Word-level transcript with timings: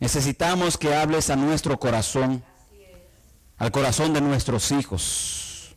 Necesitamos 0.00 0.78
que 0.78 0.94
hables 0.94 1.28
a 1.28 1.36
nuestro 1.36 1.78
corazón, 1.78 2.44
al 3.56 3.72
corazón 3.72 4.12
de 4.12 4.20
nuestros 4.20 4.70
hijos, 4.70 5.74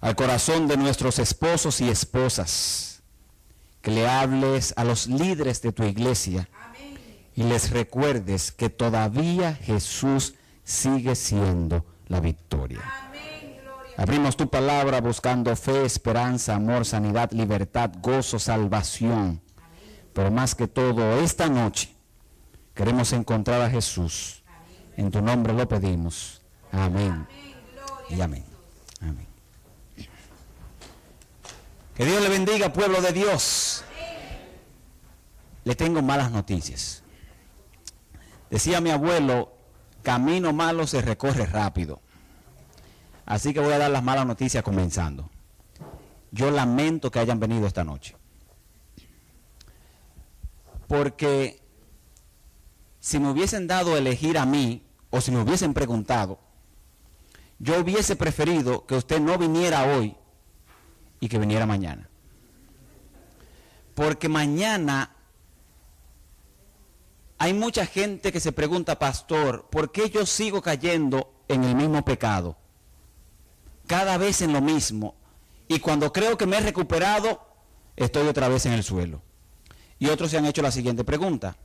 al 0.00 0.14
corazón 0.14 0.68
de 0.68 0.76
nuestros 0.76 1.18
esposos 1.18 1.80
y 1.80 1.88
esposas, 1.88 3.02
que 3.80 3.90
le 3.90 4.08
hables 4.08 4.72
a 4.76 4.84
los 4.84 5.08
líderes 5.08 5.60
de 5.60 5.72
tu 5.72 5.82
iglesia 5.82 6.48
y 7.34 7.42
les 7.42 7.70
recuerdes 7.70 8.52
que 8.52 8.70
todavía 8.70 9.54
Jesús 9.54 10.34
sigue 10.62 11.16
siendo 11.16 11.84
la 12.06 12.20
victoria. 12.20 12.80
Abrimos 13.96 14.36
tu 14.36 14.48
palabra 14.48 15.00
buscando 15.00 15.54
fe, 15.56 15.84
esperanza, 15.84 16.54
amor, 16.54 16.84
sanidad, 16.86 17.32
libertad, 17.32 17.90
gozo, 18.00 18.38
salvación. 18.38 19.40
Pero 20.12 20.30
más 20.30 20.54
que 20.54 20.68
todo, 20.68 21.20
esta 21.20 21.48
noche 21.48 21.92
queremos 22.74 23.12
encontrar 23.12 23.60
a 23.60 23.70
Jesús. 23.70 24.42
En 24.96 25.10
tu 25.10 25.22
nombre 25.22 25.52
lo 25.52 25.68
pedimos. 25.68 26.42
Amén. 26.70 27.26
Y 28.08 28.20
amén. 28.20 28.44
Amén. 29.00 29.26
Que 31.94 32.06
Dios 32.06 32.22
le 32.22 32.28
bendiga, 32.28 32.72
pueblo 32.72 33.00
de 33.00 33.12
Dios. 33.12 33.84
Le 35.64 35.74
tengo 35.74 36.02
malas 36.02 36.30
noticias. 36.30 37.02
Decía 38.50 38.80
mi 38.80 38.90
abuelo, 38.90 39.52
camino 40.02 40.52
malo 40.52 40.86
se 40.86 41.00
recorre 41.00 41.46
rápido. 41.46 42.00
Así 43.24 43.54
que 43.54 43.60
voy 43.60 43.72
a 43.72 43.78
dar 43.78 43.90
las 43.90 44.02
malas 44.02 44.26
noticias 44.26 44.62
comenzando. 44.62 45.30
Yo 46.32 46.50
lamento 46.50 47.10
que 47.10 47.18
hayan 47.18 47.38
venido 47.38 47.66
esta 47.66 47.84
noche. 47.84 48.16
Porque 50.88 51.61
si 53.02 53.18
me 53.18 53.28
hubiesen 53.28 53.66
dado 53.66 53.94
a 53.94 53.98
elegir 53.98 54.38
a 54.38 54.46
mí, 54.46 54.82
o 55.10 55.20
si 55.20 55.30
me 55.30 55.42
hubiesen 55.42 55.74
preguntado, 55.74 56.38
yo 57.58 57.78
hubiese 57.80 58.16
preferido 58.16 58.86
que 58.86 58.94
usted 58.94 59.20
no 59.20 59.36
viniera 59.36 59.84
hoy 59.84 60.16
y 61.20 61.28
que 61.28 61.38
viniera 61.38 61.66
mañana. 61.66 62.08
Porque 63.94 64.30
mañana 64.30 65.14
hay 67.36 67.52
mucha 67.52 67.84
gente 67.84 68.32
que 68.32 68.40
se 68.40 68.52
pregunta, 68.52 68.98
pastor, 68.98 69.66
¿por 69.68 69.92
qué 69.92 70.08
yo 70.08 70.24
sigo 70.24 70.62
cayendo 70.62 71.34
en 71.48 71.64
el 71.64 71.74
mismo 71.74 72.02
pecado? 72.04 72.56
cada 73.92 74.16
vez 74.16 74.40
en 74.40 74.54
lo 74.54 74.62
mismo. 74.62 75.14
Y 75.68 75.78
cuando 75.80 76.14
creo 76.14 76.38
que 76.38 76.46
me 76.46 76.56
he 76.56 76.60
recuperado, 76.60 77.46
estoy 77.94 78.26
otra 78.26 78.48
vez 78.48 78.64
en 78.64 78.72
el 78.72 78.82
suelo. 78.82 79.20
Y 79.98 80.08
otros 80.08 80.30
se 80.30 80.38
han 80.38 80.46
hecho 80.46 80.62
la 80.62 80.70
siguiente 80.70 81.04
pregunta. 81.04 81.56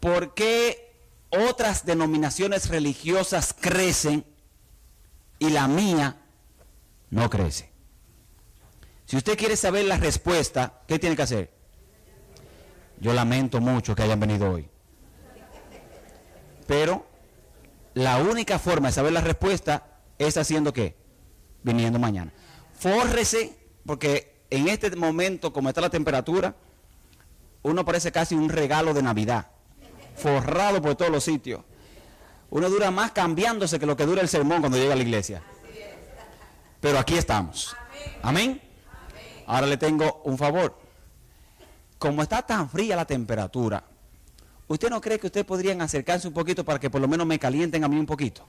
¿Por 0.00 0.34
qué 0.34 0.94
otras 1.30 1.84
denominaciones 1.84 2.68
religiosas 2.68 3.54
crecen 3.58 4.24
y 5.38 5.50
la 5.50 5.68
mía 5.68 6.16
no 7.10 7.28
crece? 7.28 7.70
Si 9.06 9.16
usted 9.16 9.38
quiere 9.38 9.56
saber 9.56 9.86
la 9.86 9.96
respuesta, 9.96 10.82
¿qué 10.86 10.98
tiene 10.98 11.16
que 11.16 11.22
hacer? 11.22 11.50
Yo 13.00 13.12
lamento 13.12 13.60
mucho 13.60 13.94
que 13.94 14.02
hayan 14.02 14.20
venido 14.20 14.50
hoy. 14.50 14.68
Pero 16.66 17.06
la 17.94 18.18
única 18.18 18.58
forma 18.58 18.88
de 18.88 18.92
saber 18.92 19.12
la 19.12 19.22
respuesta 19.22 20.00
es 20.18 20.36
haciendo 20.36 20.72
qué? 20.72 20.96
Viniendo 21.62 21.98
mañana. 21.98 22.32
Fórrese, 22.78 23.56
porque 23.86 24.42
en 24.50 24.68
este 24.68 24.94
momento, 24.94 25.52
como 25.52 25.70
está 25.70 25.80
la 25.80 25.90
temperatura, 25.90 26.54
uno 27.62 27.84
parece 27.84 28.12
casi 28.12 28.34
un 28.34 28.48
regalo 28.48 28.94
de 28.94 29.02
Navidad, 29.02 29.50
forrado 30.18 30.82
por 30.82 30.94
todos 30.94 31.10
los 31.10 31.24
sitios. 31.24 31.62
Uno 32.50 32.68
dura 32.68 32.90
más 32.90 33.12
cambiándose 33.12 33.78
que 33.78 33.86
lo 33.86 33.96
que 33.96 34.06
dura 34.06 34.22
el 34.22 34.28
sermón 34.28 34.60
cuando 34.60 34.78
llega 34.78 34.92
a 34.92 34.96
la 34.96 35.02
iglesia. 35.02 35.42
Pero 36.80 36.98
aquí 36.98 37.16
estamos. 37.16 37.76
Amén. 38.22 38.60
Ahora 39.46 39.66
le 39.66 39.76
tengo 39.76 40.22
un 40.24 40.38
favor. 40.38 40.78
Como 41.98 42.22
está 42.22 42.42
tan 42.42 42.68
fría 42.68 42.94
la 42.94 43.04
temperatura, 43.04 43.82
¿usted 44.68 44.88
no 44.88 45.00
cree 45.00 45.18
que 45.18 45.26
ustedes 45.26 45.46
podrían 45.46 45.80
acercarse 45.82 46.28
un 46.28 46.34
poquito 46.34 46.64
para 46.64 46.78
que 46.78 46.88
por 46.88 47.00
lo 47.00 47.08
menos 47.08 47.26
me 47.26 47.38
calienten 47.38 47.82
a 47.82 47.88
mí 47.88 47.98
un 47.98 48.06
poquito? 48.06 48.46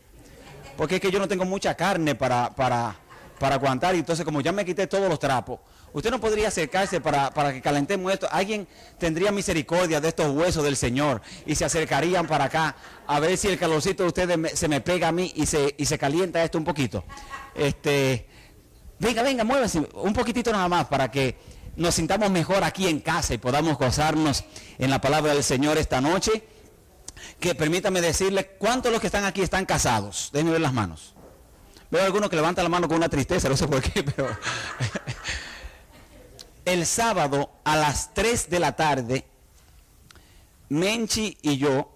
porque 0.79 0.95
es 0.95 1.01
que 1.01 1.11
yo 1.11 1.19
no 1.19 1.27
tengo 1.27 1.44
mucha 1.44 1.75
carne 1.75 2.15
para, 2.15 2.55
para, 2.55 2.95
para 3.38 3.55
aguantar, 3.55 3.95
y 3.95 3.99
entonces 3.99 4.23
como 4.23 4.39
ya 4.39 4.53
me 4.53 4.63
quité 4.63 4.88
todos 4.88 5.09
los 5.09 5.19
trapos, 5.19 5.59
usted 5.94 6.11
no 6.11 6.19
podría 6.19 6.47
acercarse 6.47 7.01
para, 7.01 7.31
para 7.31 7.53
que 7.53 7.61
calentemos 7.61 8.11
esto. 8.11 8.27
Alguien 8.31 8.67
tendría 8.97 9.31
misericordia 9.31 10.01
de 10.01 10.07
estos 10.09 10.31
huesos 10.31 10.63
del 10.63 10.75
Señor 10.75 11.22
y 11.45 11.55
se 11.55 11.66
acercarían 11.66 12.27
para 12.27 12.45
acá 12.45 12.75
a 13.07 13.19
ver 13.19 13.38
si 13.38 13.47
el 13.47 13.57
calorcito 13.57 14.03
de 14.03 14.07
ustedes 14.07 14.59
se 14.59 14.67
me 14.67 14.81
pega 14.81 15.09
a 15.09 15.11
mí 15.11 15.31
y 15.35 15.45
se, 15.45 15.75
y 15.77 15.85
se 15.85 15.97
calienta 15.97 16.44
esto 16.44 16.57
un 16.57 16.63
poquito. 16.63 17.03
Este, 17.55 18.27
venga, 19.00 19.23
venga, 19.23 19.44
muévase 19.44 19.88
un 19.94 20.13
poquitito 20.13 20.51
nada 20.51 20.67
más 20.67 20.88
para 20.88 21.09
que 21.09 21.38
nos 21.75 21.95
sintamos 21.95 22.29
mejor 22.29 22.63
aquí 22.63 22.88
en 22.88 23.00
casa 23.00 23.33
y 23.33 23.38
podamos 23.38 23.77
gozarnos 23.77 24.44
en 24.77 24.89
la 24.89 25.00
palabra 25.00 25.33
del 25.33 25.44
Señor 25.44 25.77
esta 25.77 26.01
noche 26.01 26.44
que 27.39 27.56
permítame 27.56 28.01
decirle, 28.01 28.56
¿cuántos 28.57 28.91
los 28.91 29.01
que 29.01 29.07
están 29.07 29.25
aquí 29.25 29.41
están 29.41 29.66
casados? 29.66 30.29
Déjenme 30.33 30.51
ver 30.51 30.61
las 30.61 30.73
manos. 30.73 31.16
Veo 31.91 32.03
algunos 32.03 32.29
que 32.29 32.35
levantan 32.35 32.63
la 32.63 32.69
mano 32.69 32.88
con 32.88 32.97
una 32.97 33.09
tristeza, 33.09 33.50
no 33.50 33.57
sé 33.57 33.67
por 33.67 33.81
qué, 33.81 34.03
pero... 34.03 34.27
El 36.69 36.85
sábado 36.85 37.50
a 37.63 37.75
las 37.75 38.13
3 38.13 38.47
de 38.52 38.59
la 38.59 38.75
tarde, 38.75 39.25
Menchi 40.69 41.35
y 41.41 41.57
yo 41.57 41.91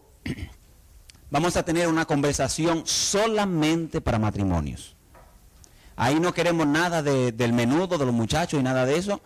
vamos 1.30 1.56
a 1.56 1.64
tener 1.64 1.88
una 1.88 2.06
conversación 2.06 2.82
solamente 2.88 4.02
para 4.02 4.18
matrimonios. 4.18 4.96
Ahí 5.96 6.20
no 6.20 6.34
queremos 6.34 6.66
nada 6.66 7.04
del 7.04 7.54
menudo, 7.54 8.00
de 8.00 8.06
los 8.08 8.16
muchachos 8.16 8.60
y 8.60 8.64
nada 8.64 8.88
de 8.88 8.98
eso. 8.98 9.22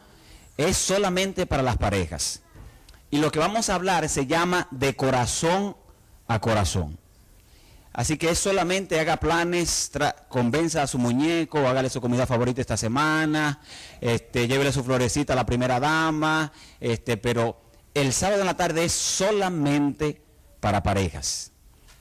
Es 0.57 0.75
solamente 0.75 1.45
para 1.45 1.63
las 1.63 1.77
parejas. 1.77 2.41
Y 3.09 3.19
lo 3.19 3.31
que 3.31 3.39
vamos 3.39 3.69
a 3.69 3.75
hablar 3.75 4.09
se 4.09 4.25
llama 4.25 4.67
de 4.71 4.97
corazón 4.97 5.77
a 6.27 6.39
corazón. 6.41 6.99
Así 7.97 8.15
que 8.15 8.29
es 8.29 8.37
solamente 8.37 8.99
haga 8.99 9.17
planes, 9.17 9.89
convenza 10.27 10.83
a 10.83 10.87
su 10.87 10.99
muñeco, 10.99 11.67
hágale 11.67 11.89
su 11.89 11.99
comida 11.99 12.27
favorita 12.27 12.61
esta 12.61 12.77
semana, 12.77 13.59
este, 14.01 14.47
llévele 14.47 14.71
su 14.71 14.83
florecita 14.83 15.33
a 15.33 15.35
la 15.35 15.47
primera 15.47 15.79
dama, 15.79 16.53
este, 16.79 17.17
pero 17.17 17.59
el 17.95 18.13
sábado 18.13 18.41
en 18.41 18.45
la 18.45 18.55
tarde 18.55 18.85
es 18.85 18.91
solamente 18.91 20.21
para 20.59 20.83
parejas. 20.83 21.53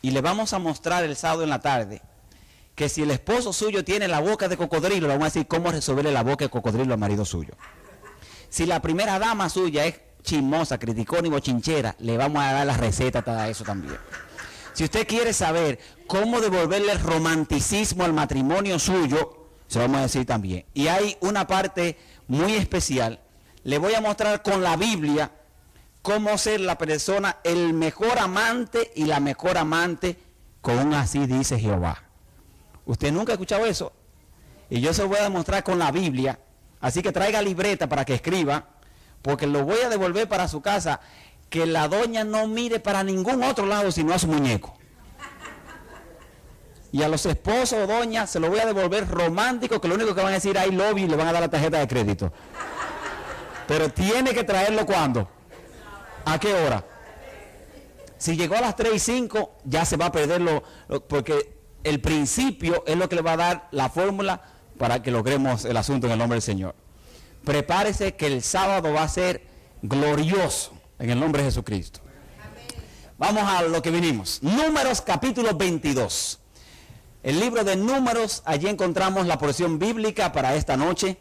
Y 0.03 0.11
le 0.11 0.21
vamos 0.21 0.53
a 0.53 0.59
mostrar 0.59 1.03
el 1.03 1.17
sábado 1.17 1.45
en 1.45 1.49
la 1.49 1.63
tarde 1.63 2.03
que 2.75 2.91
si 2.91 3.01
el 3.01 3.11
esposo 3.11 3.55
suyo 3.55 3.83
tiene 3.83 4.07
la 4.07 4.21
boca 4.21 4.49
de 4.49 4.59
cocodrilo, 4.59 5.07
le 5.07 5.15
vamos 5.15 5.25
a 5.25 5.33
decir 5.33 5.47
cómo 5.47 5.73
resolverle 5.73 6.13
la 6.13 6.23
boca 6.23 6.45
de 6.45 6.51
cocodrilo 6.51 6.93
al 6.93 7.01
marido 7.01 7.25
suyo. 7.25 7.55
Si 8.51 8.67
la 8.67 8.83
primera 8.83 9.19
dama 9.19 9.49
suya 9.49 9.87
es 9.87 9.99
chismosa, 10.23 10.77
criticona 10.77 11.29
y 11.29 11.31
bochinchera, 11.31 11.97
le 12.01 12.19
vamos 12.19 12.43
a 12.43 12.53
dar 12.53 12.67
la 12.67 12.77
receta 12.77 13.23
para 13.23 13.49
eso 13.49 13.65
también. 13.65 13.97
Si 14.77 14.85
usted 14.85 15.07
quiere 15.07 15.33
saber 15.33 15.79
cómo 16.07 16.39
devolverle 16.39 16.93
el 16.93 17.01
romanticismo 17.01 18.05
al 18.05 18.13
matrimonio 18.13 18.79
suyo, 18.79 19.47
se 19.69 19.79
lo 19.79 19.87
vamos 19.87 20.01
a 20.01 20.03
decir 20.03 20.27
también. 20.27 20.67
Y 20.75 20.89
hay 20.89 21.17
una 21.23 21.47
parte 21.47 21.97
muy 22.29 22.53
especial. 22.53 23.21
Le 23.65 23.79
voy 23.79 23.95
a 23.95 24.03
mostrar 24.03 24.43
con 24.43 24.63
la 24.63 24.77
Biblia 24.77 25.33
cómo 26.03 26.37
ser 26.37 26.61
la 26.61 26.77
persona, 26.77 27.39
el 27.43 27.73
mejor 27.73 28.19
amante 28.19 28.93
y 28.95 29.07
la 29.07 29.19
mejor 29.19 29.57
amante 29.57 30.19
con 30.61 30.93
así 30.93 31.27
dice 31.27 31.59
Jehová. 31.59 32.03
Usted 32.85 33.11
nunca 33.13 33.33
ha 33.33 33.37
escuchado 33.37 33.65
eso. 33.65 33.95
Y 34.69 34.83
yo 34.83 34.93
se 34.93 35.01
lo 35.01 35.09
voy 35.09 35.21
a 35.21 35.23
demostrar 35.23 35.65
con 35.65 35.79
la 35.79 35.91
Biblia. 35.91 36.39
Así 36.83 37.01
que 37.01 37.13
traiga 37.13 37.41
libreta 37.41 37.89
para 37.89 38.05
que 38.05 38.13
escriba 38.13 38.77
porque 39.27 39.49
lo 39.49 39.65
voy 39.65 39.81
a 39.81 39.89
devolver 39.89 40.29
para 40.29 40.47
su 40.47 40.61
casa, 40.61 41.01
que 41.51 41.67
la 41.67 41.89
doña 41.89 42.25
no 42.25 42.47
mire 42.47 42.81
para 42.81 43.03
ningún 43.03 43.43
otro 43.43 43.67
lado 43.67 43.91
sino 43.93 44.15
a 44.15 44.19
su 44.19 44.27
muñeco. 44.27 44.77
Y 46.93 47.03
a 47.03 47.09
los 47.09 47.27
esposos 47.27 47.79
o 47.81 47.87
doñas 47.87 48.31
se 48.31 48.41
lo 48.41 48.49
voy 48.49 48.61
a 48.61 48.67
devolver 48.67 49.09
romántico, 49.09 49.81
que 49.81 49.89
lo 49.89 49.95
único 49.95 50.15
que 50.15 50.23
van 50.23 50.33
a 50.33 50.37
decir 50.37 50.57
hay 50.59 50.71
lobby 50.71 51.03
y 51.03 51.09
le 51.09 51.17
van 51.17 51.29
a 51.29 51.33
dar 51.33 51.43
la 51.43 51.49
tarjeta 51.49 51.79
de 51.79 51.89
crédito. 51.89 52.33
Pero 53.69 53.91
tiene 53.91 54.33
que 54.33 54.45
traerlo 54.45 54.87
cuando. 54.87 55.29
¿A 56.25 56.39
qué 56.39 56.55
hora? 56.55 56.85
Si 58.17 58.37
llegó 58.37 58.57
a 58.57 58.61
las 58.61 58.77
3 58.77 58.95
y 58.95 58.99
5, 58.99 59.57
ya 59.65 59.85
se 59.85 59.97
va 59.97 60.07
a 60.07 60.13
perderlo, 60.13 60.63
porque 61.09 61.59
el 61.85 62.01
principio 62.01 62.83
es 62.87 62.97
lo 62.97 63.09
que 63.09 63.17
le 63.17 63.23
va 63.23 63.33
a 63.33 63.37
dar 63.37 63.69
la 63.73 63.91
fórmula 63.91 64.41
para 64.79 65.03
que 65.03 65.11
logremos 65.11 65.65
el 65.65 65.77
asunto 65.77 66.07
en 66.07 66.15
el 66.15 66.19
nombre 66.19 66.37
del 66.37 66.43
Señor 66.43 66.75
prepárese 67.47 68.17
que 68.17 68.27
el 68.27 68.43
sábado 68.43 68.93
va 68.93 69.05
a 69.05 69.09
ser 69.09 69.47
glorioso 69.81 70.73
en 70.99 71.11
el 71.11 71.21
nombre 71.21 71.43
de 71.43 71.49
Jesucristo. 71.49 72.01
Vamos 73.19 73.45
a 73.45 73.63
lo 73.63 73.81
que 73.83 73.91
vinimos. 73.91 74.43
Números 74.43 75.01
capítulo 75.01 75.55
22. 75.55 76.39
El 77.23 77.41
libro 77.41 77.65
de 77.65 77.77
Números, 77.77 78.43
allí 78.45 78.69
encontramos 78.69 79.27
la 79.27 79.39
porción 79.39 79.79
bíblica 79.79 80.33
para 80.33 80.55
esta 80.55 80.77
noche. 80.77 81.19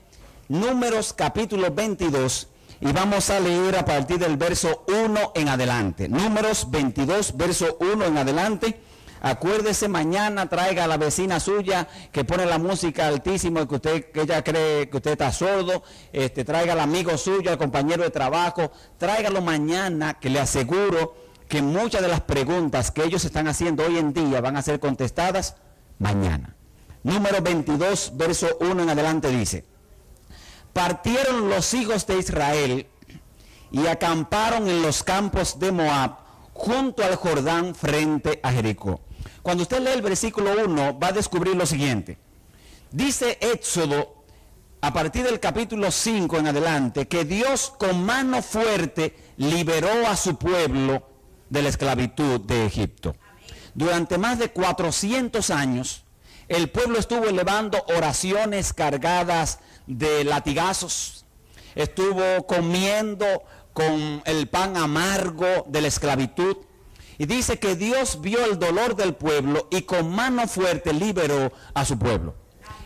Números 0.49 1.13
capítulo 1.13 1.71
22. 1.71 2.49
y 2.81 2.91
vamos 2.91 3.29
a 3.29 3.39
leer 3.39 3.77
a 3.77 3.85
partir 3.85 4.19
del 4.19 4.35
verso 4.35 4.83
1 4.87 5.31
en 5.35 5.47
adelante. 5.47 6.09
Números 6.09 6.69
22, 6.69 7.37
verso 7.37 7.77
1 7.79 8.05
en 8.05 8.17
adelante. 8.17 8.79
Acuérdese 9.21 9.87
mañana, 9.87 10.47
traiga 10.47 10.83
a 10.83 10.87
la 10.87 10.97
vecina 10.97 11.39
suya 11.39 11.87
que 12.11 12.23
pone 12.23 12.45
la 12.45 12.57
música 12.57 13.07
altísimo 13.07 13.61
y 13.61 13.67
que 13.67 13.75
usted, 13.75 14.11
que 14.11 14.21
ella 14.21 14.43
cree 14.43 14.89
que 14.89 14.97
usted 14.97 15.11
está 15.11 15.31
sordo, 15.31 15.83
este, 16.13 16.43
traiga 16.43 16.73
al 16.73 16.79
amigo 16.79 17.17
suyo, 17.17 17.49
al 17.49 17.57
compañero 17.57 18.03
de 18.03 18.11
trabajo, 18.11 18.71
tráigalo 18.97 19.41
mañana, 19.41 20.15
que 20.15 20.29
le 20.29 20.39
aseguro 20.39 21.15
que 21.47 21.61
muchas 21.61 22.01
de 22.01 22.07
las 22.07 22.21
preguntas 22.21 22.91
que 22.91 23.03
ellos 23.03 23.25
están 23.25 23.47
haciendo 23.47 23.85
hoy 23.85 23.97
en 23.97 24.13
día 24.13 24.41
van 24.41 24.57
a 24.57 24.61
ser 24.61 24.79
contestadas 24.79 25.55
mañana. 25.99 26.55
Número 27.03 27.41
22, 27.41 28.13
verso 28.15 28.57
1 28.59 28.83
en 28.83 28.89
adelante 28.89 29.29
dice, 29.29 29.63
partieron 30.73 31.49
los 31.49 31.73
hijos 31.73 32.07
de 32.07 32.17
Israel 32.17 32.87
y 33.71 33.87
acamparon 33.87 34.67
en 34.67 34.81
los 34.81 35.03
campos 35.03 35.59
de 35.59 35.71
Moab 35.71 36.17
junto 36.53 37.03
al 37.03 37.15
Jordán 37.15 37.75
frente 37.75 38.39
a 38.41 38.51
Jericó. 38.51 39.01
Cuando 39.45 39.61
usted 39.61 39.79
lee 39.79 39.91
el 39.91 40.01
versículo 40.01 40.53
1 40.65 40.97
va 40.97 41.09
a 41.09 41.11
descubrir 41.11 41.55
lo 41.55 41.67
siguiente. 41.67 42.17
Dice 42.89 43.37
Éxodo, 43.39 44.23
a 44.81 44.91
partir 44.91 45.23
del 45.23 45.39
capítulo 45.39 45.91
5 45.91 46.39
en 46.39 46.47
adelante, 46.47 47.07
que 47.07 47.25
Dios 47.25 47.71
con 47.77 48.03
mano 48.03 48.41
fuerte 48.41 49.15
liberó 49.37 50.07
a 50.07 50.15
su 50.15 50.35
pueblo 50.37 51.07
de 51.47 51.61
la 51.61 51.69
esclavitud 51.69 52.41
de 52.41 52.65
Egipto. 52.65 53.15
Durante 53.75 54.17
más 54.17 54.39
de 54.39 54.49
400 54.49 55.51
años, 55.51 56.05
el 56.47 56.71
pueblo 56.71 56.97
estuvo 56.97 57.25
elevando 57.25 57.85
oraciones 57.95 58.73
cargadas 58.73 59.59
de 59.85 60.23
latigazos, 60.23 61.23
estuvo 61.75 62.47
comiendo 62.47 63.43
con 63.73 64.23
el 64.25 64.47
pan 64.47 64.75
amargo 64.75 65.65
de 65.67 65.81
la 65.81 65.87
esclavitud, 65.87 66.57
y 67.17 67.25
dice 67.25 67.59
que 67.59 67.75
Dios 67.75 68.21
vio 68.21 68.43
el 68.45 68.59
dolor 68.59 68.95
del 68.95 69.15
pueblo 69.15 69.67
y 69.71 69.83
con 69.83 70.13
mano 70.13 70.47
fuerte 70.47 70.93
liberó 70.93 71.51
a 71.73 71.85
su 71.85 71.97
pueblo. 71.97 72.35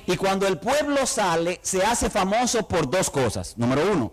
Y 0.06 0.18
cuando 0.18 0.48
el 0.48 0.60
pueblo 0.60 1.06
sale, 1.06 1.60
se 1.62 1.84
hace 1.84 2.10
famoso 2.10 2.68
por 2.68 2.90
dos 2.90 3.10
cosas. 3.10 3.58
Número 3.58 3.92
uno, 3.92 4.12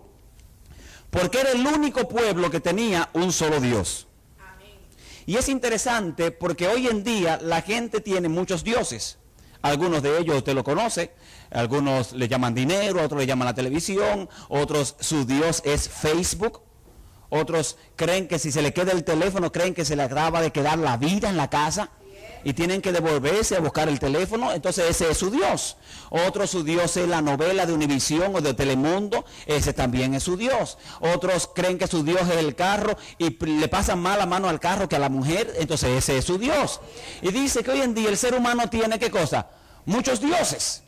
porque 1.09 1.41
era 1.41 1.51
el 1.51 1.65
único 1.65 2.07
pueblo 2.07 2.51
que 2.51 2.59
tenía 2.59 3.09
un 3.13 3.31
solo 3.31 3.59
Dios. 3.59 4.07
Y 5.25 5.35
es 5.35 5.49
interesante 5.49 6.31
porque 6.31 6.67
hoy 6.67 6.87
en 6.87 7.03
día 7.03 7.39
la 7.41 7.61
gente 7.61 7.99
tiene 7.99 8.29
muchos 8.29 8.63
dioses. 8.63 9.17
Algunos 9.61 10.01
de 10.03 10.19
ellos 10.19 10.37
usted 10.37 10.53
lo 10.53 10.63
conoce, 10.63 11.11
algunos 11.49 12.13
le 12.13 12.27
llaman 12.27 12.53
dinero, 12.53 13.03
otros 13.03 13.19
le 13.19 13.27
llaman 13.27 13.47
la 13.47 13.53
televisión, 13.53 14.29
otros 14.49 14.95
su 14.99 15.25
Dios 15.25 15.61
es 15.65 15.89
Facebook, 15.89 16.61
otros 17.29 17.77
creen 17.95 18.27
que 18.27 18.39
si 18.39 18.51
se 18.51 18.61
le 18.61 18.73
queda 18.73 18.91
el 18.91 19.03
teléfono, 19.03 19.51
creen 19.51 19.73
que 19.73 19.85
se 19.85 19.95
le 19.95 20.03
acaba 20.03 20.41
de 20.41 20.51
quedar 20.51 20.77
la 20.77 20.97
vida 20.97 21.29
en 21.29 21.37
la 21.37 21.49
casa 21.49 21.89
y 22.43 22.53
tienen 22.53 22.81
que 22.81 22.91
devolverse 22.91 23.55
a 23.55 23.59
buscar 23.59 23.89
el 23.89 23.99
teléfono, 23.99 24.53
entonces 24.53 24.89
ese 24.89 25.11
es 25.11 25.17
su 25.17 25.29
Dios. 25.29 25.75
Otro 26.09 26.47
su 26.47 26.63
Dios 26.63 26.95
es 26.95 27.07
la 27.07 27.21
novela 27.21 27.65
de 27.65 27.73
Univisión 27.73 28.33
o 28.35 28.41
de 28.41 28.53
Telemundo, 28.53 29.25
ese 29.45 29.73
también 29.73 30.13
es 30.13 30.23
su 30.23 30.37
Dios. 30.37 30.77
Otros 30.99 31.49
creen 31.53 31.77
que 31.77 31.87
su 31.87 32.03
Dios 32.03 32.21
es 32.21 32.37
el 32.37 32.55
carro 32.55 32.97
y 33.17 33.31
le 33.45 33.67
pasan 33.67 33.99
más 33.99 34.17
la 34.17 34.25
mano 34.25 34.47
al 34.47 34.59
carro 34.59 34.87
que 34.87 34.95
a 34.95 34.99
la 34.99 35.09
mujer, 35.09 35.53
entonces 35.57 35.89
ese 35.89 36.17
es 36.17 36.25
su 36.25 36.37
Dios. 36.37 36.79
Y 37.21 37.31
dice 37.31 37.63
que 37.63 37.71
hoy 37.71 37.81
en 37.81 37.93
día 37.93 38.09
el 38.09 38.17
ser 38.17 38.33
humano 38.33 38.69
tiene 38.69 38.99
qué 38.99 39.11
cosa? 39.11 39.49
Muchos 39.85 40.21
dioses. 40.21 40.83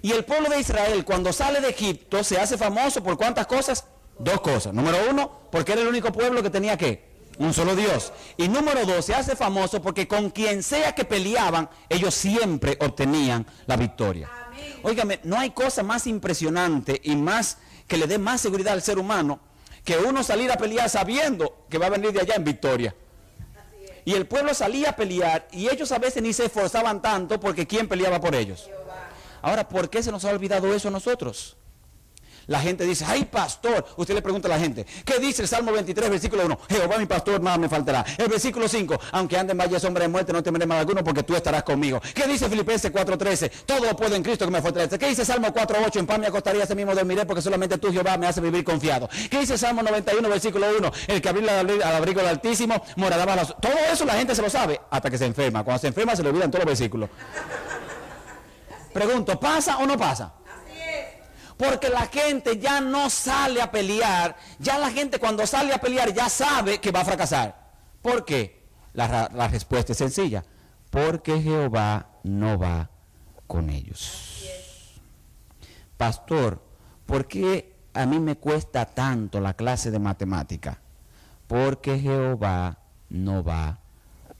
Y 0.00 0.12
el 0.12 0.24
pueblo 0.24 0.48
de 0.48 0.60
Israel 0.60 1.04
cuando 1.04 1.32
sale 1.32 1.60
de 1.60 1.70
Egipto 1.70 2.24
se 2.24 2.38
hace 2.38 2.56
famoso 2.56 3.02
por 3.02 3.16
cuántas 3.16 3.46
cosas? 3.46 3.84
Dos 4.22 4.40
cosas. 4.40 4.72
Número 4.72 4.98
uno, 5.10 5.30
porque 5.50 5.72
era 5.72 5.82
el 5.82 5.88
único 5.88 6.12
pueblo 6.12 6.42
que 6.42 6.50
tenía 6.50 6.76
que 6.76 7.10
un 7.38 7.52
solo 7.52 7.74
Dios. 7.74 8.12
Y 8.36 8.48
número 8.48 8.86
dos, 8.86 9.06
se 9.06 9.14
hace 9.14 9.34
famoso 9.34 9.82
porque 9.82 10.06
con 10.06 10.30
quien 10.30 10.62
sea 10.62 10.94
que 10.94 11.04
peleaban, 11.04 11.68
ellos 11.88 12.14
siempre 12.14 12.78
obtenían 12.80 13.46
la 13.66 13.76
victoria. 13.76 14.30
Óigame, 14.82 15.18
no 15.24 15.38
hay 15.38 15.50
cosa 15.50 15.82
más 15.82 16.06
impresionante 16.06 17.00
y 17.02 17.16
más 17.16 17.58
que 17.88 17.96
le 17.96 18.06
dé 18.06 18.18
más 18.18 18.40
seguridad 18.40 18.74
al 18.74 18.82
ser 18.82 18.98
humano 18.98 19.40
que 19.84 19.96
uno 19.96 20.22
salir 20.22 20.52
a 20.52 20.56
pelear 20.56 20.88
sabiendo 20.88 21.66
que 21.68 21.78
va 21.78 21.86
a 21.86 21.90
venir 21.90 22.12
de 22.12 22.20
allá 22.20 22.36
en 22.36 22.44
victoria. 22.44 22.94
Y 24.04 24.14
el 24.14 24.26
pueblo 24.26 24.54
salía 24.54 24.90
a 24.90 24.96
pelear 24.96 25.48
y 25.50 25.68
ellos 25.68 25.90
a 25.90 25.98
veces 25.98 26.22
ni 26.22 26.32
se 26.32 26.44
esforzaban 26.44 27.02
tanto 27.02 27.40
porque 27.40 27.66
¿quién 27.66 27.88
peleaba 27.88 28.20
por 28.20 28.36
ellos? 28.36 28.70
Ahora, 29.40 29.68
¿por 29.68 29.90
qué 29.90 30.02
se 30.02 30.12
nos 30.12 30.24
ha 30.24 30.30
olvidado 30.30 30.72
eso 30.72 30.88
a 30.88 30.92
nosotros? 30.92 31.56
La 32.46 32.60
gente 32.60 32.84
dice, 32.84 33.04
ay 33.06 33.24
pastor, 33.24 33.86
usted 33.96 34.14
le 34.14 34.22
pregunta 34.22 34.48
a 34.48 34.50
la 34.50 34.58
gente, 34.58 34.86
¿qué 35.04 35.18
dice 35.18 35.42
el 35.42 35.48
Salmo 35.48 35.72
23, 35.72 36.10
versículo 36.10 36.46
1? 36.46 36.58
Jehová 36.68 36.98
mi 36.98 37.06
pastor, 37.06 37.40
nada 37.40 37.58
me 37.58 37.68
faltará. 37.68 38.04
El 38.18 38.28
versículo 38.28 38.68
5, 38.68 38.98
aunque 39.12 39.36
ande 39.36 39.52
en 39.52 39.58
valle 39.58 39.78
sombra 39.78 40.02
de 40.02 40.08
muerte, 40.08 40.32
no 40.32 40.42
temeré 40.42 40.66
mal 40.66 40.78
alguno 40.78 41.04
porque 41.04 41.22
tú 41.22 41.34
estarás 41.34 41.62
conmigo. 41.62 42.00
¿Qué 42.14 42.26
dice 42.26 42.48
Filipenses 42.48 42.92
4.13? 42.92 43.50
Todo 43.66 43.86
lo 43.86 43.96
puedo 43.96 44.14
en 44.14 44.22
Cristo 44.22 44.44
que 44.44 44.50
me 44.50 44.62
fortalece. 44.62 44.98
¿Qué 44.98 45.08
dice 45.08 45.24
Salmo 45.24 45.48
4.8? 45.48 45.98
En 45.98 46.06
paz 46.06 46.18
me 46.18 46.26
acostaría 46.26 46.64
ese 46.64 46.74
mismo 46.74 46.94
dormiré 46.94 47.24
porque 47.26 47.42
solamente 47.42 47.78
tú, 47.78 47.92
Jehová, 47.92 48.16
me 48.16 48.26
hace 48.26 48.40
vivir 48.40 48.64
confiado. 48.64 49.08
¿Qué 49.30 49.40
dice 49.40 49.56
Salmo 49.56 49.82
91, 49.82 50.28
versículo 50.28 50.66
1? 50.78 50.92
El 51.08 51.22
que 51.22 51.28
abrió 51.28 51.50
al 51.50 51.96
abrigo 51.96 52.20
del 52.20 52.30
Altísimo 52.30 52.82
morará 52.96 53.24
bajo 53.24 53.40
los... 53.40 53.60
Todo 53.60 53.74
eso 53.92 54.04
la 54.04 54.14
gente 54.14 54.34
se 54.34 54.42
lo 54.42 54.50
sabe 54.50 54.80
hasta 54.90 55.10
que 55.10 55.18
se 55.18 55.26
enferma. 55.26 55.64
Cuando 55.64 55.80
se 55.80 55.88
enferma 55.88 56.16
se 56.16 56.22
le 56.22 56.30
olvidan 56.30 56.50
todos 56.50 56.64
los 56.64 56.70
versículos. 56.70 57.08
Pregunto, 58.92 59.38
¿pasa 59.40 59.78
o 59.78 59.86
no 59.86 59.96
pasa? 59.96 60.34
Porque 61.62 61.90
la 61.90 62.06
gente 62.06 62.58
ya 62.58 62.80
no 62.80 63.08
sale 63.08 63.62
a 63.62 63.70
pelear. 63.70 64.34
Ya 64.58 64.78
la 64.78 64.90
gente 64.90 65.20
cuando 65.20 65.46
sale 65.46 65.72
a 65.72 65.80
pelear 65.80 66.12
ya 66.12 66.28
sabe 66.28 66.80
que 66.80 66.90
va 66.90 67.02
a 67.02 67.04
fracasar. 67.04 67.70
¿Por 68.02 68.24
qué? 68.24 68.66
La, 68.94 69.28
respuesta 69.46 69.92
es 69.92 69.98
sencilla. 69.98 70.44
Porque 70.90 71.40
Jehová 71.40 72.08
no 72.24 72.58
va 72.58 72.90
con 73.46 73.70
ellos. 73.70 75.00
Pastor, 75.96 76.60
¿por 77.06 77.28
qué 77.28 77.76
a 77.94 78.06
mí 78.06 78.18
me 78.18 78.36
cuesta 78.38 78.84
tanto 78.84 79.40
la 79.40 79.54
clase 79.54 79.92
de 79.92 80.00
matemática? 80.00 80.80
Porque 81.46 81.96
Jehová 81.96 82.78
no 83.08 83.44
va 83.44 83.78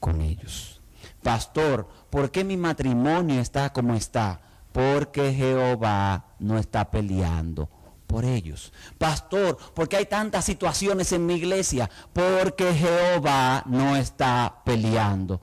con 0.00 0.20
ellos. 0.22 0.80
Pastor, 1.22 1.88
¿por 2.10 2.32
qué 2.32 2.42
mi 2.42 2.56
matrimonio 2.56 3.40
está 3.40 3.72
como 3.72 3.94
está? 3.94 4.40
Porque 4.72 5.32
Jehová 5.32 6.34
no 6.38 6.58
está 6.58 6.90
peleando 6.90 7.69
por 8.06 8.24
ellos. 8.24 8.72
Pastor, 8.98 9.56
porque 9.74 9.96
hay 9.96 10.06
tantas 10.06 10.44
situaciones 10.44 11.12
en 11.12 11.24
mi 11.26 11.34
iglesia? 11.34 11.88
Porque 12.12 12.74
Jehová 12.74 13.62
no 13.66 13.96
está 13.96 14.62
peleando 14.64 15.41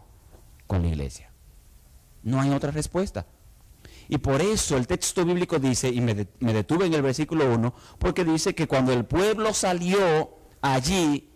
con 0.67 0.81
la 0.83 0.89
iglesia. 0.89 1.31
No 2.23 2.41
hay 2.41 2.51
otra 2.51 2.71
respuesta. 2.71 3.25
Y 4.07 4.17
por 4.17 4.41
eso 4.41 4.75
el 4.75 4.87
texto 4.87 5.23
bíblico 5.23 5.59
dice, 5.59 5.89
y 5.89 6.01
me, 6.01 6.15
detuve 6.15 6.87
en 6.87 6.93
el 6.95 7.03
versículo 7.03 7.53
1, 7.53 7.73
porque 7.99 8.25
dice 8.25 8.55
que 8.55 8.67
cuando 8.67 8.91
el 8.91 9.05
pueblo 9.05 9.53
salió 9.53 10.31
allí 10.61 11.28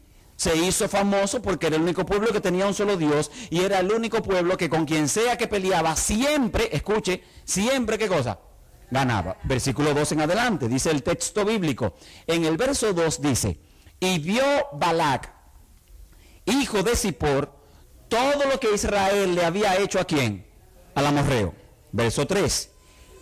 se 0.44 0.58
hizo 0.58 0.90
famoso 0.90 1.42
porque 1.42 1.68
era 1.68 1.78
el 1.78 1.84
único 1.84 2.06
pueblo 2.06 2.34
que 2.34 2.42
tenía 2.42 2.68
un 2.68 2.74
solo 2.74 2.98
Dios 2.98 3.32
y 3.50 3.62
era 3.62 3.80
el 3.80 3.90
único 3.90 4.22
pueblo 4.22 4.58
que 4.58 4.70
con 4.70 4.84
quien 4.84 5.08
sea 5.08 5.38
que 5.38 5.48
peleaba 5.48 5.96
siempre, 5.96 6.68
escuche, 6.74 7.24
siempre 7.46 7.98
qué 7.98 8.10
cosa, 8.10 8.40
ganaba. 8.92 9.38
Versículo 9.46 9.94
2 9.94 10.12
en 10.12 10.22
adelante, 10.22 10.68
dice 10.68 10.92
el 10.92 11.02
texto 11.02 11.46
bíblico. 11.46 11.94
En 12.28 12.44
el 12.44 12.58
verso 12.58 12.92
2 12.92 13.22
dice, 13.22 13.58
y 14.02 14.20
vio 14.20 14.44
Balac, 14.74 15.34
hijo 16.46 16.84
de 16.84 16.98
Zippor, 16.98 17.50
todo 18.10 18.44
lo 18.50 18.60
que 18.60 18.74
Israel 18.74 19.36
le 19.36 19.46
había 19.46 19.78
hecho 19.78 19.98
a 19.98 20.04
quién? 20.04 20.46
Al 20.94 21.06
amorreo. 21.06 21.56
Verso 21.94 22.28
3. 22.28 22.70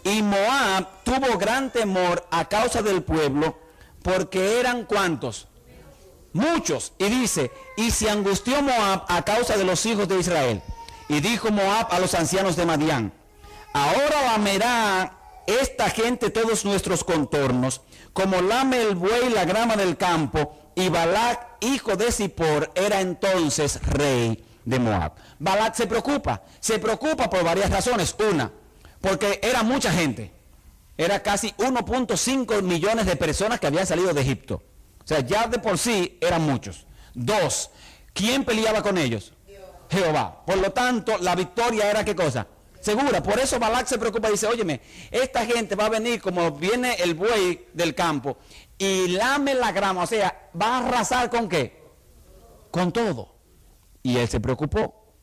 Y 0.06 0.24
Moab 0.24 1.04
tuvo 1.04 1.38
gran 1.38 1.72
temor 1.72 2.28
a 2.32 2.46
causa 2.46 2.82
del 2.82 3.04
pueblo 3.04 3.60
porque 4.02 4.60
eran 4.60 4.86
cuantos? 4.86 5.51
Muchos. 6.34 6.94
Y 6.98 7.06
dice, 7.06 7.52
y 7.78 7.92
se 7.92 8.10
angustió 8.10 8.62
Moab 8.62 9.06
a 9.08 9.22
causa 9.24 9.58
de 9.58 9.64
los 9.64 9.86
hijos 9.86 10.08
de 10.08 10.20
Israel. 10.20 10.62
Y 11.10 11.20
dijo 11.20 11.52
Moab 11.52 11.88
a 11.92 12.00
los 12.00 12.14
ancianos 12.14 12.56
de 12.56 12.66
Madián, 12.66 13.12
ahora 13.74 14.22
lamerá 14.32 15.18
esta 15.46 15.90
gente 15.90 16.30
todos 16.30 16.64
nuestros 16.64 17.04
contornos, 17.04 17.82
como 18.14 18.42
lame 18.42 18.82
el 18.82 18.96
buey 18.96 19.30
la 19.30 19.46
grama 19.46 19.76
del 19.76 19.98
campo. 19.98 20.58
Y 20.76 20.88
Balac, 20.90 21.58
hijo 21.60 21.98
de 21.98 22.12
Zippor, 22.12 22.72
era 22.76 23.02
entonces 23.02 23.82
rey 23.84 24.46
de 24.64 24.80
Moab. 24.80 25.14
Balac 25.40 25.76
se 25.76 25.88
preocupa, 25.88 26.44
se 26.60 26.80
preocupa 26.80 27.30
por 27.30 27.44
varias 27.44 27.70
razones. 27.70 28.16
Una, 28.32 28.52
porque 29.02 29.40
era 29.44 29.64
mucha 29.64 29.92
gente. 29.92 30.32
Era 30.98 31.22
casi 31.24 31.50
1.5 31.58 32.62
millones 32.62 33.06
de 33.06 33.16
personas 33.16 33.60
que 33.60 33.68
habían 33.68 33.88
salido 33.88 34.14
de 34.14 34.22
Egipto. 34.22 34.62
O 35.04 35.08
sea, 35.08 35.20
ya 35.22 35.48
de 35.48 35.60
por 35.60 35.78
sí 35.78 36.18
eran 36.22 36.44
muchos. 36.44 36.86
Dos, 37.14 37.72
¿quién 38.14 38.46
peleaba 38.46 38.82
con 38.82 38.98
ellos? 38.98 39.34
Jehová. 39.90 40.44
Por 40.46 40.58
lo 40.58 40.72
tanto, 40.72 41.18
la 41.18 41.36
victoria 41.36 41.90
era 41.90 42.06
qué 42.06 42.16
cosa? 42.16 42.48
Segura. 42.80 43.22
Por 43.22 43.40
eso 43.40 43.60
Balak 43.60 43.88
se 43.88 43.98
preocupa 43.98 44.30
y 44.30 44.32
dice, 44.32 44.48
óyeme, 44.48 44.82
esta 45.12 45.46
gente 45.46 45.76
va 45.76 45.86
a 45.86 45.90
venir 45.90 46.22
como 46.22 46.52
viene 46.52 46.96
el 46.96 47.14
buey 47.14 47.68
del 47.74 47.94
campo 47.94 48.38
y 48.78 49.10
lame 49.10 49.54
la 49.54 49.72
grama. 49.72 50.04
O 50.04 50.08
sea, 50.08 50.50
va 50.60 50.78
a 50.78 50.88
arrasar 50.88 51.30
con 51.30 51.50
qué? 51.50 51.84
Con 52.72 52.92
todo. 52.92 53.36
Y 54.02 54.18
él 54.18 54.28
se 54.28 54.40
preocupó. 54.40 55.14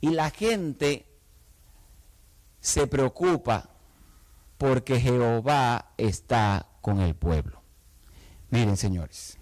Y 0.00 0.10
la 0.10 0.30
gente 0.30 1.06
se 2.60 2.86
preocupa 2.86 3.70
porque 4.56 5.00
Jehová 5.00 5.92
está 5.98 6.66
con 6.80 7.00
el 7.00 7.14
pueblo. 7.14 7.63
Miren, 8.54 8.76
señores, 8.76 9.36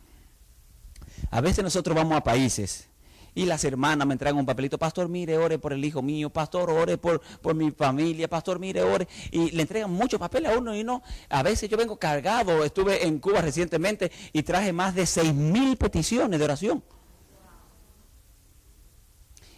a 1.31 1.43
veces 1.43 1.63
nosotros 1.63 1.95
vamos 1.95 2.17
a 2.17 2.25
países 2.25 2.89
y 3.35 3.45
las 3.45 3.63
hermanas 3.63 4.07
me 4.07 4.15
entregan 4.15 4.39
un 4.39 4.47
papelito, 4.47 4.79
pastor, 4.79 5.07
mire, 5.11 5.37
ore 5.37 5.59
por 5.59 5.75
el 5.75 5.85
hijo 5.85 6.01
mío, 6.01 6.31
pastor, 6.31 6.71
ore 6.71 6.97
por, 6.97 7.21
por 7.43 7.55
mi 7.55 7.71
familia, 7.73 8.27
pastor, 8.27 8.59
mire, 8.59 8.81
ore. 8.83 9.07
Y 9.31 9.51
le 9.51 9.61
entregan 9.61 9.91
muchos 9.91 10.19
papeles 10.19 10.51
a 10.51 10.57
uno 10.57 10.75
y 10.75 10.83
no. 10.83 11.03
A 11.29 11.43
veces 11.43 11.69
yo 11.69 11.77
vengo 11.77 11.99
cargado, 11.99 12.65
estuve 12.65 13.07
en 13.07 13.19
Cuba 13.19 13.43
recientemente 13.43 14.11
y 14.33 14.45
traje 14.45 14.73
más 14.73 14.95
de 14.95 15.05
seis 15.05 15.35
mil 15.35 15.77
peticiones 15.77 16.39
de 16.39 16.45
oración. 16.47 16.83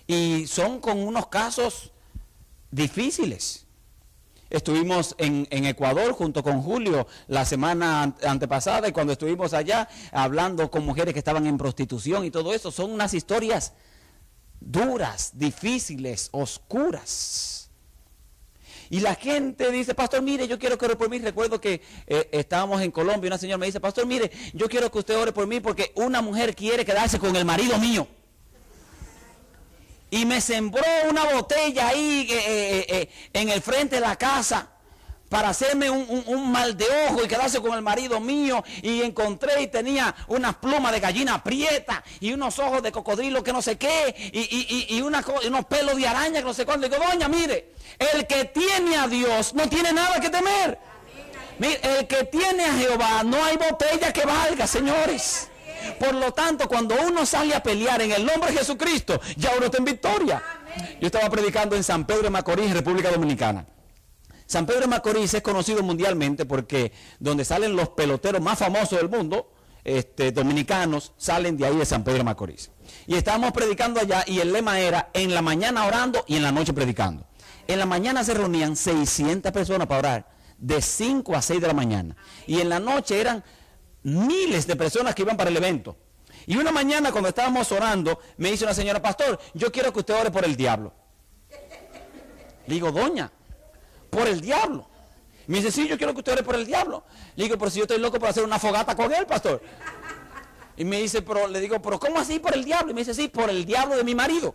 Y 0.08 0.49
son 0.49 0.80
con 0.80 0.99
unos 0.99 1.28
casos 1.28 1.92
difíciles. 2.73 3.63
Estuvimos 4.54 5.16
en, 5.18 5.49
Ecuador 5.50 6.12
junto 6.12 6.44
con 6.44 6.62
Julio 6.62 7.08
la 7.26 7.44
semana 7.44 8.14
antepasada 8.23 8.87
y 8.87 8.92
cuando 8.92 9.12
estuvimos 9.12 9.52
allá 9.52 9.88
hablando 10.12 10.70
con 10.70 10.87
mujeres 10.87 11.12
que 11.12 11.18
estaban 11.18 11.44
en 11.49 11.58
prostitución 11.58 12.25
y 12.25 12.30
todo 12.30 12.54
eso, 12.54 12.70
son 12.70 12.92
unas 12.92 13.14
historias 13.14 13.73
duras, 14.61 15.32
difíciles, 15.34 16.28
oscuras. 16.30 17.68
Y 18.90 19.00
la 19.00 19.16
gente 19.16 19.73
dice, 19.73 19.92
pastor, 19.92 20.23
mire, 20.23 20.46
yo 20.46 20.56
quiero 20.56 20.78
que 20.78 20.84
ore 20.84 20.94
por 20.94 21.11
mí. 21.11 21.18
Recuerdo 21.18 21.61
que 21.61 21.82
eh, 22.06 22.28
estábamos 22.30 22.80
en 22.80 22.92
Colombia 22.92 23.26
y 23.26 23.30
una 23.30 23.38
señora 23.38 23.58
me 23.58 23.66
dice, 23.66 23.80
pastor, 23.80 24.06
mire, 24.06 24.30
yo 24.52 24.68
quiero 24.68 24.88
que 24.88 24.99
usted 24.99 25.18
ore 25.18 25.32
por 25.32 25.49
mí 25.49 25.58
porque 25.58 25.90
una 25.96 26.23
mujer 26.23 26.54
quiere 26.54 26.84
quedarse 26.84 27.18
con 27.18 27.34
el 27.34 27.44
marido 27.44 27.76
mío 27.78 28.06
y 30.14 30.25
me 30.26 30.40
sembró 30.40 30.85
una 31.11 31.25
botella 31.25 31.88
ahí 31.88 32.28
eh, 32.30 32.37
eh, 32.47 32.87
eh, 32.88 33.09
en 33.33 33.49
el 33.49 33.61
frente 33.61 33.97
de 33.97 34.00
la 34.00 34.14
casa 34.14 34.68
para 35.28 35.49
hacerme 35.49 35.90
un, 35.90 36.52
mal 36.52 36.76
de 36.76 36.87
ojo 37.09 37.25
y 37.25 37.26
quedarse 37.26 37.61
con 37.61 37.73
el 37.73 37.83
marido 37.83 38.21
mío. 38.21 38.62
Y 38.83 39.02
encontré 39.02 39.62
y 39.62 39.66
tenía 39.66 40.14
unas 40.28 40.54
plumas 40.54 40.92
de 40.92 41.00
gallina 41.00 41.42
prieta 41.42 42.04
y 42.21 42.33
unos 42.33 42.61
ojos 42.61 42.80
de 42.80 42.92
cocodrilo 42.92 43.42
que 43.42 43.52
no 43.52 43.61
sé 43.61 43.76
qué 43.76 44.14
y, 44.88 45.00
unos 45.00 45.64
pelos 45.64 45.97
de 45.97 46.06
araña 46.06 46.38
que 46.38 46.44
no 46.44 46.54
sé 46.54 46.64
cuándo. 46.64 46.88
digo, 46.88 47.02
doña, 47.11 47.26
mire, 47.26 47.73
el 47.99 48.25
que 48.28 48.44
tiene 48.44 48.97
a 48.97 49.09
Dios 49.09 49.52
no 49.52 49.68
tiene 49.68 49.92
nada 49.92 50.21
que 50.21 50.30
temer. 50.30 50.78
Mire, 51.59 51.80
el 51.83 52.06
que 52.06 52.23
tiene 52.23 52.66
a 52.66 52.75
Jehová 52.75 53.25
no 53.25 53.42
hay 53.42 53.56
botella 53.56 54.12
que 54.12 54.25
valga, 54.25 54.68
señores. 54.68 55.49
Por 55.98 56.14
lo 56.14 56.32
tanto, 56.32 56.68
cuando 56.68 56.94
uno 57.06 57.26
sale 57.26 57.54
a 57.54 57.62
pelear 57.62 58.02
en 58.02 58.12
el 58.12 58.24
nombre 58.24 58.50
de 58.50 58.58
Jesucristo, 58.58 59.20
ya 59.36 59.52
uno 59.56 59.66
está 59.66 59.78
en 59.78 59.84
victoria. 59.84 60.42
Yo 61.00 61.06
estaba 61.06 61.28
predicando 61.30 61.76
en 61.76 61.84
San 61.84 62.06
Pedro 62.06 62.22
de 62.22 62.30
Macorís, 62.30 62.72
República 62.72 63.10
Dominicana. 63.10 63.66
San 64.46 64.66
Pedro 64.66 64.82
de 64.82 64.86
Macorís 64.88 65.32
es 65.34 65.42
conocido 65.42 65.82
mundialmente 65.82 66.44
porque 66.44 66.92
donde 67.18 67.44
salen 67.44 67.76
los 67.76 67.90
peloteros 67.90 68.42
más 68.42 68.58
famosos 68.58 68.98
del 68.98 69.08
mundo, 69.08 69.50
este, 69.84 70.32
dominicanos, 70.32 71.12
salen 71.16 71.56
de 71.56 71.66
ahí 71.66 71.76
de 71.76 71.86
San 71.86 72.04
Pedro 72.04 72.18
de 72.18 72.24
Macorís. 72.24 72.70
Y 73.06 73.14
estábamos 73.14 73.52
predicando 73.52 74.00
allá 74.00 74.24
y 74.26 74.40
el 74.40 74.52
lema 74.52 74.80
era 74.80 75.10
en 75.12 75.34
la 75.34 75.42
mañana 75.42 75.86
orando 75.86 76.24
y 76.26 76.36
en 76.36 76.42
la 76.42 76.52
noche 76.52 76.72
predicando. 76.72 77.26
En 77.66 77.78
la 77.78 77.86
mañana 77.86 78.24
se 78.24 78.34
reunían 78.34 78.76
600 78.76 79.50
personas 79.52 79.86
para 79.86 79.98
orar, 79.98 80.28
de 80.58 80.82
5 80.82 81.34
a 81.34 81.42
6 81.42 81.60
de 81.60 81.66
la 81.66 81.74
mañana. 81.74 82.16
Y 82.46 82.60
en 82.60 82.68
la 82.68 82.80
noche 82.80 83.20
eran 83.20 83.42
miles 84.04 84.66
de 84.66 84.76
personas 84.76 85.14
que 85.14 85.23
iban 85.23 85.37
para 85.37 85.50
el 85.50 85.56
evento. 85.56 85.96
Y 86.46 86.56
una 86.56 86.70
mañana 86.70 87.11
cuando 87.11 87.30
estábamos 87.30 87.70
orando, 87.73 88.20
me 88.37 88.50
dice 88.50 88.64
una 88.64 88.75
señora, 88.75 89.00
pastor, 89.00 89.40
yo 89.54 89.73
quiero 89.73 89.92
que 89.92 90.00
usted 90.00 90.14
ore 90.14 90.30
por 90.30 90.44
el 90.44 90.56
diablo. 90.56 90.92
Le 92.66 92.75
digo, 92.75 92.92
doña, 92.92 93.30
por 94.11 94.28
el 94.28 94.40
diablo. 94.40 94.87
Me 95.46 95.58
dice, 95.58 95.70
sí, 95.70 95.88
yo 95.88 95.99
quiero 95.99 96.12
que 96.12 96.20
usted 96.20 96.32
ore 96.32 96.42
por 96.42 96.54
el 96.54 96.66
diablo. 96.66 97.04
Le 97.37 97.44
digo, 97.44 97.58
pero 97.58 97.70
si 97.70 97.78
yo 97.78 97.84
estoy 97.84 97.99
loco 97.99 98.18
por 98.18 98.28
hacer 98.28 98.44
una 98.44 98.58
fogata 98.58 98.94
con 98.94 99.12
él, 99.12 99.26
pastor. 99.26 99.61
Y 100.76 100.84
me 100.84 101.00
dice, 101.00 101.23
pero 101.23 101.46
le 101.46 101.61
digo, 101.61 101.80
pero 101.80 101.99
¿cómo 101.99 102.18
así 102.18 102.38
por 102.38 102.54
el 102.54 102.64
diablo? 102.64 102.90
Y 102.90 102.94
me 102.94 103.00
dice, 103.00 103.14
sí, 103.14 103.28
por 103.28 103.49
el 103.50 103.64
diablo 103.64 103.96
de 103.96 104.04
mi 104.04 104.14
marido 104.14 104.54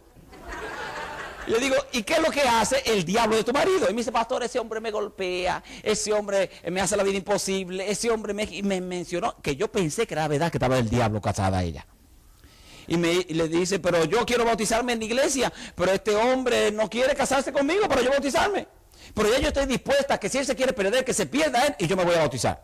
le 1.50 1.60
digo, 1.60 1.76
¿y 1.94 2.04
qué 2.04 2.14
es 2.14 2.22
lo 2.22 2.30
que 2.30 2.42
hace 2.42 2.84
el 2.86 3.04
diablo 3.04 3.36
de 3.36 3.44
tu 3.44 3.52
marido? 3.52 3.88
Y 3.90 3.94
me 3.94 4.02
dice, 4.02 4.12
pastor, 4.12 4.44
ese 4.44 4.60
hombre 4.60 4.80
me 4.80 4.92
golpea, 4.92 5.64
ese 5.82 6.14
hombre 6.14 6.50
me 6.70 6.80
hace 6.80 6.96
la 6.96 7.04
vida 7.04 7.18
imposible, 7.18 7.90
ese 7.90 8.12
hombre 8.12 8.36
me, 8.36 8.48
me 8.64 8.80
mencionó, 8.82 9.36
que 9.42 9.56
yo 9.56 9.72
pensé 9.72 10.06
que 10.06 10.14
era 10.14 10.28
verdad 10.28 10.52
que 10.52 10.58
estaba 10.58 10.78
el 10.78 10.90
diablo 10.90 11.22
casada 11.22 11.58
a 11.58 11.64
ella. 11.64 11.88
Y, 12.88 12.98
me, 12.98 13.26
le 13.30 13.48
dice, 13.48 13.80
pero 13.80 14.06
yo 14.06 14.26
quiero 14.26 14.46
bautizarme 14.46 14.94
en 14.94 15.00
la 15.00 15.06
iglesia, 15.06 15.54
pero 15.76 15.92
este 15.92 16.16
hombre 16.16 16.72
no 16.72 16.88
quiere 16.88 17.16
casarse 17.16 17.52
conmigo 17.52 17.88
para 17.88 18.02
yo 18.02 18.12
bautizarme. 18.12 18.68
Pero 19.16 19.32
ya 19.32 19.40
yo 19.40 19.48
estoy 19.48 19.66
dispuesta 19.66 20.16
a 20.16 20.20
que 20.20 20.30
si 20.30 20.38
él 20.38 20.46
se 20.46 20.56
quiere 20.56 20.74
perder, 20.74 21.04
que 21.04 21.14
se 21.14 21.26
pierda 21.26 21.66
él 21.66 21.76
y 21.80 21.88
yo 21.88 21.98
me 21.98 22.04
voy 22.04 22.16
a 22.16 22.20
bautizar. 22.20 22.64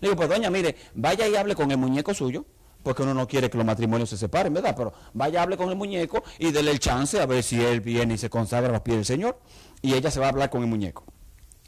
Le 0.00 0.08
digo, 0.08 0.16
pues 0.16 0.28
doña, 0.28 0.48
mire, 0.48 0.74
vaya 0.94 1.28
y 1.28 1.36
hable 1.36 1.54
con 1.54 1.70
el 1.70 1.76
muñeco 1.76 2.14
suyo 2.14 2.46
porque 2.86 3.02
uno 3.02 3.14
no 3.14 3.26
quiere 3.26 3.50
que 3.50 3.56
los 3.56 3.66
matrimonios 3.66 4.10
se 4.10 4.16
separen, 4.16 4.54
¿verdad? 4.54 4.72
Pero 4.76 4.92
vaya, 5.12 5.42
hable 5.42 5.56
con 5.56 5.68
el 5.70 5.74
muñeco 5.74 6.22
y 6.38 6.52
déle 6.52 6.70
el 6.70 6.78
chance 6.78 7.20
a 7.20 7.26
ver 7.26 7.42
si 7.42 7.60
él 7.60 7.80
viene 7.80 8.14
y 8.14 8.16
se 8.16 8.30
consagra 8.30 8.68
a 8.68 8.72
los 8.74 8.82
pies 8.82 8.98
del 8.98 9.04
Señor. 9.04 9.40
Y 9.82 9.94
ella 9.94 10.08
se 10.08 10.20
va 10.20 10.26
a 10.26 10.28
hablar 10.28 10.50
con 10.50 10.62
el 10.62 10.68
muñeco. 10.68 11.02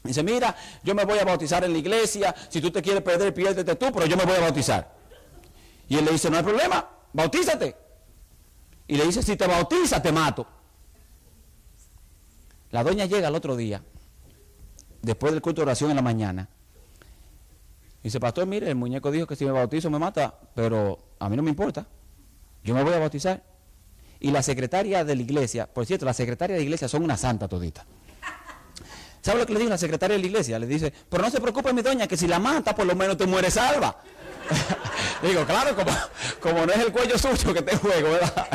Dice, 0.01 0.23
mira, 0.23 0.55
yo 0.81 0.95
me 0.95 1.03
voy 1.03 1.19
a 1.19 1.25
bautizar 1.25 1.61
en 1.65 1.73
la 1.73 1.77
iglesia, 1.77 2.33
si 2.47 2.61
tú 2.61 2.71
te 2.71 2.81
quieres 2.81 3.03
perder, 3.03 3.33
piérdete 3.33 3.75
tú, 3.75 3.91
pero 3.93 4.05
yo 4.05 4.15
me 4.15 4.23
voy 4.23 4.35
a 4.35 4.39
bautizar. 4.39 4.95
Y 5.89 5.97
él 5.97 6.05
le 6.05 6.11
dice, 6.11 6.29
no 6.29 6.37
hay 6.37 6.43
problema, 6.43 6.87
bautízate. 7.11 7.75
Y 8.87 8.95
le 8.95 9.05
dice, 9.05 9.21
si 9.21 9.35
te 9.35 9.45
bautiza, 9.45 10.01
te 10.01 10.13
mato. 10.13 10.47
La 12.71 12.81
doña 12.81 13.07
llega 13.07 13.27
el 13.27 13.35
otro 13.35 13.57
día, 13.57 13.83
después 15.01 15.33
del 15.33 15.41
culto 15.41 15.59
de 15.59 15.63
oración 15.63 15.89
en 15.89 15.97
la 15.97 16.01
mañana, 16.01 16.47
dice, 18.03 18.19
pastor, 18.19 18.45
mire, 18.45 18.69
el 18.69 18.75
muñeco 18.75 19.11
dijo 19.11 19.27
que 19.27 19.35
si 19.35 19.45
me 19.45 19.51
bautizo 19.51 19.89
me 19.89 19.99
mata, 19.99 20.33
pero 20.55 20.99
a 21.19 21.29
mí 21.29 21.35
no 21.35 21.43
me 21.43 21.49
importa. 21.49 21.85
Yo 22.63 22.73
me 22.73 22.83
voy 22.83 22.93
a 22.93 22.99
bautizar. 22.99 23.43
Y 24.19 24.31
la 24.31 24.43
secretaria 24.43 25.05
de 25.05 25.15
la 25.15 25.21
iglesia, 25.21 25.65
por 25.65 25.85
cierto, 25.85 26.05
la 26.05 26.13
secretaria 26.13 26.55
de 26.55 26.61
la 26.61 26.63
iglesia 26.63 26.87
son 26.87 27.03
una 27.03 27.15
santa 27.15 27.47
todita. 27.47 27.85
¿Sabe 29.21 29.39
lo 29.39 29.45
que 29.45 29.53
le 29.53 29.59
dijo 29.59 29.69
la 29.69 29.77
secretaria 29.77 30.15
de 30.15 30.21
la 30.21 30.27
iglesia? 30.27 30.59
Le 30.59 30.67
dice, 30.67 30.93
pero 31.09 31.23
no 31.23 31.29
se 31.29 31.41
preocupe 31.41 31.73
mi 31.73 31.81
doña, 31.81 32.07
que 32.07 32.17
si 32.17 32.27
la 32.27 32.39
mata, 32.39 32.73
por 32.75 32.85
lo 32.85 32.95
menos 32.95 33.17
te 33.17 33.25
muere 33.25 33.51
salva. 33.51 33.97
Digo, 35.21 35.45
claro, 35.45 35.75
como, 35.75 35.91
como 36.41 36.65
no 36.65 36.71
es 36.71 36.79
el 36.79 36.91
cuello 36.91 37.17
suyo 37.17 37.53
que 37.53 37.61
te 37.61 37.75
juego, 37.77 38.11
¿verdad? 38.11 38.47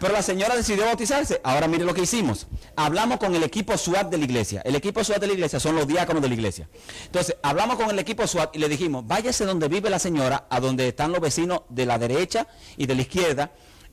Pero 0.00 0.14
la 0.14 0.22
señora 0.22 0.56
decidió 0.56 0.86
bautizarse. 0.86 1.40
Ahora 1.44 1.68
mire 1.68 1.84
lo 1.84 1.92
que 1.92 2.00
hicimos. 2.00 2.46
Hablamos 2.74 3.18
con 3.18 3.34
el 3.34 3.42
equipo 3.42 3.76
SWAT 3.76 4.10
de 4.10 4.16
la 4.16 4.24
iglesia. 4.24 4.62
El 4.64 4.74
equipo 4.74 5.04
SWAT 5.04 5.20
de 5.20 5.26
la 5.26 5.34
iglesia 5.34 5.60
son 5.60 5.76
los 5.76 5.86
diáconos 5.86 6.22
de 6.22 6.28
la 6.28 6.34
iglesia. 6.34 6.68
Entonces, 7.04 7.36
hablamos 7.42 7.76
con 7.76 7.90
el 7.90 7.98
equipo 7.98 8.26
SWAT 8.26 8.56
y 8.56 8.58
le 8.58 8.68
dijimos, 8.70 9.06
váyase 9.06 9.44
donde 9.44 9.68
vive 9.68 9.90
la 9.90 9.98
señora, 9.98 10.46
a 10.48 10.58
donde 10.58 10.88
están 10.88 11.12
los 11.12 11.20
vecinos 11.20 11.60
de 11.68 11.84
la 11.84 11.98
derecha 11.98 12.46
y 12.78 12.86
de 12.86 12.94
la 12.94 13.02
izquierda, 13.02 13.52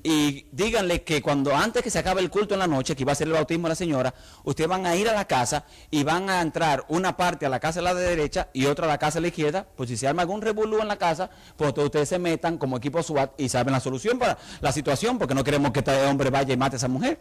y 0.09 0.45
díganle 0.53 1.03
que 1.03 1.21
cuando 1.21 1.53
antes 1.53 1.83
que 1.83 1.89
se 1.89 1.99
acabe 1.99 2.21
el 2.21 2.29
culto 2.29 2.53
en 2.53 2.61
la 2.61 2.67
noche, 2.67 2.95
que 2.95 3.03
iba 3.03 3.11
a 3.11 3.15
ser 3.15 3.27
el 3.27 3.33
bautismo 3.33 3.67
de 3.67 3.71
la 3.71 3.75
señora, 3.75 4.13
ustedes 4.45 4.69
van 4.69 4.85
a 4.85 4.95
ir 4.95 5.09
a 5.09 5.13
la 5.13 5.25
casa 5.25 5.65
y 5.91 6.05
van 6.05 6.29
a 6.29 6.39
entrar 6.39 6.85
una 6.87 7.17
parte 7.17 7.45
a 7.45 7.49
la 7.49 7.59
casa 7.59 7.81
de 7.81 7.83
la 7.83 7.93
derecha 7.93 8.47
y 8.53 8.67
otra 8.67 8.85
a 8.85 8.87
la 8.87 8.97
casa 8.99 9.15
de 9.15 9.23
la 9.23 9.27
izquierda, 9.27 9.67
pues 9.75 9.89
si 9.89 9.97
se 9.97 10.07
arma 10.07 10.21
algún 10.21 10.41
revolú 10.41 10.79
en 10.79 10.87
la 10.87 10.95
casa, 10.95 11.29
pues 11.57 11.73
todos 11.73 11.87
ustedes 11.87 12.07
se 12.07 12.19
metan 12.19 12.57
como 12.57 12.77
equipo 12.77 13.03
SWAT 13.03 13.31
y 13.37 13.49
saben 13.49 13.73
la 13.73 13.81
solución 13.81 14.17
para 14.17 14.37
la 14.61 14.71
situación, 14.71 15.19
porque 15.19 15.35
no 15.35 15.43
queremos 15.43 15.71
que 15.73 15.79
este 15.79 16.05
hombre 16.05 16.29
vaya 16.29 16.53
y 16.53 16.57
mate 16.57 16.77
a 16.77 16.77
esa 16.77 16.87
mujer. 16.87 17.19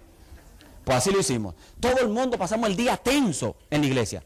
Pues 0.85 0.99
así 0.99 1.11
lo 1.11 1.19
hicimos. 1.19 1.57
Todo 1.81 1.99
el 1.99 2.09
mundo 2.09 2.39
pasamos 2.39 2.71
el 2.71 2.77
día 2.77 2.97
tenso 2.99 3.57
en 3.69 3.81
la 3.81 3.87
iglesia. 3.89 4.23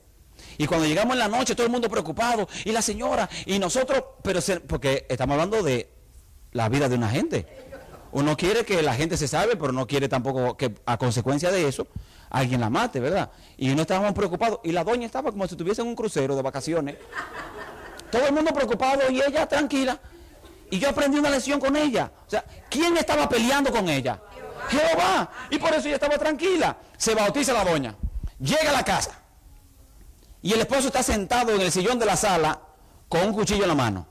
Y 0.59 0.67
cuando 0.67 0.87
llegamos 0.87 1.14
en 1.14 1.21
la 1.21 1.29
noche, 1.29 1.55
todo 1.55 1.64
el 1.64 1.73
mundo 1.73 1.88
preocupado, 1.88 2.47
y 2.67 2.73
la 2.73 2.83
señora, 2.83 3.26
y 3.47 3.59
nosotros, 3.59 4.05
pero 4.23 4.40
porque 4.69 5.07
estamos 5.09 5.33
hablando 5.33 5.62
de 5.62 5.88
la 6.52 6.69
vida 6.69 6.90
de 6.90 6.97
una 6.97 7.09
gente. 7.09 7.70
Uno 8.12 8.37
quiere 8.37 8.64
que 8.64 8.83
la 8.83 8.95
gente 8.95 9.17
se 9.17 9.29
salve, 9.29 9.57
pero 9.57 9.73
no 9.73 9.87
quiere 9.87 10.09
tampoco 10.09 10.57
que 10.57 10.75
a 10.87 10.99
consecuencia 10.99 11.50
de 11.50 11.69
eso 11.69 11.87
alguien 12.29 12.61
la 12.61 12.71
mate, 12.71 13.00
¿verdad? 13.00 13.31
Y 13.57 13.69
no 13.75 13.83
estábamos 13.83 14.12
preocupados. 14.12 14.61
Y 14.64 14.73
la 14.73 14.85
doña 14.85 15.07
estaba 15.07 15.31
como 15.31 15.47
si 15.47 15.55
estuviese 15.55 15.83
en 15.83 15.88
un 15.88 15.95
crucero 15.95 16.35
de 16.35 16.43
vacaciones. 16.43 16.97
Todo 18.11 18.26
el 18.26 18.33
mundo 18.33 18.52
preocupado 18.52 19.11
y 19.11 19.21
ella 19.21 19.47
tranquila. 19.47 19.99
Y 20.71 20.79
yo 20.79 20.88
aprendí 20.88 21.19
una 21.19 21.31
lección 21.31 21.61
con 21.61 21.76
ella. 21.76 22.11
O 22.26 22.31
sea, 22.31 22.45
¿quién 22.69 22.97
estaba 22.97 23.29
peleando 23.29 23.71
con 23.71 23.88
ella? 23.88 24.21
Jehová. 24.69 25.31
Y 25.50 25.59
por 25.59 25.71
eso 25.71 25.87
ella 25.87 25.97
estaba 25.97 26.17
tranquila. 26.19 26.76
Se 26.97 27.14
bautiza 27.14 27.52
la 27.52 27.64
doña. 27.64 27.95
Llega 28.38 28.71
a 28.71 28.73
la 28.73 28.85
casa. 28.85 29.21
Y 30.43 30.52
el 30.52 30.61
esposo 30.61 30.87
está 30.87 31.02
sentado 31.02 31.55
en 31.55 31.61
el 31.61 31.71
sillón 31.71 31.99
de 31.99 32.07
la 32.07 32.17
sala 32.17 32.61
con 33.09 33.23
un 33.23 33.33
cuchillo 33.33 33.62
en 33.62 33.69
la 33.69 33.75
mano. 33.75 34.07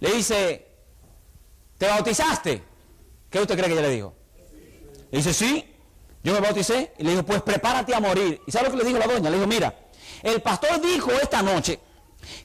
Le 0.00 0.12
dice, 0.12 0.65
¿Te 1.78 1.86
bautizaste? 1.86 2.62
¿Qué 3.30 3.40
usted 3.40 3.54
cree 3.54 3.66
que 3.66 3.72
ella 3.74 3.82
le 3.82 3.94
dijo? 3.94 4.14
Le 5.10 5.18
dice, 5.18 5.34
sí, 5.34 5.74
yo 6.22 6.32
me 6.32 6.40
bauticé. 6.40 6.92
Y 6.98 7.04
le 7.04 7.10
dijo, 7.10 7.22
pues 7.24 7.42
prepárate 7.42 7.94
a 7.94 8.00
morir. 8.00 8.40
¿Y 8.46 8.50
sabe 8.50 8.66
lo 8.66 8.70
que 8.72 8.78
le 8.78 8.84
dijo 8.84 8.98
la 8.98 9.06
doña? 9.06 9.30
Le 9.30 9.36
dijo, 9.36 9.46
mira, 9.46 9.74
el 10.22 10.40
pastor 10.42 10.80
dijo 10.80 11.10
esta 11.12 11.42
noche 11.42 11.80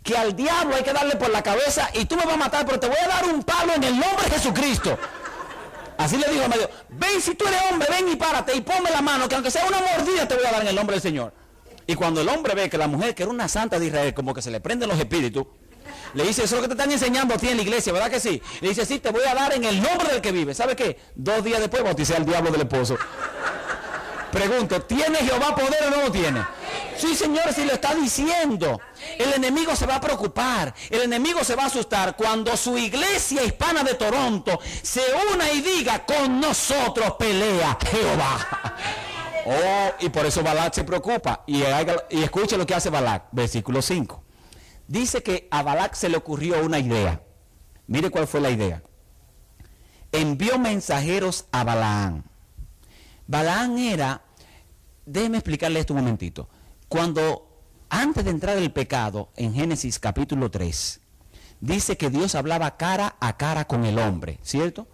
que 0.03 0.15
al 0.15 0.35
diablo 0.35 0.75
hay 0.75 0.83
que 0.83 0.93
darle 0.93 1.15
por 1.15 1.29
la 1.29 1.41
cabeza 1.41 1.89
y 1.93 2.05
tú 2.05 2.15
me 2.15 2.25
vas 2.25 2.35
a 2.35 2.37
matar, 2.37 2.65
pero 2.65 2.79
te 2.79 2.87
voy 2.87 2.97
a 3.03 3.07
dar 3.07 3.25
un 3.25 3.41
palo 3.43 3.73
en 3.73 3.83
el 3.83 3.97
nombre 3.97 4.25
de 4.25 4.31
Jesucristo. 4.31 4.97
Así 5.97 6.17
le 6.17 6.27
dijo 6.29 6.45
a 6.45 6.47
Dios, 6.49 6.69
ven 6.89 7.21
si 7.21 7.35
tú 7.35 7.45
eres 7.47 7.59
hombre, 7.71 7.87
ven 7.89 8.09
y 8.09 8.15
párate 8.15 8.55
y 8.55 8.61
ponme 8.61 8.89
la 8.91 9.01
mano, 9.01 9.27
que 9.29 9.35
aunque 9.35 9.51
sea 9.51 9.65
una 9.67 9.79
mordida 9.79 10.27
te 10.27 10.35
voy 10.35 10.45
a 10.45 10.51
dar 10.51 10.61
en 10.61 10.67
el 10.67 10.75
nombre 10.75 10.95
del 10.95 11.01
Señor. 11.01 11.33
Y 11.87 11.95
cuando 11.95 12.21
el 12.21 12.29
hombre 12.29 12.53
ve 12.55 12.69
que 12.69 12.77
la 12.77 12.87
mujer, 12.87 13.15
que 13.15 13.23
era 13.23 13.31
una 13.31 13.47
santa 13.47 13.79
de 13.79 13.87
Israel, 13.87 14.13
como 14.13 14.33
que 14.33 14.41
se 14.41 14.51
le 14.51 14.59
prenden 14.59 14.89
los 14.89 14.99
espíritus, 14.99 15.45
le 16.13 16.23
dice, 16.23 16.43
eso 16.43 16.55
es 16.55 16.61
lo 16.61 16.67
que 16.67 16.75
te 16.75 16.81
están 16.81 16.91
enseñando 16.91 17.33
a 17.33 17.37
ti 17.37 17.49
en 17.49 17.57
la 17.57 17.63
iglesia, 17.63 17.93
¿verdad 17.93 18.09
que 18.09 18.19
sí? 18.19 18.41
Le 18.59 18.69
dice, 18.69 18.85
sí, 18.85 18.99
te 18.99 19.09
voy 19.09 19.23
a 19.23 19.33
dar 19.33 19.53
en 19.53 19.63
el 19.63 19.81
nombre 19.81 20.09
del 20.09 20.21
que 20.21 20.31
vive. 20.31 20.53
¿Sabe 20.53 20.75
qué? 20.75 20.99
Dos 21.15 21.43
días 21.43 21.59
después 21.59 21.83
bauticé 21.83 22.15
al 22.15 22.25
diablo 22.25 22.51
del 22.51 22.61
esposo. 22.61 22.97
Pregunto, 24.31 24.81
¿tiene 24.83 25.17
Jehová 25.17 25.53
poder 25.53 25.87
o 25.87 25.89
no 25.89 26.01
lo 26.03 26.11
tiene? 26.11 26.41
Sí, 26.97 27.15
señor, 27.15 27.51
si 27.53 27.65
lo 27.65 27.73
está 27.73 27.93
diciendo. 27.93 28.79
El 29.17 29.33
enemigo 29.33 29.75
se 29.75 29.85
va 29.85 29.95
a 29.95 30.01
preocupar, 30.01 30.73
el 30.89 31.01
enemigo 31.01 31.43
se 31.43 31.55
va 31.55 31.63
a 31.63 31.65
asustar 31.65 32.15
cuando 32.15 32.55
su 32.55 32.77
iglesia 32.77 33.43
hispana 33.43 33.83
de 33.83 33.95
Toronto 33.95 34.59
se 34.81 35.01
una 35.33 35.51
y 35.51 35.61
diga, 35.61 36.05
con 36.05 36.39
nosotros 36.39 37.15
pelea 37.19 37.77
Jehová. 37.89 38.75
Oh, 39.45 39.91
y 39.99 40.09
por 40.09 40.25
eso 40.25 40.43
Balak 40.43 40.73
se 40.75 40.83
preocupa. 40.83 41.43
Y, 41.47 41.63
y 42.09 42.23
escuche 42.23 42.57
lo 42.57 42.65
que 42.65 42.75
hace 42.75 42.89
Balak, 42.89 43.25
versículo 43.31 43.81
5. 43.81 44.23
Dice 44.91 45.23
que 45.23 45.47
a 45.51 45.63
Balak 45.63 45.93
se 45.93 46.09
le 46.09 46.17
ocurrió 46.17 46.61
una 46.65 46.77
idea. 46.77 47.23
Mire 47.87 48.09
cuál 48.09 48.27
fue 48.27 48.41
la 48.41 48.49
idea. 48.49 48.83
Envió 50.11 50.59
mensajeros 50.59 51.45
a 51.53 51.63
Balaán. 51.63 52.25
Balaán 53.25 53.77
era, 53.77 54.25
déjeme 55.05 55.37
explicarle 55.37 55.79
esto 55.79 55.93
un 55.93 56.01
momentito. 56.01 56.49
Cuando 56.89 57.63
antes 57.87 58.25
de 58.25 58.31
entrar 58.31 58.57
el 58.57 58.73
pecado, 58.73 59.29
en 59.37 59.53
Génesis 59.53 59.97
capítulo 59.97 60.51
3, 60.51 60.99
dice 61.61 61.95
que 61.95 62.09
Dios 62.09 62.35
hablaba 62.35 62.75
cara 62.75 63.15
a 63.21 63.37
cara 63.37 63.63
con 63.63 63.85
el 63.85 63.97
hombre, 63.97 64.39
¿cierto? 64.43 64.89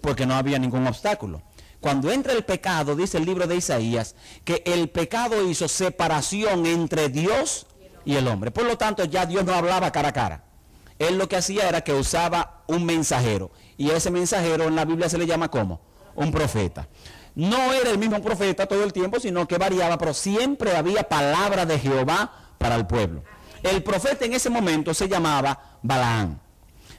Porque 0.00 0.24
no 0.24 0.34
había 0.34 0.58
ningún 0.58 0.86
obstáculo. 0.86 1.42
Cuando 1.78 2.10
entra 2.10 2.32
el 2.32 2.46
pecado, 2.46 2.96
dice 2.96 3.18
el 3.18 3.26
libro 3.26 3.46
de 3.46 3.56
Isaías, 3.56 4.14
que 4.46 4.62
el 4.64 4.88
pecado 4.88 5.46
hizo 5.46 5.68
separación 5.68 6.64
entre 6.64 7.10
Dios 7.10 7.66
y 8.04 8.16
el 8.16 8.28
hombre. 8.28 8.50
Por 8.50 8.64
lo 8.64 8.76
tanto, 8.76 9.04
ya 9.04 9.26
Dios 9.26 9.44
no 9.44 9.54
hablaba 9.54 9.90
cara 9.90 10.08
a 10.08 10.12
cara. 10.12 10.44
Él 10.98 11.18
lo 11.18 11.28
que 11.28 11.36
hacía 11.36 11.68
era 11.68 11.80
que 11.80 11.92
usaba 11.92 12.62
un 12.66 12.84
mensajero. 12.84 13.50
Y 13.76 13.90
ese 13.90 14.10
mensajero 14.10 14.64
en 14.64 14.76
la 14.76 14.84
Biblia 14.84 15.08
se 15.08 15.18
le 15.18 15.26
llama 15.26 15.50
como 15.50 15.80
un 16.14 16.30
profeta. 16.30 16.88
No 17.34 17.72
era 17.72 17.90
el 17.90 17.98
mismo 17.98 18.22
profeta 18.22 18.66
todo 18.66 18.84
el 18.84 18.92
tiempo, 18.92 19.18
sino 19.18 19.48
que 19.48 19.58
variaba, 19.58 19.96
pero 19.98 20.12
siempre 20.12 20.76
había 20.76 21.08
palabra 21.08 21.64
de 21.64 21.78
Jehová 21.78 22.30
para 22.58 22.76
el 22.76 22.86
pueblo. 22.86 23.24
El 23.62 23.82
profeta 23.82 24.24
en 24.24 24.34
ese 24.34 24.50
momento 24.50 24.92
se 24.92 25.08
llamaba 25.08 25.78
Balaán. 25.82 26.40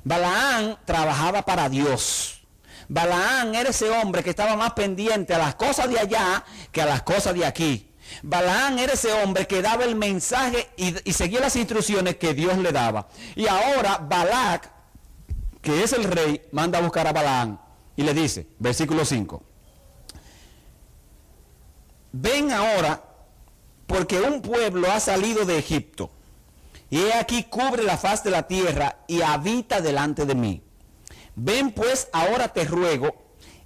Balaán 0.03 0.77
trabajaba 0.85 1.43
para 1.43 1.69
Dios. 1.69 2.41
Balaán 2.89 3.55
era 3.55 3.69
ese 3.69 3.89
hombre 3.89 4.23
que 4.23 4.31
estaba 4.31 4.55
más 4.55 4.73
pendiente 4.73 5.33
a 5.33 5.37
las 5.37 5.55
cosas 5.55 5.89
de 5.89 5.99
allá 5.99 6.43
que 6.71 6.81
a 6.81 6.85
las 6.85 7.03
cosas 7.03 7.33
de 7.33 7.45
aquí. 7.45 7.92
Balaán 8.21 8.79
era 8.79 8.93
ese 8.93 9.11
hombre 9.11 9.47
que 9.47 9.61
daba 9.61 9.83
el 9.83 9.95
mensaje 9.95 10.69
y, 10.77 10.93
seguía 11.13 11.39
las 11.39 11.55
instrucciones 11.55 12.17
que 12.17 12.33
Dios 12.33 12.57
le 12.57 12.71
daba. 12.71 13.07
Y 13.35 13.47
ahora 13.47 13.97
Balac, 13.97 14.71
que 15.61 15.83
es 15.83 15.93
el 15.93 16.03
rey, 16.03 16.41
manda 16.51 16.79
a 16.79 16.81
buscar 16.81 17.07
a 17.07 17.13
Balaán 17.13 17.59
y 17.95 18.03
le 18.03 18.13
dice, 18.13 18.47
versículo 18.59 19.05
5, 19.05 19.43
ven 22.11 22.51
ahora 22.51 23.03
porque 23.87 24.19
un 24.19 24.41
pueblo 24.41 24.91
ha 24.91 24.99
salido 24.99 25.45
de 25.45 25.57
Egipto 25.57 26.11
y 26.89 26.99
he 26.99 27.13
aquí 27.13 27.43
cubre 27.43 27.83
la 27.83 27.97
faz 27.97 28.23
de 28.23 28.31
la 28.31 28.47
tierra 28.47 28.99
y 29.07 29.21
habita 29.21 29.81
delante 29.81 30.25
de 30.25 30.35
mí. 30.35 30.61
Ven 31.35 31.71
pues 31.71 32.07
ahora 32.13 32.49
te 32.49 32.65
ruego 32.65 33.15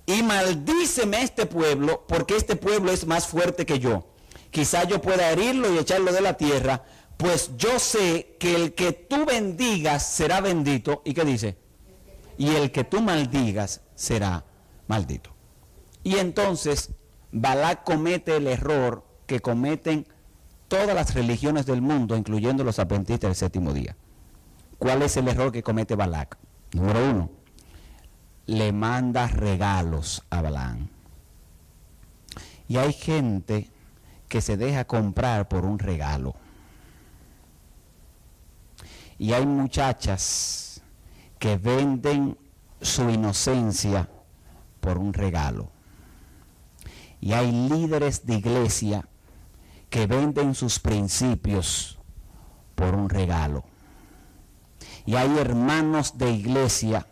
y 0.06 0.24
maldíceme 0.24 1.22
este 1.22 1.46
pueblo 1.46 2.06
porque 2.08 2.38
este 2.38 2.56
pueblo 2.56 2.92
es 2.92 3.06
más 3.06 3.28
fuerte 3.28 3.66
que 3.66 3.80
yo 3.80 4.06
quizá 4.58 4.86
yo 4.86 5.00
pueda 5.00 5.30
herirlo 5.30 5.72
y 5.72 5.78
echarlo 5.78 6.12
de 6.12 6.20
la 6.20 6.34
tierra, 6.34 6.82
pues 7.16 7.52
yo 7.58 7.78
sé 7.78 8.38
que 8.40 8.56
el 8.56 8.74
que 8.74 8.92
tú 8.92 9.24
bendigas 9.24 10.04
será 10.04 10.42
bendito. 10.42 11.04
¿Y 11.06 11.14
qué 11.14 11.26
dice? 11.26 11.60
Y 12.40 12.56
el 12.56 12.72
que 12.72 12.84
tú 12.84 13.00
maldigas 13.04 13.82
será 13.94 14.46
maldito. 14.88 15.30
Y 16.04 16.16
entonces 16.16 16.90
Balak 17.32 17.84
comete 17.84 18.38
el 18.38 18.48
error 18.48 19.06
que 19.28 19.42
cometen 19.42 20.08
todas 20.68 20.96
las 20.96 21.14
religiones 21.14 21.68
del 21.68 21.84
mundo, 21.84 22.18
incluyendo 22.18 22.64
los 22.64 22.80
adventistas 22.80 23.30
del 23.30 23.36
séptimo 23.36 23.74
día. 23.74 23.96
¿Cuál 24.80 25.04
es 25.04 25.18
el 25.18 25.28
error 25.28 25.52
que 25.52 25.62
comete 25.62 25.94
Balak? 25.94 26.36
Número 26.72 27.08
uno, 27.08 27.30
le 28.48 28.72
manda 28.72 29.28
regalos 29.28 30.24
a 30.32 30.42
Balaam. 30.42 30.88
Y 32.68 32.78
hay 32.78 32.92
gente 32.92 33.70
que 34.28 34.42
se 34.42 34.58
deja 34.58 34.86
comprar 34.86 35.48
por 35.48 35.66
un 35.66 35.80
regalo. 35.80 36.36
Y 39.18 39.34
hay 39.34 39.46
muchachas 39.46 40.82
que 41.40 41.58
venden 41.58 42.38
su 42.82 43.10
inocencia 43.10 44.10
por 44.80 44.98
un 44.98 45.14
regalo. 45.14 45.70
Y 47.20 47.34
hay 47.34 47.52
líderes 47.52 48.26
de 48.26 48.36
iglesia 48.36 49.08
que 49.90 50.06
venden 50.06 50.54
sus 50.54 50.80
principios 50.80 51.98
por 52.76 52.94
un 52.94 53.10
regalo. 53.10 53.64
Y 55.06 55.16
hay 55.16 55.38
hermanos 55.38 56.18
de 56.18 56.32
iglesia 56.32 57.08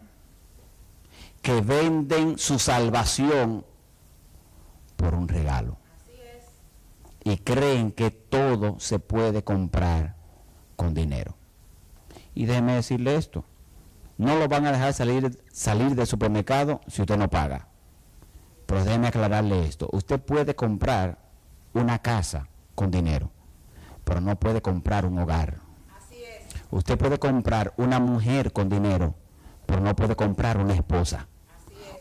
que 1.42 1.62
venden 1.62 2.38
su 2.38 2.60
salvación 2.60 3.66
por 4.98 5.16
un 5.16 5.28
regalo 5.28 5.78
y 7.26 7.38
creen 7.38 7.92
que 7.92 8.12
todo 8.12 8.80
se 8.80 9.00
puede 9.00 9.44
comprar 9.44 10.16
con 10.76 10.94
dinero. 10.94 11.36
Y 12.36 12.46
déjeme 12.46 12.76
decirle 12.76 13.16
esto, 13.16 13.44
no 14.18 14.36
lo 14.36 14.48
van 14.48 14.68
a 14.68 14.72
dejar 14.72 14.94
salir, 14.94 15.44
salir 15.52 15.96
del 15.96 16.06
supermercado 16.06 16.82
si 16.88 17.02
usted 17.02 17.18
no 17.18 17.28
paga. 17.28 17.68
Pero 18.68 18.86
déjeme 18.86 19.08
aclararle 19.08 19.66
esto, 19.66 19.90
usted 19.92 20.22
puede 20.22 20.56
comprar 20.56 21.18
una 21.74 21.98
casa 22.00 22.48
con 22.76 22.92
dinero, 22.92 23.32
pero 24.04 24.22
no 24.22 24.40
puede 24.40 24.62
comprar 24.62 25.08
un 25.08 25.18
hogar. 25.18 25.62
Usted 26.70 26.96
puede 26.96 27.18
comprar 27.18 27.74
una 27.78 28.00
mujer 28.00 28.54
con 28.54 28.70
dinero, 28.70 29.16
pero 29.66 29.82
no 29.82 29.96
puede 29.96 30.16
comprar 30.16 30.58
una 30.60 30.76
esposa. 30.76 31.28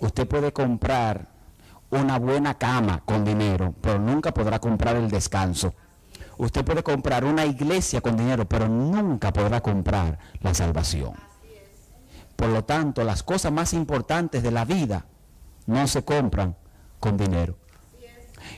Usted 0.01 0.29
puede 0.29 0.53
comprar 0.53 1.34
una 2.01 2.19
buena 2.19 2.55
cama 2.55 3.03
con 3.05 3.25
dinero, 3.25 3.75
pero 3.81 3.99
nunca 3.99 4.33
podrá 4.33 4.59
comprar 4.59 4.97
el 4.97 5.11
descanso. 5.11 5.75
Usted 6.37 6.65
puede 6.65 6.83
comprar 6.83 7.25
una 7.25 7.47
iglesia 7.47 8.01
con 8.01 8.17
dinero, 8.17 8.49
pero 8.49 8.69
nunca 8.69 9.33
podrá 9.33 9.61
comprar 9.61 10.19
la 10.41 10.53
salvación. 10.55 11.13
Por 12.37 12.49
lo 12.49 12.65
tanto, 12.65 13.05
las 13.05 13.23
cosas 13.23 13.53
más 13.53 13.73
importantes 13.73 14.43
de 14.43 14.51
la 14.51 14.65
vida 14.65 15.07
no 15.67 15.87
se 15.87 16.05
compran 16.05 16.57
con 16.99 17.17
dinero. 17.17 17.57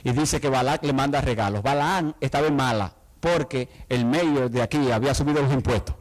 Y 0.03 0.11
dice 0.11 0.41
que 0.41 0.49
Balak 0.49 0.83
le 0.83 0.93
manda 0.93 1.21
regalos. 1.21 1.61
Balaán 1.61 2.15
estaba 2.19 2.47
en 2.47 2.55
mala 2.55 2.93
porque 3.19 3.69
el 3.89 4.05
medio 4.05 4.49
de 4.49 4.61
aquí 4.61 4.91
había 4.91 5.13
subido 5.13 5.41
los 5.41 5.53
impuestos. 5.53 5.95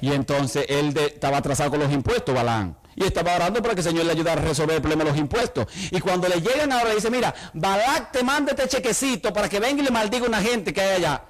Y 0.00 0.12
entonces 0.12 0.66
él 0.68 0.96
estaba 0.96 1.38
atrasado 1.38 1.70
con 1.70 1.80
los 1.80 1.92
impuestos, 1.92 2.34
Balaán 2.34 2.79
y 3.00 3.04
estaba 3.04 3.34
orando 3.34 3.62
para 3.62 3.74
que 3.74 3.80
el 3.80 3.86
Señor 3.86 4.04
le 4.04 4.12
ayudara 4.12 4.42
a 4.42 4.44
resolver 4.44 4.76
el 4.76 4.82
problema 4.82 5.04
de 5.04 5.10
los 5.10 5.18
impuestos. 5.18 5.66
Y 5.90 6.00
cuando 6.00 6.28
le 6.28 6.40
llegan 6.42 6.70
ahora, 6.70 6.94
dice, 6.94 7.10
mira, 7.10 7.34
Balak 7.54 8.12
te 8.12 8.22
manda 8.22 8.52
este 8.52 8.68
chequecito 8.68 9.32
para 9.32 9.48
que 9.48 9.58
venga 9.58 9.80
y 9.80 9.84
le 9.86 9.90
maldiga 9.90 10.26
a 10.26 10.28
una 10.28 10.42
gente 10.42 10.74
que 10.74 10.82
hay 10.82 10.96
allá. 10.96 11.24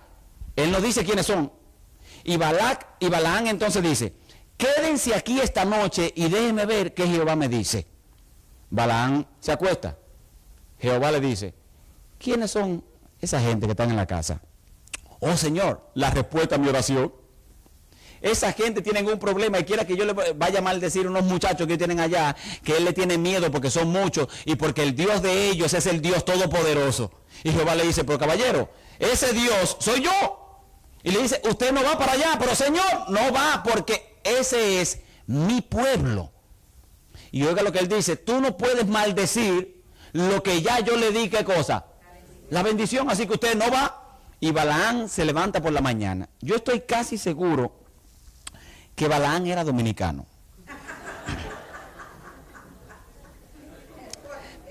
Él 0.56 0.72
no 0.72 0.80
dice 0.80 1.04
quiénes 1.04 1.26
son. 1.26 1.52
Y 2.24 2.36
Balak 2.36 2.96
y 2.98 3.08
Balaán 3.08 3.46
entonces 3.46 3.82
dice, 3.82 4.14
quédense 4.56 5.14
aquí 5.14 5.40
esta 5.40 5.64
noche 5.64 6.12
y 6.16 6.28
déjenme 6.28 6.66
ver 6.66 6.92
qué 6.92 7.06
Jehová 7.06 7.36
me 7.36 7.48
dice. 7.48 7.86
Balaán 8.68 9.28
se 9.38 9.52
acuesta. 9.52 9.96
Jehová 10.80 11.12
le 11.12 11.20
dice, 11.20 11.54
¿quiénes 12.18 12.50
son 12.50 12.84
esa 13.20 13.40
gente 13.40 13.66
que 13.66 13.72
están 13.72 13.90
en 13.90 13.96
la 13.96 14.06
casa? 14.06 14.42
Oh 15.20 15.36
Señor, 15.36 15.88
la 15.94 16.10
respuesta 16.10 16.56
a 16.56 16.58
mi 16.58 16.68
oración 16.68 17.12
esa 18.22 18.52
gente 18.52 18.82
tiene 18.82 19.02
un 19.02 19.18
problema 19.18 19.58
y 19.58 19.64
quiera 19.64 19.86
que 19.86 19.96
yo 19.96 20.04
le 20.04 20.12
vaya 20.12 20.58
a 20.58 20.62
maldecir 20.62 21.06
a 21.06 21.10
unos 21.10 21.24
muchachos 21.24 21.66
que 21.66 21.78
tienen 21.78 22.00
allá, 22.00 22.36
que 22.62 22.76
él 22.76 22.84
le 22.84 22.92
tiene 22.92 23.16
miedo 23.16 23.50
porque 23.50 23.70
son 23.70 23.88
muchos 23.88 24.28
y 24.44 24.56
porque 24.56 24.82
el 24.82 24.94
Dios 24.94 25.22
de 25.22 25.48
ellos 25.48 25.72
es 25.72 25.86
el 25.86 26.02
Dios 26.02 26.24
todopoderoso. 26.24 27.12
Y 27.44 27.50
Jehová 27.50 27.74
le 27.74 27.84
dice, 27.84 28.04
pero 28.04 28.18
caballero, 28.18 28.70
ese 28.98 29.32
Dios 29.32 29.76
soy 29.80 30.02
yo. 30.02 30.66
Y 31.02 31.12
le 31.12 31.22
dice, 31.22 31.40
usted 31.48 31.72
no 31.72 31.82
va 31.82 31.98
para 31.98 32.12
allá, 32.12 32.36
pero 32.38 32.54
Señor, 32.54 33.08
no 33.08 33.32
va 33.32 33.62
porque 33.62 34.18
ese 34.22 34.82
es 34.82 35.00
mi 35.26 35.62
pueblo. 35.62 36.30
Y 37.32 37.44
oiga 37.44 37.62
lo 37.62 37.72
que 37.72 37.78
él 37.78 37.88
dice, 37.88 38.16
tú 38.16 38.40
no 38.40 38.56
puedes 38.58 38.86
maldecir 38.86 39.82
lo 40.12 40.42
que 40.42 40.60
ya 40.60 40.80
yo 40.80 40.96
le 40.96 41.10
di, 41.10 41.30
¿qué 41.30 41.44
cosa? 41.44 41.86
La 42.50 42.62
bendición, 42.62 43.08
así 43.08 43.26
que 43.26 43.34
usted 43.34 43.56
no 43.56 43.70
va. 43.70 43.96
Y 44.40 44.52
Balaán 44.52 45.08
se 45.08 45.24
levanta 45.24 45.62
por 45.62 45.72
la 45.72 45.80
mañana. 45.80 46.28
Yo 46.40 46.56
estoy 46.56 46.80
casi 46.80 47.16
seguro 47.16 47.79
que 49.00 49.08
Balaán 49.08 49.46
era 49.46 49.64
dominicano. 49.64 50.26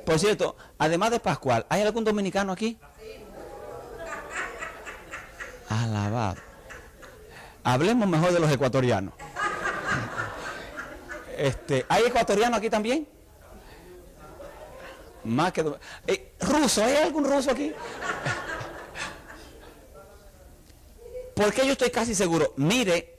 Por 0.06 0.20
cierto, 0.20 0.56
además 0.78 1.10
de 1.10 1.20
Pascual, 1.20 1.66
¿hay 1.68 1.82
algún 1.82 2.04
dominicano 2.04 2.52
aquí? 2.52 2.78
Alabado. 5.68 6.36
Hablemos 7.64 8.08
mejor 8.08 8.32
de 8.32 8.40
los 8.40 8.52
ecuatorianos. 8.52 9.16
Este, 11.36 11.88
¿Hay 11.90 12.04
ecuatorianos 12.04 12.60
aquí 12.60 12.70
también? 12.70 13.08
Más 15.24 15.52
que... 15.54 15.74
Eh, 16.06 16.36
¿Ruso? 16.40 16.84
¿Hay 16.84 16.98
algún 16.98 17.26
ruso 17.26 17.50
aquí? 17.50 17.74
Porque 21.34 21.66
yo 21.66 21.72
estoy 21.72 21.90
casi 21.90 22.14
seguro. 22.14 22.54
Mire, 22.58 23.19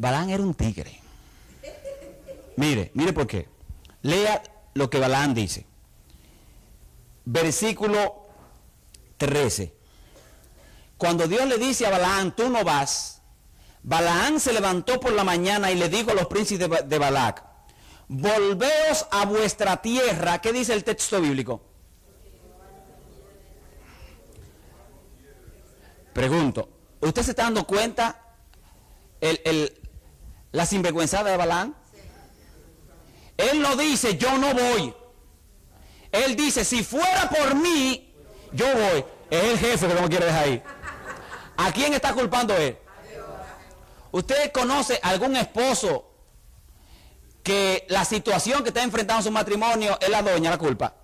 Balán 0.00 0.30
era 0.30 0.42
un 0.42 0.54
tigre. 0.54 0.98
Mire, 2.56 2.90
mire 2.94 3.12
por 3.12 3.26
qué. 3.26 3.46
Lea 4.00 4.42
lo 4.72 4.88
que 4.88 4.98
Balán 4.98 5.34
dice. 5.34 5.66
Versículo 7.26 8.22
13. 9.18 9.74
Cuando 10.96 11.28
Dios 11.28 11.46
le 11.46 11.58
dice 11.58 11.84
a 11.84 11.90
Balaán, 11.90 12.34
tú 12.34 12.48
no 12.48 12.64
vas, 12.64 13.20
Balaán 13.82 14.40
se 14.40 14.54
levantó 14.54 14.98
por 14.98 15.12
la 15.12 15.22
mañana 15.22 15.70
y 15.70 15.74
le 15.74 15.90
dijo 15.90 16.12
a 16.12 16.14
los 16.14 16.28
príncipes 16.28 16.88
de, 16.88 16.98
Balac, 16.98 17.44
volveos 18.08 19.06
a 19.10 19.26
vuestra 19.26 19.82
tierra. 19.82 20.40
¿Qué 20.40 20.50
dice 20.50 20.72
el 20.72 20.82
texto 20.82 21.20
bíblico? 21.20 21.60
Pregunto, 26.14 26.70
¿usted 27.00 27.22
se 27.22 27.32
está 27.32 27.42
dando 27.42 27.66
cuenta 27.66 28.22
el, 29.20 29.40
el, 29.44 29.79
la 30.52 30.66
sinvergüenzada 30.66 31.30
de 31.30 31.36
Balaán? 31.36 31.74
Él 33.36 33.60
no 33.62 33.76
dice, 33.76 34.18
yo 34.18 34.36
no 34.38 34.52
voy. 34.52 34.94
Él 36.12 36.36
dice, 36.36 36.64
si 36.64 36.82
fuera 36.82 37.28
por 37.30 37.54
mí, 37.54 38.12
yo 38.52 38.66
voy. 38.66 39.04
Es 39.30 39.44
el 39.44 39.58
jefe 39.58 39.86
que 39.86 39.94
no 39.94 40.02
me 40.02 40.08
quiere 40.08 40.26
dejar 40.26 40.48
ir. 40.48 40.62
¿A 41.56 41.72
quién 41.72 41.94
está 41.94 42.12
culpando 42.12 42.56
él? 42.56 42.76
¿Usted 44.12 44.50
conoce 44.52 44.98
algún 45.02 45.36
esposo 45.36 46.10
que 47.42 47.86
la 47.88 48.04
situación 48.04 48.62
que 48.62 48.70
está 48.70 48.82
enfrentando 48.82 49.22
su 49.22 49.30
matrimonio 49.30 49.96
es 50.00 50.08
la 50.08 50.22
doña 50.22 50.50
la 50.50 50.58
culpa? 50.58 50.94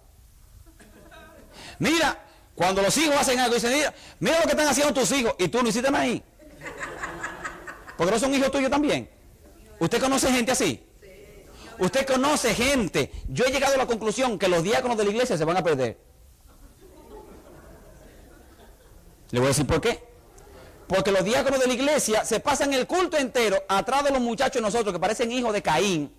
Mira, 1.78 2.18
cuando 2.54 2.82
los 2.82 2.96
hijos 2.96 3.16
hacen 3.16 3.38
algo, 3.38 3.54
dicen, 3.54 3.72
mira, 3.72 3.94
mira 4.18 4.38
lo 4.38 4.44
que 4.44 4.50
están 4.50 4.66
haciendo 4.66 4.92
tus 4.92 5.12
hijos 5.12 5.35
y 5.38 5.48
tú 5.48 5.62
no 5.62 5.68
hiciste 5.68 5.94
ahí. 5.94 6.22
Porque 7.96 8.12
no 8.12 8.18
son 8.18 8.35
hijos 8.35 8.50
tuyos 8.50 8.70
también. 8.70 9.15
¿Usted 9.78 10.00
conoce 10.00 10.32
gente 10.32 10.52
así? 10.52 10.82
Usted 11.78 12.06
conoce 12.06 12.54
gente. 12.54 13.12
Yo 13.28 13.44
he 13.44 13.50
llegado 13.50 13.74
a 13.74 13.78
la 13.78 13.86
conclusión 13.86 14.38
que 14.38 14.48
los 14.48 14.62
diáconos 14.62 14.96
de 14.96 15.04
la 15.04 15.10
iglesia 15.10 15.36
se 15.36 15.44
van 15.44 15.56
a 15.56 15.62
perder. 15.62 15.98
Le 19.30 19.40
voy 19.40 19.46
a 19.46 19.48
decir 19.48 19.66
por 19.66 19.80
qué. 19.80 20.02
Porque 20.86 21.10
los 21.10 21.24
diáconos 21.24 21.60
de 21.60 21.66
la 21.66 21.74
iglesia 21.74 22.24
se 22.24 22.40
pasan 22.40 22.72
el 22.72 22.86
culto 22.86 23.16
entero 23.18 23.62
atrás 23.68 24.04
de 24.04 24.10
los 24.10 24.20
muchachos 24.20 24.62
nosotros 24.62 24.92
que 24.92 25.00
parecen 25.00 25.32
hijos 25.32 25.52
de 25.52 25.62
Caín. 25.62 26.12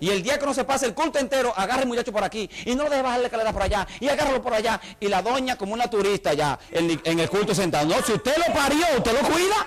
Y 0.00 0.10
el 0.10 0.22
diácono 0.22 0.52
se 0.52 0.64
pasa 0.64 0.84
el 0.86 0.94
culto 0.94 1.18
entero, 1.18 1.54
agarra 1.56 1.82
el 1.82 1.88
muchacho 1.88 2.12
por 2.12 2.22
aquí 2.22 2.50
y 2.66 2.74
no 2.74 2.84
lo 2.84 2.90
deje 2.90 3.02
bajar 3.02 3.20
la 3.20 3.26
escalera 3.26 3.52
por 3.52 3.62
allá 3.62 3.86
y 4.00 4.08
agárralo 4.08 4.42
por 4.42 4.52
allá. 4.52 4.80
Y 5.00 5.08
la 5.08 5.22
doña 5.22 5.56
como 5.56 5.72
una 5.74 5.88
turista 5.88 6.34
ya 6.34 6.58
en, 6.70 7.00
en 7.02 7.20
el 7.20 7.30
culto 7.30 7.54
sentado. 7.54 7.86
No, 7.86 8.02
si 8.02 8.12
usted 8.12 8.36
lo 8.36 8.52
parió, 8.52 8.84
usted 8.96 9.12
lo 9.12 9.28
cuida. 9.28 9.66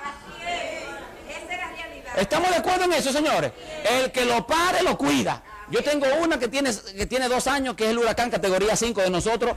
¿Estamos 2.20 2.50
de 2.50 2.58
acuerdo 2.58 2.84
en 2.86 2.94
eso, 2.94 3.12
señores? 3.12 3.52
El 3.90 4.12
que 4.12 4.26
lo 4.26 4.46
pare, 4.46 4.84
lo 4.84 4.98
cuida. 4.98 5.42
Yo 5.72 5.84
tengo 5.84 6.06
una 6.22 6.38
que 6.38 6.48
tiene, 6.48 6.72
que 6.98 7.06
tiene 7.06 7.30
dos 7.30 7.48
años, 7.48 7.76
que 7.76 7.86
es 7.86 7.92
el 7.92 7.98
huracán 7.98 8.30
categoría 8.30 8.76
5 8.76 9.02
de 9.02 9.10
nosotros. 9.10 9.56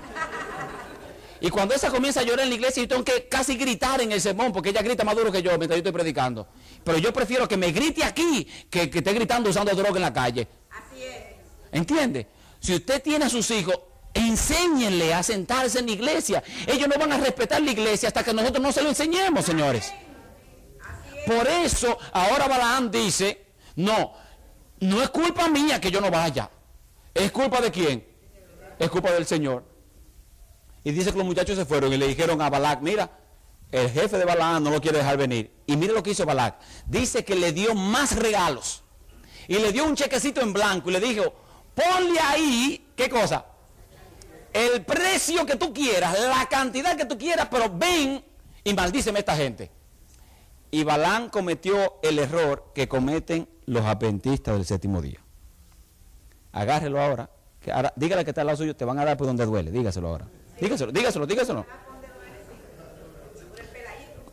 Y 1.40 1.50
cuando 1.50 1.74
esa 1.74 1.90
comienza 1.90 2.20
a 2.20 2.22
llorar 2.22 2.44
en 2.44 2.50
la 2.50 2.54
iglesia, 2.54 2.82
yo 2.84 2.88
tengo 2.88 3.04
que 3.04 3.26
casi 3.28 3.56
gritar 3.56 4.00
en 4.00 4.12
el 4.12 4.20
sermón, 4.20 4.52
porque 4.52 4.68
ella 4.68 4.80
grita 4.80 5.02
más 5.02 5.16
duro 5.16 5.32
que 5.32 5.42
yo 5.42 5.50
mientras 5.58 5.70
yo 5.70 5.78
estoy 5.78 5.92
predicando. 5.92 6.46
Pero 6.84 6.98
yo 6.98 7.12
prefiero 7.12 7.48
que 7.48 7.56
me 7.56 7.72
grite 7.72 8.04
aquí 8.04 8.46
que 8.70 8.88
que 8.88 8.98
esté 8.98 9.12
gritando 9.12 9.50
usando 9.50 9.74
droga 9.74 9.96
en 9.96 10.02
la 10.02 10.12
calle. 10.12 10.46
Así 10.70 11.02
es. 11.02 11.16
¿Entiende? 11.72 12.28
Si 12.60 12.74
usted 12.74 13.02
tiene 13.02 13.24
a 13.24 13.28
sus 13.28 13.50
hijos, 13.50 13.76
enséñenle 14.14 15.12
a 15.14 15.22
sentarse 15.24 15.80
en 15.80 15.86
la 15.86 15.92
iglesia. 15.92 16.44
Ellos 16.66 16.86
no 16.86 16.96
van 16.96 17.12
a 17.12 17.18
respetar 17.18 17.60
la 17.60 17.72
iglesia 17.72 18.08
hasta 18.08 18.22
que 18.22 18.32
nosotros 18.32 18.62
no 18.62 18.70
se 18.70 18.82
lo 18.82 18.90
enseñemos, 18.90 19.44
señores. 19.44 19.92
Por 21.26 21.46
eso 21.46 21.98
ahora 22.12 22.48
Balaam 22.48 22.90
dice, 22.90 23.46
no, 23.76 24.12
no 24.80 25.02
es 25.02 25.10
culpa 25.10 25.48
mía 25.48 25.80
que 25.80 25.90
yo 25.90 26.00
no 26.00 26.10
vaya. 26.10 26.50
¿Es 27.14 27.30
culpa 27.30 27.60
de 27.60 27.70
quién? 27.70 28.06
Es 28.78 28.90
culpa 28.90 29.12
del 29.12 29.26
Señor. 29.26 29.64
Y 30.84 30.90
dice 30.90 31.12
que 31.12 31.18
los 31.18 31.26
muchachos 31.26 31.56
se 31.56 31.64
fueron 31.64 31.92
y 31.92 31.96
le 31.96 32.08
dijeron 32.08 32.40
a 32.42 32.50
Balac, 32.50 32.80
mira, 32.80 33.10
el 33.70 33.90
jefe 33.90 34.18
de 34.18 34.24
Balaam 34.24 34.64
no 34.64 34.70
lo 34.70 34.80
quiere 34.80 34.98
dejar 34.98 35.16
venir. 35.16 35.50
Y 35.66 35.76
mire 35.76 35.92
lo 35.92 36.02
que 36.02 36.10
hizo 36.10 36.26
Balac. 36.26 36.56
Dice 36.86 37.24
que 37.24 37.36
le 37.36 37.52
dio 37.52 37.74
más 37.74 38.16
regalos. 38.16 38.82
Y 39.48 39.58
le 39.58 39.72
dio 39.72 39.84
un 39.84 39.94
chequecito 39.94 40.40
en 40.40 40.52
blanco 40.52 40.90
y 40.90 40.92
le 40.92 41.00
dijo, 41.00 41.34
ponle 41.74 42.18
ahí, 42.20 42.88
¿qué 42.96 43.08
cosa? 43.08 43.46
El 44.52 44.84
precio 44.84 45.46
que 45.46 45.56
tú 45.56 45.72
quieras, 45.72 46.18
la 46.20 46.46
cantidad 46.46 46.96
que 46.96 47.06
tú 47.06 47.16
quieras, 47.16 47.48
pero 47.50 47.70
ven 47.70 48.24
y 48.64 48.74
maldíceme 48.74 49.20
esta 49.20 49.36
gente. 49.36 49.70
Y 50.74 50.84
Balán 50.84 51.28
cometió 51.28 52.00
el 52.02 52.18
error 52.18 52.72
que 52.74 52.88
cometen 52.88 53.46
los 53.66 53.84
adventistas 53.84 54.54
del 54.54 54.64
séptimo 54.64 55.02
día. 55.02 55.20
Agárrelo 56.50 56.98
ahora. 56.98 57.28
Que 57.60 57.72
dígale 57.94 58.24
que 58.24 58.30
está 58.30 58.40
al 58.40 58.46
lado 58.46 58.56
suyo, 58.56 58.74
te 58.74 58.86
van 58.86 58.98
a 58.98 59.04
dar 59.04 59.18
por 59.18 59.26
donde 59.26 59.44
duele. 59.44 59.70
Dígaselo 59.70 60.08
ahora. 60.08 60.26
Dígaselo, 60.58 60.90
dígaselo, 60.90 61.26
dígaselo. 61.26 61.66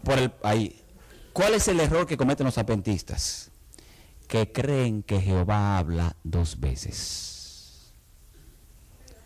Por 0.02 0.18
el, 0.18 0.32
ahí. 0.42 0.82
¿Cuál 1.34 1.56
es 1.56 1.68
el 1.68 1.80
error 1.82 2.08
que 2.08 2.16
cometen 2.16 2.46
los 2.46 2.58
adventistas? 2.58 3.52
Que 4.30 4.50
creen 4.50 5.04
que 5.04 5.20
Jehová 5.20 5.78
habla 5.78 6.16
dos 6.24 6.58
veces. 6.58 7.92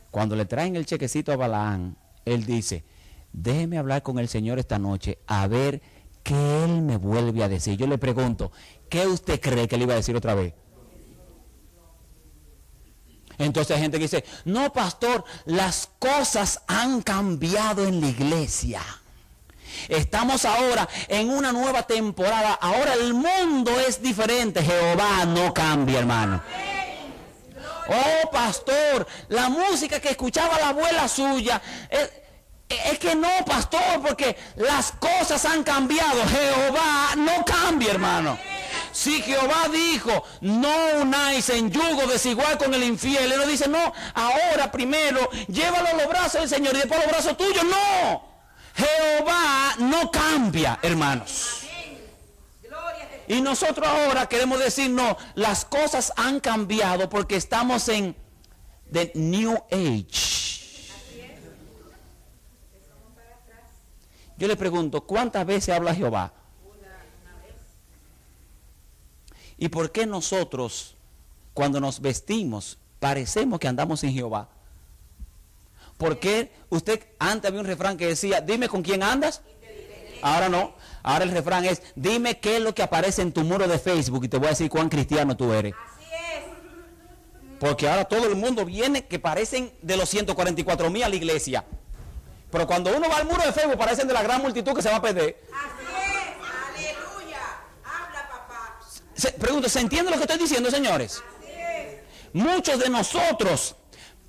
Cuando 0.10 0.36
le 0.36 0.46
traen 0.46 0.76
el 0.76 0.88
chequecito 0.88 1.32
a 1.32 1.36
Balaán, 1.36 1.96
él 2.26 2.44
dice, 2.48 2.84
déjeme 3.32 3.78
hablar 3.78 4.02
con 4.02 4.18
el 4.18 4.28
Señor 4.28 4.58
esta 4.58 4.80
noche 4.80 5.20
a 5.28 5.46
ver 5.46 5.82
¿qué 6.24 6.64
él 6.64 6.82
me 6.82 6.98
vuelve 6.98 7.44
a 7.44 7.50
decir? 7.50 7.78
Yo 7.78 7.86
le 7.86 7.98
pregunto, 7.98 8.52
¿qué 8.90 9.06
usted 9.06 9.40
cree 9.40 9.68
que 9.68 9.78
le 9.78 9.84
iba 9.84 9.94
a 9.94 9.98
decir 9.98 10.16
otra 10.16 10.34
vez? 10.34 10.54
Entonces 13.38 13.76
hay 13.76 13.82
gente 13.82 13.98
que 13.98 14.04
dice, 14.04 14.24
no, 14.46 14.72
pastor, 14.72 15.26
las 15.46 15.90
cosas 16.00 16.62
han 16.68 17.02
cambiado 17.02 17.86
en 17.86 18.00
la 18.00 18.08
iglesia. 18.08 18.82
Estamos 19.90 20.46
ahora 20.46 20.88
en 21.08 21.30
una 21.30 21.52
nueva 21.52 21.84
temporada. 21.84 22.54
Ahora 22.54 22.94
el 22.94 23.14
mundo 23.14 23.80
es 23.80 24.02
diferente. 24.02 24.62
Jehová 24.62 25.26
no 25.26 25.54
cambia, 25.54 26.00
hermano. 26.00 26.42
Oh, 27.88 28.30
pastor, 28.32 29.06
la 29.30 29.50
música 29.50 30.00
que 30.00 30.12
escuchaba 30.12 30.60
la 30.60 30.70
abuela 30.70 31.08
suya. 31.08 31.62
Es, 31.90 32.12
es 32.86 33.00
que 33.00 33.16
no, 33.16 33.30
pastor, 33.46 34.02
porque 34.06 34.38
las 34.56 34.92
cosas 34.94 35.44
han 35.46 35.64
cambiado. 35.64 36.26
Jehová 36.28 37.16
no 37.18 37.44
cambia, 37.46 37.92
hermano. 37.92 38.38
Si 38.92 39.22
Jehová 39.22 39.68
dijo, 39.72 40.24
no 40.42 40.74
unáis 41.02 41.50
en 41.50 41.72
yugo 41.72 42.06
desigual 42.08 42.58
con 42.58 42.74
el 42.74 42.84
infiel, 42.84 43.32
él 43.32 43.40
no 43.40 43.48
dice, 43.48 43.68
no, 43.68 43.92
ahora 44.14 44.72
primero 44.72 45.30
llévalo 45.48 45.90
a 45.90 45.94
los 45.94 46.08
brazos 46.08 46.42
del 46.42 46.50
Señor 46.50 46.76
y 46.76 46.78
después 46.78 47.00
a 47.00 47.04
los 47.04 47.12
brazos 47.12 47.38
tuyos. 47.38 47.64
No, 47.64 48.24
Jehová 48.76 49.76
no 49.80 50.12
cambia, 50.12 50.80
hermanos. 50.82 51.62
Y 53.28 53.42
nosotros 53.42 53.88
ahora 53.88 54.28
queremos 54.28 54.60
decir, 54.60 54.90
no, 54.90 55.18
las 55.36 55.66
cosas 55.66 56.14
han 56.18 56.40
cambiado 56.40 57.10
porque 57.10 57.36
estamos 57.36 57.88
en 57.90 58.16
the 58.92 59.12
New 59.16 59.58
Age. 59.72 60.33
Yo 64.38 64.48
le 64.48 64.56
pregunto, 64.56 65.02
¿cuántas 65.02 65.46
veces 65.46 65.76
habla 65.76 65.94
Jehová? 65.94 66.34
¿Y 69.58 69.70
por 69.70 69.92
qué 69.92 70.06
nosotros, 70.06 70.96
cuando 71.54 71.80
nos 71.80 72.02
vestimos, 72.02 72.80
parecemos 73.00 73.60
que 73.60 73.68
andamos 73.68 74.04
en 74.04 74.14
Jehová? 74.14 74.50
¿Por 75.98 76.20
qué 76.20 76.52
usted 76.70 77.06
antes 77.20 77.50
había 77.50 77.62
un 77.62 77.68
refrán 77.68 77.96
que 77.96 78.08
decía, 78.08 78.42
dime 78.42 78.68
con 78.68 78.82
quién 78.82 79.04
andas? 79.04 79.42
Ahora 80.22 80.50
no. 80.50 80.74
Ahora 81.04 81.26
el 81.26 81.32
refrán 81.32 81.66
es, 81.66 81.82
dime 81.96 82.40
qué 82.40 82.58
es 82.58 82.62
lo 82.62 82.74
que 82.74 82.82
aparece 82.82 83.22
en 83.22 83.32
tu 83.32 83.44
muro 83.44 83.68
de 83.68 83.78
Facebook 83.78 84.26
y 84.26 84.30
te 84.30 84.38
voy 84.38 84.48
a 84.48 84.52
decir 84.52 84.70
cuán 84.70 84.90
cristiano 84.90 85.38
tú 85.38 85.54
eres. 85.54 85.74
Porque 87.60 87.88
ahora 87.88 88.06
todo 88.06 88.28
el 88.28 88.36
mundo 88.36 88.66
viene 88.66 89.06
que 89.06 89.20
parecen 89.20 89.72
de 89.82 89.96
los 89.96 90.10
144 90.10 90.90
mil 90.90 91.04
a 91.04 91.10
la 91.10 91.16
iglesia. 91.16 91.66
Pero 92.54 92.68
cuando 92.68 92.96
uno 92.96 93.10
va 93.10 93.18
al 93.18 93.26
muro 93.26 93.44
de 93.44 93.52
Facebook 93.52 93.80
parecen 93.80 94.08
de 94.08 94.14
la 94.14 94.22
gran 94.22 94.40
multitud 94.40 94.76
que 94.76 94.84
se 94.84 94.88
va 94.88 94.98
a 94.98 95.02
perder. 95.02 95.42
Así 95.52 95.88
es, 99.16 99.24
Se, 99.24 99.32
pregunto, 99.32 99.68
¿se 99.68 99.80
entiende 99.80 100.12
lo 100.12 100.18
que 100.18 100.24
estoy 100.24 100.38
diciendo, 100.38 100.70
señores? 100.70 101.24
Muchos 102.32 102.78
de 102.78 102.90
nosotros 102.90 103.76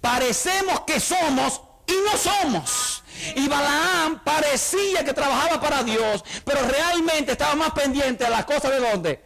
parecemos 0.00 0.80
que 0.86 1.00
somos 1.00 1.60
y 1.86 1.92
no 1.92 2.16
somos. 2.16 3.04
Y 3.36 3.46
Balaam 3.46 4.24
parecía 4.24 5.04
que 5.04 5.12
trabajaba 5.12 5.60
para 5.60 5.82
Dios, 5.82 6.24
pero 6.46 6.60
realmente 6.62 7.32
estaba 7.32 7.54
más 7.54 7.72
pendiente 7.72 8.24
a 8.24 8.30
las 8.30 8.46
cosas 8.46 8.70
de 8.70 8.80
dónde? 8.80 9.22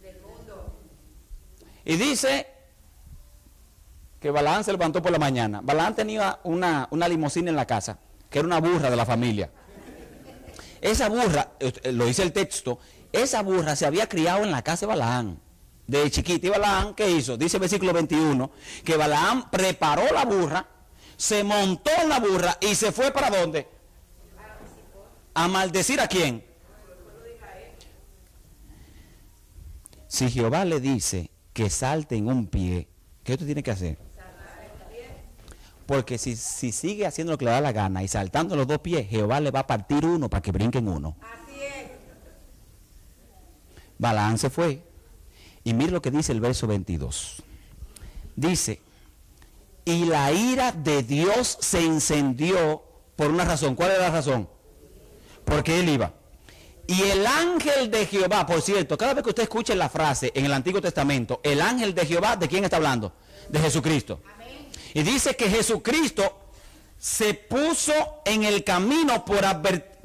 Del 0.00 0.20
mundo. 0.20 0.72
Y 1.84 1.96
dice 1.96 2.46
que 4.20 4.30
Balaam 4.30 4.62
se 4.62 4.70
levantó 4.70 5.02
por 5.02 5.10
la 5.10 5.18
mañana. 5.18 5.60
Balaam 5.64 5.96
tenía 5.96 6.38
una, 6.44 6.86
una 6.92 7.08
limusina 7.08 7.50
en 7.50 7.56
la 7.56 7.66
casa, 7.66 7.98
que 8.30 8.38
era 8.38 8.46
una 8.46 8.60
burra 8.60 8.90
de 8.90 8.96
la 8.96 9.06
familia. 9.06 9.50
Esa 10.80 11.08
burra, 11.08 11.52
eh, 11.58 11.92
lo 11.92 12.06
dice 12.06 12.22
el 12.22 12.32
texto, 12.32 12.78
esa 13.12 13.42
burra 13.42 13.76
se 13.76 13.86
había 13.86 14.08
criado 14.08 14.44
en 14.44 14.50
la 14.50 14.62
casa 14.62 14.86
de 14.86 14.90
Balaam. 14.90 15.38
De 15.86 16.10
chiquita. 16.10 16.46
Y 16.46 16.50
Balaam, 16.50 16.94
¿qué 16.94 17.10
hizo? 17.10 17.36
Dice 17.36 17.56
el 17.56 17.60
versículo 17.60 17.92
21, 17.92 18.50
que 18.84 18.96
Balaam 18.96 19.50
preparó 19.50 20.12
la 20.12 20.24
burra, 20.24 20.66
se 21.16 21.44
montó 21.44 21.90
en 22.02 22.08
la 22.08 22.20
burra 22.20 22.58
y 22.60 22.74
se 22.74 22.92
fue 22.92 23.10
para 23.12 23.30
dónde? 23.30 23.68
A 25.34 25.48
maldecir 25.48 26.00
a 26.00 26.08
quién? 26.08 26.44
Si 30.08 30.30
Jehová 30.30 30.64
le 30.64 30.80
dice 30.80 31.30
que 31.52 31.68
salte 31.68 32.16
en 32.16 32.28
un 32.28 32.46
pie, 32.46 32.88
¿qué 33.22 33.32
usted 33.32 33.46
tiene 33.46 33.62
que 33.62 33.70
hacer? 33.70 33.98
Porque 35.86 36.18
si, 36.18 36.34
si, 36.34 36.72
sigue 36.72 37.06
haciendo 37.06 37.32
lo 37.32 37.38
que 37.38 37.44
le 37.44 37.52
da 37.52 37.60
la 37.60 37.72
gana 37.72 38.02
y 38.02 38.08
saltando 38.08 38.56
los 38.56 38.66
dos 38.66 38.80
pies, 38.80 39.08
Jehová 39.08 39.40
le 39.40 39.52
va 39.52 39.60
a 39.60 39.66
partir 39.66 40.04
uno 40.04 40.28
para 40.28 40.42
que 40.42 40.50
brinquen 40.50 40.88
uno. 40.88 41.16
Así 41.20 41.60
es. 41.62 41.90
Balaán 43.98 44.36
se 44.36 44.50
fue. 44.50 44.82
Y 45.62 45.74
mire 45.74 45.92
lo 45.92 46.02
que 46.02 46.10
dice 46.10 46.32
el 46.32 46.40
verso 46.40 46.66
22. 46.66 47.42
Dice, 48.34 48.80
y 49.84 50.04
la 50.04 50.32
ira 50.32 50.72
de 50.72 51.02
Dios 51.04 51.58
se 51.60 51.80
encendió 51.80 52.82
por 53.14 53.30
una 53.30 53.44
razón. 53.44 53.76
¿Cuál 53.76 53.92
es 53.92 53.98
la 53.98 54.10
razón? 54.10 54.48
Porque 55.44 55.78
él 55.80 55.88
iba. 55.88 56.12
Y 56.88 57.02
el 57.02 57.26
ángel 57.26 57.90
de 57.90 58.06
Jehová, 58.06 58.46
por 58.46 58.60
cierto, 58.62 58.98
cada 58.98 59.14
vez 59.14 59.22
que 59.24 59.30
usted 59.30 59.44
escuche 59.44 59.74
la 59.74 59.88
frase 59.88 60.32
en 60.34 60.44
el 60.44 60.52
Antiguo 60.52 60.80
Testamento, 60.80 61.40
el 61.42 61.60
ángel 61.60 61.94
de 61.94 62.06
Jehová, 62.06 62.36
¿de 62.36 62.48
quién 62.48 62.64
está 62.64 62.76
hablando? 62.76 63.12
De 63.48 63.58
Jesucristo. 63.60 64.20
Y 64.94 65.02
dice 65.02 65.36
que 65.36 65.50
Jesucristo 65.50 66.50
se 66.98 67.34
puso 67.34 67.92
en 68.24 68.44
el 68.44 68.64
camino 68.64 69.24
por, 69.24 69.44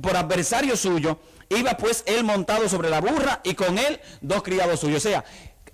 por 0.01 0.17
adversario 0.17 0.75
suyo 0.75 1.19
Iba 1.51 1.75
pues 1.75 2.03
él 2.07 2.23
montado 2.23 2.69
sobre 2.69 2.89
la 2.89 3.01
burra 3.01 3.41
y 3.43 3.55
con 3.55 3.77
él 3.77 3.99
dos 4.21 4.41
criados 4.41 4.79
suyos. 4.79 5.05
O 5.05 5.09
sea, 5.09 5.25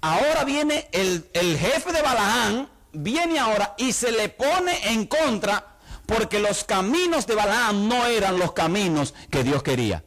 ahora 0.01 0.43
viene 0.43 0.87
el, 0.91 1.23
jefe 1.33 1.91
de 1.93 2.01
Balaán, 2.01 2.67
viene 2.93 3.37
ahora 3.37 3.75
y 3.77 3.93
se 3.93 4.11
le 4.11 4.29
pone 4.29 4.91
en 4.91 5.05
contra 5.05 5.77
porque 6.07 6.39
los 6.39 6.63
caminos 6.63 7.27
de 7.27 7.35
Balaán 7.35 7.87
no 7.87 8.07
eran 8.07 8.39
los 8.39 8.53
caminos 8.53 9.13
que 9.29 9.43
Dios 9.43 9.61
quería. 9.61 10.03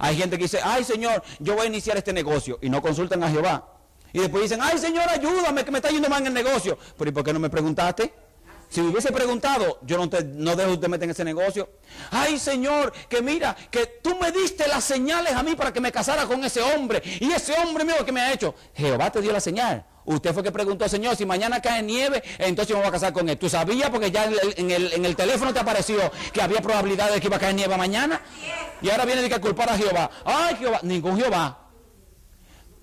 Hay 0.00 0.16
gente 0.16 0.36
que 0.36 0.44
dice, 0.44 0.58
ay 0.64 0.82
Señor, 0.82 1.22
yo 1.38 1.54
voy 1.54 1.66
a 1.66 1.68
iniciar 1.68 1.96
este 1.96 2.12
negocio 2.12 2.58
y 2.60 2.68
no 2.68 2.82
consultan 2.82 3.22
a 3.22 3.30
Jehová. 3.30 3.79
Y 4.12 4.20
después 4.20 4.44
dicen, 4.44 4.60
ay 4.62 4.78
Señor, 4.78 5.08
ayúdame 5.08 5.64
que 5.64 5.70
me 5.70 5.78
está 5.78 5.90
yendo 5.90 6.08
mal 6.08 6.20
en 6.20 6.28
el 6.28 6.34
negocio. 6.34 6.78
Pero 6.96 7.10
¿y 7.10 7.12
por 7.12 7.24
qué 7.24 7.32
no 7.32 7.40
me 7.40 7.50
preguntaste? 7.50 8.12
Si 8.70 8.80
me 8.80 8.90
hubiese 8.90 9.10
preguntado, 9.10 9.80
yo 9.82 9.98
no, 9.98 10.08
te, 10.08 10.22
no 10.22 10.54
dejo 10.54 10.72
usted 10.74 10.86
meter 10.86 11.04
en 11.04 11.10
ese 11.10 11.24
negocio. 11.24 11.68
Ay, 12.12 12.38
Señor, 12.38 12.92
que 13.08 13.20
mira, 13.20 13.56
que 13.68 13.98
tú 14.00 14.16
me 14.16 14.30
diste 14.30 14.68
las 14.68 14.84
señales 14.84 15.32
a 15.32 15.42
mí 15.42 15.56
para 15.56 15.72
que 15.72 15.80
me 15.80 15.90
casara 15.90 16.24
con 16.24 16.44
ese 16.44 16.62
hombre. 16.62 17.02
Y 17.18 17.32
ese 17.32 17.52
hombre 17.54 17.84
mío 17.84 18.04
que 18.06 18.12
me 18.12 18.20
ha 18.20 18.32
hecho. 18.32 18.54
Jehová 18.74 19.10
te 19.10 19.20
dio 19.20 19.32
la 19.32 19.40
señal. 19.40 19.84
Usted 20.04 20.32
fue 20.32 20.44
que 20.44 20.52
preguntó, 20.52 20.88
Señor, 20.88 21.16
si 21.16 21.26
mañana 21.26 21.60
cae 21.60 21.82
nieve, 21.82 22.22
entonces 22.38 22.74
me 22.74 22.80
voy 22.80 22.88
a 22.88 22.92
casar 22.92 23.12
con 23.12 23.28
él. 23.28 23.36
¿Tú 23.36 23.48
sabías? 23.48 23.90
Porque 23.90 24.12
ya 24.12 24.24
en 24.24 24.70
el, 24.70 24.92
en 24.92 25.04
el, 25.04 25.16
teléfono 25.16 25.52
te 25.52 25.58
apareció 25.58 25.98
que 26.32 26.40
había 26.40 26.60
probabilidad 26.60 27.12
de 27.12 27.20
que 27.20 27.26
iba 27.26 27.38
a 27.38 27.40
caer 27.40 27.56
nieve 27.56 27.76
mañana. 27.76 28.20
Y 28.80 28.88
ahora 28.88 29.04
viene 29.04 29.22
de 29.22 29.28
que 29.28 29.40
culpar 29.40 29.68
a 29.70 29.76
Jehová. 29.76 30.10
Ay, 30.24 30.54
Jehová, 30.60 30.78
ningún 30.84 31.16
Jehová. 31.16 31.58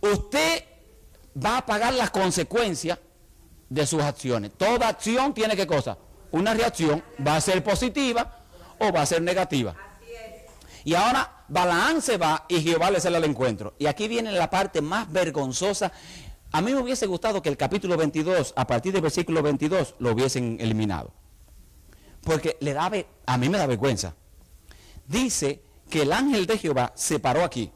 Usted 0.01 0.63
va 1.43 1.57
a 1.57 1.65
pagar 1.65 1.93
las 1.93 2.09
consecuencias 2.09 2.99
de 3.69 3.85
sus 3.85 4.01
acciones. 4.01 4.51
Toda 4.57 4.87
acción 4.87 5.33
tiene 5.33 5.55
que 5.55 5.67
cosa? 5.67 5.97
Una 6.31 6.53
reacción 6.53 7.03
va 7.25 7.35
a 7.35 7.41
ser 7.41 7.63
positiva 7.63 8.39
o 8.79 8.91
va 8.91 9.01
a 9.01 9.05
ser 9.05 9.21
negativa. 9.21 9.75
Y 10.83 10.93
ahora 10.95 11.43
Balaán 11.49 12.01
se 12.01 12.17
va 12.17 12.45
y 12.47 12.61
Jehová 12.61 12.91
le 12.91 12.99
sale 12.99 13.17
al 13.17 13.25
encuentro. 13.25 13.75
Y 13.77 13.87
aquí 13.87 14.07
viene 14.07 14.31
la 14.31 14.49
parte 14.49 14.81
más 14.81 15.11
vergonzosa. 15.11 15.91
A 16.51 16.61
mí 16.61 16.73
me 16.73 16.79
hubiese 16.79 17.07
gustado 17.07 17.41
que 17.41 17.49
el 17.49 17.57
capítulo 17.57 17.97
22, 17.97 18.53
a 18.55 18.65
partir 18.65 18.93
del 18.93 19.01
versículo 19.01 19.41
22, 19.43 19.95
lo 19.99 20.11
hubiesen 20.11 20.57
eliminado. 20.59 21.11
Porque 22.23 22.57
le 22.61 22.73
da, 22.73 22.89
a 23.25 23.37
mí 23.37 23.49
me 23.49 23.57
da 23.57 23.67
vergüenza. 23.67 24.15
Dice 25.05 25.61
que 25.89 26.03
el 26.03 26.13
ángel 26.13 26.45
de 26.45 26.57
Jehová 26.57 26.93
se 26.95 27.19
paró 27.19 27.43
aquí 27.43 27.71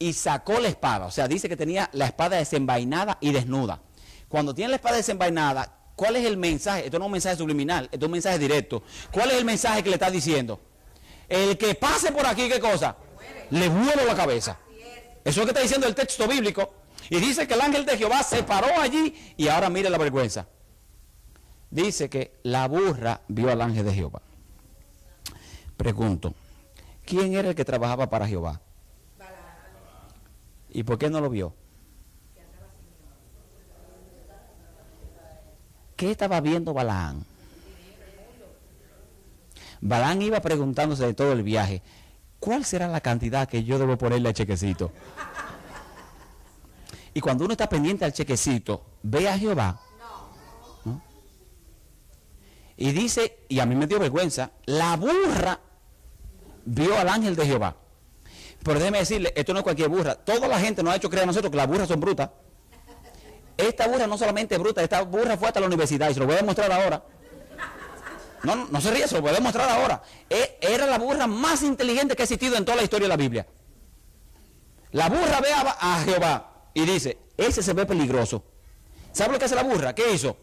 y 0.00 0.14
sacó 0.14 0.58
la 0.58 0.68
espada. 0.68 1.06
O 1.06 1.10
sea, 1.12 1.28
dice 1.28 1.48
que 1.48 1.56
tenía 1.56 1.88
la 1.92 2.06
espada 2.06 2.38
desenvainada 2.38 3.18
y 3.20 3.30
desnuda. 3.30 3.80
Cuando 4.28 4.54
tiene 4.54 4.70
la 4.70 4.76
espada 4.76 4.96
desenvainada, 4.96 5.72
¿cuál 5.94 6.16
es 6.16 6.24
el 6.24 6.36
mensaje? 6.36 6.86
Esto 6.86 6.98
no 6.98 7.04
es 7.04 7.06
un 7.06 7.12
mensaje 7.12 7.36
subliminal, 7.36 7.84
esto 7.84 7.98
es 7.98 8.04
un 8.06 8.12
mensaje 8.12 8.38
directo. 8.38 8.82
¿Cuál 9.12 9.30
es 9.30 9.36
el 9.36 9.44
mensaje 9.44 9.82
que 9.84 9.90
le 9.90 9.96
está 9.96 10.10
diciendo? 10.10 10.58
El 11.28 11.56
que 11.58 11.74
pase 11.74 12.10
por 12.10 12.26
aquí, 12.26 12.48
¿qué 12.48 12.58
cosa? 12.58 12.96
Le 13.50 13.68
vuelo 13.68 14.04
la 14.06 14.16
cabeza. 14.16 14.58
Eso 15.22 15.28
es 15.28 15.36
lo 15.36 15.44
que 15.44 15.50
está 15.50 15.60
diciendo 15.60 15.86
el 15.86 15.94
texto 15.94 16.26
bíblico. 16.26 16.74
Y 17.10 17.20
dice 17.20 17.46
que 17.46 17.54
el 17.54 17.60
ángel 17.60 17.84
de 17.84 17.98
Jehová 17.98 18.22
se 18.22 18.42
paró 18.42 18.80
allí 18.80 19.14
y 19.36 19.48
ahora 19.48 19.68
mire 19.68 19.90
la 19.90 19.98
vergüenza. 19.98 20.46
Dice 21.70 22.08
que 22.08 22.40
la 22.42 22.66
burra 22.68 23.20
vio 23.28 23.50
al 23.50 23.60
ángel 23.60 23.84
de 23.84 23.92
Jehová. 23.92 24.22
Pregunto, 25.76 26.34
¿quién 27.04 27.34
era 27.34 27.50
el 27.50 27.54
que 27.54 27.64
trabajaba 27.64 28.08
para 28.08 28.26
Jehová? 28.26 28.62
¿Y 30.72 30.82
por 30.84 30.98
qué 30.98 31.10
no 31.10 31.20
lo 31.20 31.30
vio? 31.30 31.54
¿Qué 35.96 36.10
estaba 36.10 36.40
viendo 36.40 36.72
Balaán? 36.72 37.24
Balaán 39.80 40.22
iba 40.22 40.40
preguntándose 40.40 41.06
de 41.06 41.14
todo 41.14 41.32
el 41.32 41.42
viaje, 41.42 41.82
¿cuál 42.38 42.64
será 42.64 42.88
la 42.88 43.00
cantidad 43.00 43.48
que 43.48 43.64
yo 43.64 43.78
debo 43.78 43.96
ponerle 43.98 44.28
al 44.28 44.34
chequecito? 44.34 44.92
Y 47.12 47.20
cuando 47.20 47.44
uno 47.44 47.52
está 47.52 47.68
pendiente 47.68 48.04
al 48.04 48.12
chequecito, 48.12 48.84
ve 49.02 49.28
a 49.28 49.36
Jehová. 49.36 49.80
Y 52.76 52.92
dice, 52.92 53.44
y 53.48 53.58
a 53.60 53.66
mí 53.66 53.74
me 53.74 53.86
dio 53.86 53.98
vergüenza, 53.98 54.52
la 54.64 54.96
burra 54.96 55.60
vio 56.64 56.96
al 56.96 57.08
ángel 57.08 57.36
de 57.36 57.46
Jehová. 57.46 57.76
Pero 58.62 58.78
déjeme 58.78 58.98
decirle, 58.98 59.32
esto 59.34 59.52
no 59.52 59.60
es 59.60 59.62
cualquier 59.62 59.88
burra. 59.88 60.14
Toda 60.14 60.46
la 60.46 60.58
gente 60.60 60.82
nos 60.82 60.92
ha 60.92 60.96
hecho 60.96 61.08
creer 61.08 61.24
a 61.24 61.26
nosotros 61.26 61.50
que 61.50 61.56
las 61.56 61.66
burras 61.66 61.88
son 61.88 62.00
brutas. 62.00 62.30
Esta 63.56 63.86
burra 63.86 64.06
no 64.06 64.16
solamente 64.16 64.54
es 64.54 64.60
bruta, 64.60 64.82
esta 64.82 65.02
burra 65.02 65.36
fue 65.36 65.48
hasta 65.48 65.60
la 65.60 65.66
universidad 65.66 66.08
y 66.08 66.14
se 66.14 66.20
lo 66.20 66.26
voy 66.26 66.34
a 66.34 66.38
demostrar 66.38 66.72
ahora. 66.72 67.02
No, 68.42 68.56
no, 68.56 68.80
se 68.80 68.90
ríe, 68.90 69.06
se 69.06 69.16
lo 69.16 69.20
voy 69.20 69.30
a 69.30 69.34
demostrar 69.34 69.68
ahora. 69.68 70.02
E, 70.28 70.58
era 70.62 70.86
la 70.86 70.98
burra 70.98 71.26
más 71.26 71.62
inteligente 71.62 72.16
que 72.16 72.22
ha 72.22 72.24
existido 72.24 72.56
en 72.56 72.64
toda 72.64 72.76
la 72.76 72.82
historia 72.82 73.04
de 73.04 73.10
la 73.10 73.16
Biblia. 73.16 73.46
La 74.92 75.08
burra 75.08 75.40
ve 75.40 75.52
a, 75.52 76.02
Jehová 76.04 76.70
y 76.72 76.84
dice, 76.84 77.18
ese 77.36 77.62
se 77.62 77.74
ve 77.74 77.84
peligroso. 77.84 78.44
¿Sabe 79.12 79.34
lo 79.34 79.38
que 79.38 79.44
hace 79.44 79.54
la 79.54 79.62
burra? 79.62 79.94
¿Qué 79.94 80.10
hizo? 80.12 80.36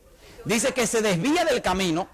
Dice 0.45 0.73
que 0.73 0.85
se 0.85 1.01
desvía 1.01 1.43
del 1.43 1.61
camino 1.61 2.07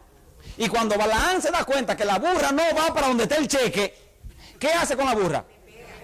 y 0.58 0.68
cuando 0.68 0.98
Balaán 0.98 1.42
se 1.42 1.52
da 1.52 1.66
cuenta 1.66 1.98
que 1.98 2.06
la 2.06 2.18
burra 2.18 2.52
no 2.52 2.64
va 2.78 2.94
para 2.94 3.08
donde 3.08 3.24
está 3.24 3.36
el 3.36 3.48
cheque, 3.48 3.94
¿qué 4.58 4.70
hace 4.70 4.96
con 4.96 5.06
la 5.06 5.16
burra? 5.16 5.46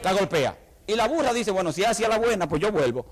La 0.03 0.13
golpea. 0.13 0.57
Y 0.87 0.95
la 0.95 1.07
burra 1.07 1.33
dice, 1.33 1.51
bueno, 1.51 1.71
si 1.71 1.83
hacía 1.83 2.07
la 2.07 2.17
buena, 2.17 2.47
pues 2.47 2.61
yo 2.61 2.71
vuelvo 2.71 3.05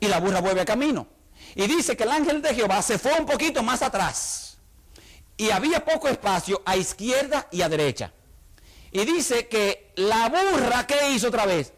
y 0.00 0.08
la 0.08 0.18
burra 0.18 0.40
vuelve 0.40 0.62
a 0.62 0.64
camino. 0.64 1.06
Y 1.54 1.66
dice 1.66 1.96
que 1.96 2.04
el 2.04 2.10
ángel 2.10 2.42
de 2.42 2.54
Jehová 2.54 2.82
se 2.82 2.98
fue 2.98 3.12
un 3.18 3.26
poquito 3.26 3.62
más 3.62 3.82
atrás. 3.82 4.58
Y 5.36 5.50
había 5.50 5.84
poco 5.84 6.08
espacio 6.08 6.62
a 6.64 6.76
izquierda 6.76 7.46
y 7.50 7.62
a 7.62 7.68
derecha. 7.68 8.12
Y 8.90 9.04
dice 9.04 9.46
que 9.46 9.92
la 9.96 10.28
burra, 10.28 10.86
¿qué 10.86 11.10
hizo 11.10 11.28
otra 11.28 11.46
vez? 11.46 11.72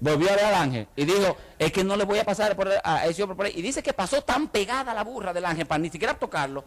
Volvió 0.00 0.30
a 0.30 0.36
ver 0.36 0.44
al 0.46 0.54
ángel 0.54 0.88
y 0.96 1.04
dijo, 1.04 1.36
es 1.58 1.72
que 1.72 1.84
no 1.84 1.96
le 1.96 2.04
voy 2.04 2.18
a 2.18 2.24
pasar 2.24 2.56
por, 2.56 2.68
ese 3.04 3.22
hombre 3.22 3.36
por 3.36 3.46
ahí. 3.46 3.52
Y 3.56 3.62
dice 3.62 3.82
que 3.82 3.92
pasó 3.92 4.22
tan 4.22 4.48
pegada 4.48 4.92
la 4.92 5.04
burra 5.04 5.32
del 5.32 5.44
ángel 5.44 5.66
para 5.66 5.78
ni 5.78 5.90
siquiera 5.90 6.14
tocarlo, 6.14 6.64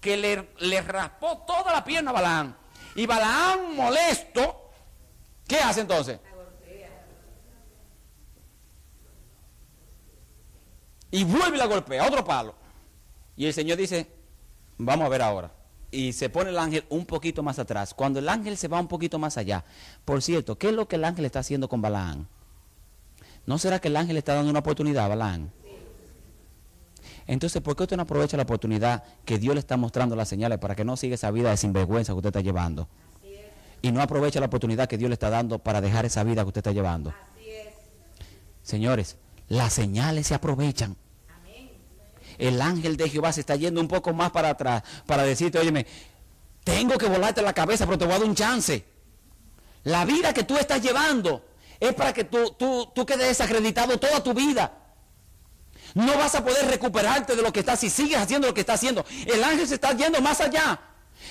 que 0.00 0.16
le, 0.16 0.48
le 0.58 0.80
raspó 0.80 1.44
toda 1.46 1.72
la 1.72 1.84
pierna 1.84 2.10
a 2.10 2.14
Balaán. 2.14 2.56
Y 2.94 3.06
Balaán 3.06 3.76
molesto, 3.76 4.67
¿qué 5.48 5.56
hace 5.56 5.80
entonces? 5.80 6.20
Y 11.10 11.24
vuelve 11.24 11.56
y 11.56 11.58
la 11.58 11.66
golpea, 11.66 12.06
otro 12.06 12.24
palo. 12.24 12.54
Y 13.36 13.46
el 13.46 13.54
Señor 13.54 13.78
dice, 13.78 14.06
vamos 14.76 15.06
a 15.06 15.08
ver 15.08 15.22
ahora. 15.22 15.50
Y 15.90 16.12
se 16.12 16.28
pone 16.28 16.50
el 16.50 16.58
ángel 16.58 16.84
un 16.90 17.06
poquito 17.06 17.42
más 17.42 17.58
atrás. 17.58 17.94
Cuando 17.94 18.18
el 18.18 18.28
ángel 18.28 18.58
se 18.58 18.68
va 18.68 18.78
un 18.78 18.88
poquito 18.88 19.18
más 19.18 19.38
allá. 19.38 19.64
Por 20.04 20.22
cierto, 20.22 20.58
¿qué 20.58 20.68
es 20.68 20.74
lo 20.74 20.86
que 20.86 20.96
el 20.96 21.04
ángel 21.04 21.24
está 21.24 21.38
haciendo 21.38 21.68
con 21.68 21.80
Balaán? 21.80 22.28
¿No 23.46 23.56
será 23.56 23.78
que 23.80 23.88
el 23.88 23.96
ángel 23.96 24.18
está 24.18 24.34
dando 24.34 24.50
una 24.50 24.58
oportunidad 24.58 25.06
a 25.06 25.08
Balaam? 25.08 25.48
Entonces, 27.26 27.62
¿por 27.62 27.76
qué 27.76 27.84
usted 27.84 27.96
no 27.96 28.02
aprovecha 28.02 28.36
la 28.36 28.42
oportunidad 28.42 29.04
que 29.24 29.38
Dios 29.38 29.54
le 29.54 29.60
está 29.60 29.76
mostrando 29.76 30.16
las 30.16 30.28
señales 30.28 30.58
para 30.58 30.74
que 30.74 30.84
no 30.84 30.96
siga 30.96 31.14
esa 31.14 31.30
vida 31.30 31.50
de 31.50 31.56
sinvergüenza 31.56 32.12
que 32.12 32.16
usted 32.18 32.28
está 32.28 32.40
llevando? 32.40 32.88
Y 33.82 33.92
no 33.92 34.02
aprovecha 34.02 34.40
la 34.40 34.46
oportunidad 34.46 34.88
que 34.88 34.98
Dios 34.98 35.08
le 35.08 35.14
está 35.14 35.30
dando 35.30 35.58
para 35.58 35.80
dejar 35.80 36.04
esa 36.04 36.24
vida 36.24 36.42
que 36.42 36.48
usted 36.48 36.58
está 36.60 36.72
llevando. 36.72 37.14
Señores, 38.62 39.16
las 39.48 39.72
señales 39.72 40.26
se 40.26 40.34
aprovechan. 40.34 40.96
El 42.36 42.60
ángel 42.62 42.96
de 42.96 43.08
Jehová 43.08 43.32
se 43.32 43.40
está 43.40 43.56
yendo 43.56 43.80
un 43.80 43.88
poco 43.88 44.12
más 44.12 44.30
para 44.30 44.50
atrás 44.50 44.82
para 45.06 45.24
decirte, 45.24 45.58
óyeme, 45.58 45.86
tengo 46.62 46.96
que 46.98 47.06
volarte 47.06 47.42
la 47.42 47.52
cabeza, 47.52 47.84
pero 47.86 47.98
te 47.98 48.04
voy 48.04 48.14
a 48.14 48.18
dar 48.18 48.28
un 48.28 48.34
chance. 48.34 48.84
La 49.84 50.04
vida 50.04 50.32
que 50.34 50.44
tú 50.44 50.56
estás 50.56 50.82
llevando 50.82 51.44
es 51.80 51.94
para 51.94 52.12
que 52.12 52.24
tú, 52.24 52.54
tú, 52.58 52.92
tú 52.94 53.06
quedes 53.06 53.28
desacreditado 53.28 53.98
toda 53.98 54.22
tu 54.22 54.34
vida. 54.34 54.72
No 55.94 56.16
vas 56.18 56.34
a 56.34 56.44
poder 56.44 56.66
recuperarte 56.66 57.34
de 57.34 57.42
lo 57.42 57.52
que 57.52 57.60
estás 57.60 57.80
si 57.80 57.90
sigues 57.90 58.18
haciendo 58.18 58.46
lo 58.46 58.54
que 58.54 58.60
estás 58.60 58.76
haciendo. 58.76 59.04
El 59.26 59.42
ángel 59.42 59.66
se 59.66 59.74
está 59.74 59.92
yendo 59.92 60.20
más 60.20 60.40
allá. 60.40 60.78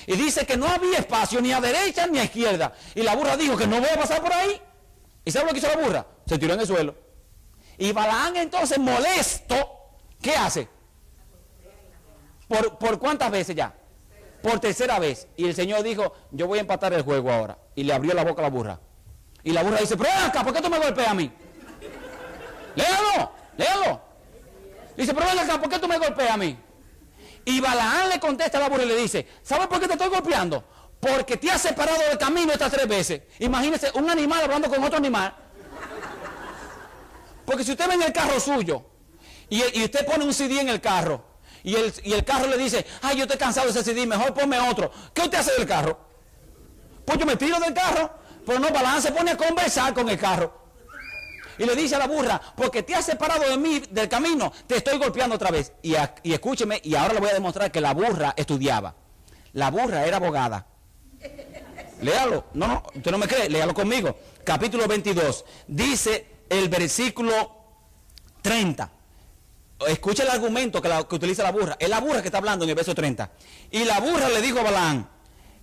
Y 0.06 0.16
dice 0.16 0.46
que 0.46 0.56
no 0.56 0.66
había 0.66 0.98
espacio 0.98 1.40
ni 1.40 1.52
a 1.52 1.60
derecha 1.60 2.06
ni 2.06 2.18
a 2.18 2.24
izquierda. 2.24 2.72
Y 2.94 3.02
la 3.02 3.14
burra 3.14 3.36
dijo 3.36 3.56
que 3.56 3.66
no 3.66 3.80
voy 3.80 3.88
a 3.88 3.98
pasar 3.98 4.20
por 4.20 4.32
ahí. 4.32 4.60
¿Y 5.24 5.30
sabe 5.30 5.46
lo 5.46 5.52
que 5.52 5.58
hizo 5.58 5.68
la 5.68 5.76
burra? 5.76 6.06
Se 6.26 6.38
tiró 6.38 6.54
en 6.54 6.60
el 6.60 6.66
suelo. 6.66 6.94
Y 7.76 7.92
Balaán 7.92 8.36
entonces 8.36 8.78
molesto, 8.78 9.56
¿qué 10.20 10.34
hace? 10.34 10.68
¿Por, 12.48 12.78
¿Por 12.78 12.98
cuántas 12.98 13.30
veces 13.30 13.54
ya? 13.54 13.74
Por 14.42 14.58
tercera 14.58 14.98
vez. 14.98 15.28
Y 15.36 15.46
el 15.46 15.54
Señor 15.54 15.82
dijo, 15.82 16.14
yo 16.30 16.46
voy 16.46 16.58
a 16.58 16.62
empatar 16.62 16.92
el 16.92 17.02
juego 17.02 17.30
ahora. 17.30 17.58
Y 17.74 17.84
le 17.84 17.92
abrió 17.92 18.14
la 18.14 18.24
boca 18.24 18.40
a 18.40 18.44
la 18.44 18.50
burra. 18.50 18.80
Y 19.44 19.52
la 19.52 19.62
burra 19.62 19.78
dice, 19.78 19.96
pero 19.96 20.10
acá, 20.10 20.42
¿por 20.42 20.52
qué 20.52 20.60
tú 20.60 20.70
me 20.70 20.78
golpeas 20.78 21.08
a 21.08 21.14
mí? 21.14 21.30
Léalo, 22.74 23.32
léalo. 23.56 24.00
Dice, 24.96 25.14
pero 25.14 25.28
acá, 25.28 25.60
¿por 25.60 25.68
qué 25.70 25.78
tú 25.78 25.86
me 25.86 25.98
golpeas 25.98 26.30
a 26.30 26.36
mí? 26.36 26.58
Y 27.48 27.60
Balaán 27.60 28.10
le 28.10 28.20
contesta 28.20 28.58
a 28.58 28.60
la 28.60 28.68
burra 28.68 28.82
y 28.82 28.88
le 28.88 28.96
dice, 28.96 29.26
¿sabes 29.42 29.68
por 29.68 29.80
qué 29.80 29.86
te 29.86 29.94
estoy 29.94 30.10
golpeando? 30.10 30.62
Porque 31.00 31.38
te 31.38 31.50
has 31.50 31.62
separado 31.62 31.98
del 32.06 32.18
camino 32.18 32.52
estas 32.52 32.70
tres 32.70 32.86
veces. 32.86 33.22
Imagínese 33.38 33.90
un 33.94 34.10
animal 34.10 34.42
hablando 34.42 34.68
con 34.68 34.84
otro 34.84 34.98
animal. 34.98 35.34
Porque 37.46 37.64
si 37.64 37.70
usted 37.70 37.88
ve 37.88 37.94
en 37.94 38.02
el 38.02 38.12
carro 38.12 38.38
suyo 38.38 38.84
y, 39.48 39.62
usted 39.82 40.04
pone 40.04 40.26
un 40.26 40.34
CD 40.34 40.60
en 40.60 40.68
el 40.68 40.82
carro 40.82 41.24
y 41.62 41.74
el, 41.74 41.90
y 42.04 42.12
el, 42.12 42.22
carro 42.22 42.48
le 42.48 42.58
dice, 42.58 42.84
ay, 43.00 43.16
yo 43.16 43.22
estoy 43.22 43.38
cansado 43.38 43.64
de 43.64 43.72
ese 43.72 43.82
CD, 43.82 44.06
mejor 44.06 44.34
ponme 44.34 44.60
otro. 44.60 44.92
¿Qué 45.14 45.22
usted 45.22 45.38
hace 45.38 45.52
del 45.54 45.66
carro? 45.66 45.98
Pues 47.06 47.18
yo 47.18 47.24
me 47.24 47.36
tiro 47.36 47.58
del 47.60 47.72
carro, 47.72 48.10
pero 48.44 48.58
no, 48.58 48.68
Balaán 48.68 49.00
se 49.00 49.10
pone 49.10 49.30
a 49.30 49.38
conversar 49.38 49.94
con 49.94 50.06
el 50.10 50.18
carro. 50.18 50.67
Y 51.58 51.64
le 51.64 51.74
dice 51.74 51.96
a 51.96 51.98
la 51.98 52.06
burra, 52.06 52.40
porque 52.56 52.82
te 52.82 52.94
has 52.94 53.04
separado 53.04 53.48
de 53.48 53.56
mí, 53.56 53.82
del 53.90 54.08
camino, 54.08 54.52
te 54.66 54.76
estoy 54.76 54.96
golpeando 54.98 55.34
otra 55.34 55.50
vez. 55.50 55.72
Y, 55.82 55.94
escúcheme, 56.32 56.80
y 56.84 56.94
ahora 56.94 57.14
le 57.14 57.20
voy 57.20 57.30
a 57.30 57.34
demostrar 57.34 57.70
que 57.72 57.80
la 57.80 57.92
burra 57.92 58.32
estudiaba. 58.36 58.94
La 59.54 59.70
burra 59.70 60.06
era 60.06 60.18
abogada. 60.18 60.66
Léalo. 62.00 62.44
No, 62.54 62.68
no, 62.68 62.82
usted 62.94 63.10
no 63.10 63.18
me 63.18 63.26
cree, 63.26 63.48
léalo 63.48 63.74
conmigo. 63.74 64.16
Capítulo 64.44 64.86
22. 64.86 65.44
Dice 65.66 66.44
el 66.48 66.68
versículo 66.68 67.32
30. 68.40 68.92
Escucha 69.88 70.22
el 70.22 70.30
argumento 70.30 70.80
que, 70.80 70.88
que, 70.88 71.14
utiliza 71.14 71.42
la 71.42 71.50
burra. 71.50 71.76
Es 71.78 71.88
la 71.88 72.00
burra 72.00 72.20
que 72.20 72.28
está 72.28 72.38
hablando 72.38 72.64
en 72.64 72.70
el 72.70 72.76
verso 72.76 72.94
30. 72.94 73.30
Y 73.72 73.84
la 73.84 73.98
burra 74.00 74.28
le 74.28 74.40
dijo 74.40 74.60
a 74.60 74.62
Balán, 74.62 75.08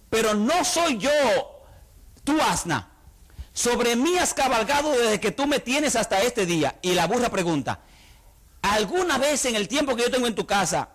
pero 0.10 0.34
no 0.34 0.66
soy 0.66 0.98
yo 0.98 1.12
tu 2.26 2.40
asna 2.42 2.95
sobre 3.56 3.96
mí 3.96 4.18
has 4.18 4.34
cabalgado 4.34 4.92
desde 4.92 5.20
que 5.22 5.32
tú 5.32 5.48
me 5.48 5.60
tienes 5.60 5.96
hasta 5.96 6.22
este 6.22 6.46
día. 6.46 6.76
Y 6.82 6.94
la 6.94 7.08
burra 7.08 7.30
pregunta, 7.30 7.80
¿alguna 8.62 9.18
vez 9.18 9.46
en 9.46 9.56
el 9.56 9.70
tiempo 9.70 9.96
que 9.96 10.04
yo 10.04 10.12
tengo 10.12 10.28
en 10.28 10.36
tu 10.36 10.46
casa, 10.46 10.90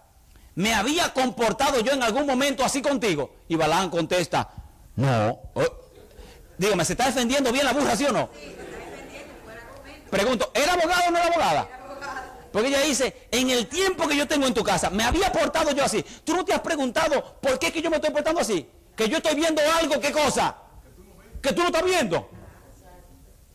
me 0.55 0.75
había 0.75 1.13
comportado 1.15 1.81
yo 1.81 1.93
en 1.93 2.03
algún 2.03 2.27
momento 2.27 2.63
así 2.63 2.83
contigo? 2.83 3.35
Y 3.49 3.57
Balán 3.57 3.89
contesta, 3.89 4.51
no. 4.95 5.41
Oh, 5.55 5.65
dígame, 6.59 6.85
¿se 6.85 6.93
está 6.93 7.07
defendiendo 7.07 7.51
bien 7.51 7.65
la 7.65 7.73
burra, 7.73 7.97
sí 7.97 8.05
o 8.05 8.13
no? 8.13 8.29
Pregunto, 10.11 10.51
¿era 10.53 10.75
abogado 10.75 11.03
o 11.09 11.11
no 11.13 11.19
era 11.19 11.27
abogada? 11.29 11.69
Porque 12.53 12.69
ella 12.69 12.83
dice, 12.83 13.27
en 13.31 13.49
el 13.49 13.69
tiempo 13.69 14.07
que 14.07 14.17
yo 14.17 14.29
tengo 14.29 14.47
en 14.47 14.53
tu 14.53 14.63
casa, 14.63 14.91
me 14.91 15.05
había 15.05 15.33
portado 15.33 15.71
yo 15.71 15.83
así. 15.83 16.05
Tú 16.25 16.37
no 16.37 16.45
te 16.45 16.53
has 16.53 16.61
preguntado 16.61 17.39
por 17.41 17.59
qué 17.59 17.73
que 17.73 17.81
yo 17.81 17.89
me 17.89 17.97
estoy 17.97 18.11
portando 18.11 18.43
así. 18.43 18.69
Que 18.95 19.09
yo 19.09 19.17
estoy 19.17 19.35
viendo 19.35 19.63
algo, 19.79 19.99
¿qué 19.99 20.13
cosa? 20.13 20.57
Que 21.41 21.55
tú 21.55 21.63
no 21.63 21.69
estás 21.69 21.85
viendo. 21.85 22.29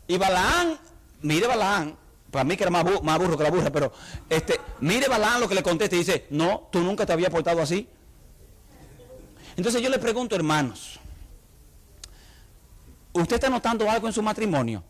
Y 0.07 0.17
Balaán, 0.17 0.77
mire 1.21 1.47
Balaán, 1.47 1.97
para 2.31 2.43
mí 2.43 2.57
que 2.57 2.63
era 2.63 2.71
más, 2.71 2.83
burro 2.83 3.37
que 3.37 3.43
la 3.43 3.51
burra, 3.51 3.71
pero 3.71 3.91
este, 4.29 4.59
mire 4.81 5.07
Balaán 5.07 5.39
lo 5.39 5.47
que 5.47 5.55
le 5.55 5.63
contesta 5.63 5.95
y 5.95 5.99
dice, 5.99 6.27
no, 6.29 6.67
tú 6.71 6.81
nunca 6.81 7.05
te 7.05 7.13
había 7.13 7.29
portado 7.29 7.61
así. 7.61 7.87
Entonces 9.55 9.81
yo 9.81 9.89
le 9.89 9.99
pregunto, 9.99 10.35
hermanos, 10.35 10.99
¿usted 13.13 13.35
está 13.35 13.49
notando 13.49 13.89
algo 13.89 14.07
en 14.07 14.13
su 14.13 14.21
matrimonio? 14.21 14.83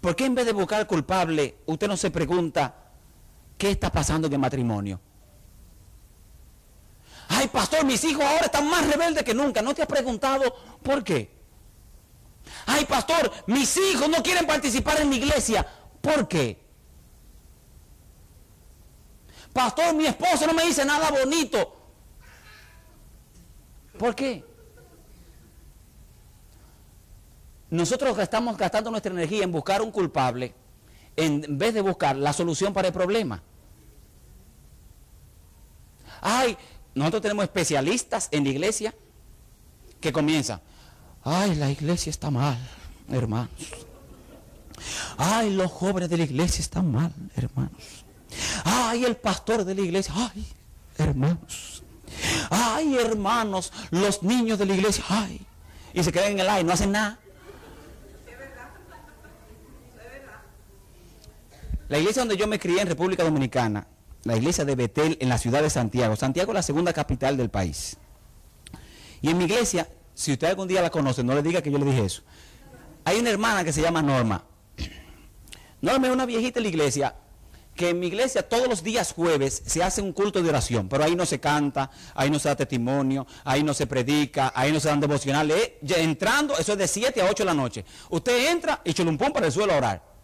¿Por 0.00 0.14
qué 0.14 0.24
en 0.24 0.34
vez 0.34 0.46
de 0.46 0.52
buscar 0.52 0.86
culpable, 0.86 1.58
usted 1.66 1.88
no 1.88 1.96
se 1.96 2.10
pregunta 2.10 2.74
qué 3.56 3.70
está 3.70 3.90
pasando 3.90 4.26
en 4.26 4.32
el 4.32 4.38
matrimonio? 4.38 5.00
Ay, 7.28 7.48
pastor, 7.48 7.84
mis 7.84 8.02
hijos 8.04 8.24
ahora 8.24 8.46
están 8.46 8.68
más 8.68 8.86
rebeldes 8.86 9.24
que 9.24 9.34
nunca. 9.34 9.62
¿No 9.62 9.74
te 9.74 9.82
has 9.82 9.88
preguntado 9.88 10.54
por 10.82 11.02
qué? 11.02 11.35
Ay, 12.66 12.84
pastor, 12.84 13.32
mis 13.46 13.76
hijos 13.76 14.08
no 14.08 14.22
quieren 14.22 14.46
participar 14.46 15.00
en 15.00 15.08
mi 15.08 15.16
iglesia. 15.16 15.66
¿Por 16.00 16.26
qué? 16.26 16.58
Pastor, 19.52 19.94
mi 19.94 20.06
esposo 20.06 20.46
no 20.46 20.52
me 20.52 20.64
dice 20.64 20.84
nada 20.84 21.10
bonito. 21.10 21.74
¿Por 23.96 24.14
qué? 24.14 24.44
Nosotros 27.70 28.18
estamos 28.18 28.56
gastando 28.56 28.90
nuestra 28.90 29.12
energía 29.12 29.44
en 29.44 29.52
buscar 29.52 29.80
un 29.80 29.90
culpable 29.90 30.54
en 31.16 31.56
vez 31.56 31.72
de 31.72 31.80
buscar 31.80 32.16
la 32.16 32.32
solución 32.32 32.72
para 32.72 32.88
el 32.88 32.94
problema. 32.94 33.42
Ay, 36.20 36.56
nosotros 36.94 37.22
tenemos 37.22 37.44
especialistas 37.44 38.28
en 38.32 38.44
la 38.44 38.50
iglesia 38.50 38.94
que 40.00 40.12
comienzan. 40.12 40.60
Ay, 41.28 41.56
la 41.56 41.68
iglesia 41.68 42.08
está 42.08 42.30
mal, 42.30 42.56
hermanos. 43.10 43.50
Ay, 45.18 45.52
los 45.54 45.72
jóvenes 45.72 46.08
de 46.08 46.18
la 46.18 46.22
iglesia 46.22 46.62
están 46.62 46.92
mal, 46.92 47.12
hermanos. 47.34 48.04
Ay, 48.62 49.04
el 49.04 49.16
pastor 49.16 49.64
de 49.64 49.74
la 49.74 49.80
iglesia. 49.80 50.14
Ay, 50.16 50.46
hermanos. 50.96 51.82
Ay, 52.48 52.94
hermanos, 52.94 53.72
los 53.90 54.22
niños 54.22 54.56
de 54.60 54.66
la 54.66 54.74
iglesia. 54.74 55.02
Ay. 55.08 55.44
Y 55.92 56.04
se 56.04 56.12
quedan 56.12 56.30
en 56.30 56.38
el 56.38 56.48
aire, 56.48 56.62
no 56.62 56.72
hacen 56.72 56.92
nada. 56.92 57.18
La 61.88 61.98
iglesia 61.98 62.22
donde 62.22 62.36
yo 62.36 62.46
me 62.46 62.60
crié 62.60 62.82
en 62.82 62.86
República 62.86 63.24
Dominicana, 63.24 63.88
la 64.22 64.36
iglesia 64.36 64.64
de 64.64 64.76
Betel 64.76 65.18
en 65.20 65.28
la 65.28 65.38
ciudad 65.38 65.60
de 65.60 65.70
Santiago. 65.70 66.14
Santiago 66.14 66.52
es 66.52 66.54
la 66.54 66.62
segunda 66.62 66.92
capital 66.92 67.36
del 67.36 67.50
país. 67.50 67.96
Y 69.22 69.30
en 69.30 69.38
mi 69.38 69.46
iglesia 69.46 69.88
si 70.16 70.32
usted 70.32 70.48
algún 70.48 70.66
día 70.66 70.80
la 70.80 70.88
conoce, 70.88 71.22
no 71.22 71.34
le 71.34 71.42
diga 71.42 71.60
que 71.60 71.70
yo 71.70 71.76
le 71.76 71.84
dije 71.84 72.06
eso. 72.06 72.22
Hay 73.04 73.18
una 73.18 73.28
hermana 73.28 73.62
que 73.64 73.72
se 73.72 73.82
llama 73.82 74.00
Norma. 74.00 74.42
Norma 75.82 76.06
es 76.06 76.12
una 76.12 76.24
viejita 76.24 76.58
en 76.58 76.62
la 76.62 76.68
iglesia, 76.70 77.14
que 77.74 77.90
en 77.90 78.00
mi 78.00 78.06
iglesia 78.06 78.48
todos 78.48 78.66
los 78.66 78.82
días 78.82 79.12
jueves 79.12 79.62
se 79.66 79.84
hace 79.84 80.00
un 80.00 80.14
culto 80.14 80.42
de 80.42 80.48
oración, 80.48 80.88
pero 80.88 81.04
ahí 81.04 81.14
no 81.14 81.26
se 81.26 81.38
canta, 81.38 81.90
ahí 82.14 82.30
no 82.30 82.38
se 82.38 82.48
da 82.48 82.56
testimonio, 82.56 83.26
ahí 83.44 83.62
no 83.62 83.74
se 83.74 83.86
predica, 83.86 84.52
ahí 84.56 84.72
no 84.72 84.80
se 84.80 84.88
dan 84.88 85.00
devocionales. 85.00 85.72
entrando, 85.82 86.56
eso 86.56 86.72
es 86.72 86.78
de 86.78 86.88
7 86.88 87.20
a 87.20 87.26
8 87.26 87.42
de 87.42 87.44
la 87.44 87.54
noche. 87.54 87.84
Usted 88.08 88.50
entra 88.50 88.80
y 88.84 88.94
chulumpón 88.94 89.34
para 89.34 89.46
el 89.46 89.52
suelo 89.52 89.74
a 89.74 89.76
orar. 89.76 90.15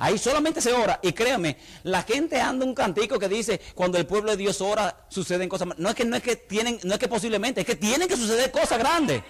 Ahí 0.00 0.16
solamente 0.16 0.62
se 0.62 0.72
ora. 0.72 0.98
Y 1.02 1.12
créame, 1.12 1.58
la 1.82 2.02
gente 2.02 2.40
anda 2.40 2.64
un 2.64 2.74
cantico 2.74 3.18
que 3.18 3.28
dice, 3.28 3.60
cuando 3.74 3.98
el 3.98 4.06
pueblo 4.06 4.30
de 4.30 4.38
Dios 4.38 4.62
ora, 4.62 5.04
suceden 5.10 5.46
cosas. 5.46 5.68
No 5.76 5.90
es 5.90 5.94
que 5.94 6.06
no 6.06 6.16
es 6.16 6.22
que 6.22 6.36
tienen, 6.36 6.80
no 6.84 6.94
es 6.94 6.98
que 6.98 7.06
posiblemente, 7.06 7.60
es 7.60 7.66
que 7.66 7.76
tienen 7.76 8.08
que 8.08 8.16
suceder 8.16 8.50
cosas 8.50 8.78
grandes. 8.78 9.22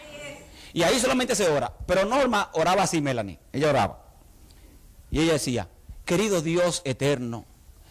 Y 0.72 0.84
ahí 0.84 1.00
solamente 1.00 1.34
se 1.34 1.48
ora. 1.48 1.74
Pero 1.86 2.04
Norma 2.04 2.50
oraba 2.52 2.84
así, 2.84 3.00
Melanie. 3.00 3.40
Ella 3.52 3.70
oraba. 3.70 4.04
Y 5.10 5.20
ella 5.20 5.32
decía, 5.32 5.68
querido 6.04 6.40
Dios 6.40 6.82
eterno, 6.84 7.46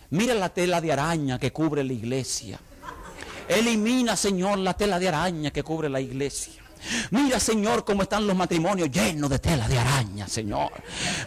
mira 0.10 0.34
la 0.34 0.54
tela 0.54 0.80
de 0.80 0.94
araña 0.94 1.38
que 1.38 1.52
cubre 1.52 1.84
la 1.84 1.92
iglesia. 1.92 2.62
Elimina, 3.50 4.16
Señor, 4.16 4.58
la 4.60 4.74
tela 4.76 5.00
de 5.00 5.10
araña 5.10 5.52
que 5.52 5.64
cubre 5.64 5.90
la 5.90 6.00
iglesia. 6.00 6.59
Mira, 7.12 7.40
Señor, 7.40 7.84
cómo 7.86 8.04
están 8.04 8.26
los 8.26 8.36
matrimonios 8.36 8.90
llenos 8.90 9.30
de 9.30 9.40
tela 9.40 9.68
de 9.68 9.78
araña, 9.78 10.28
Señor. 10.28 10.72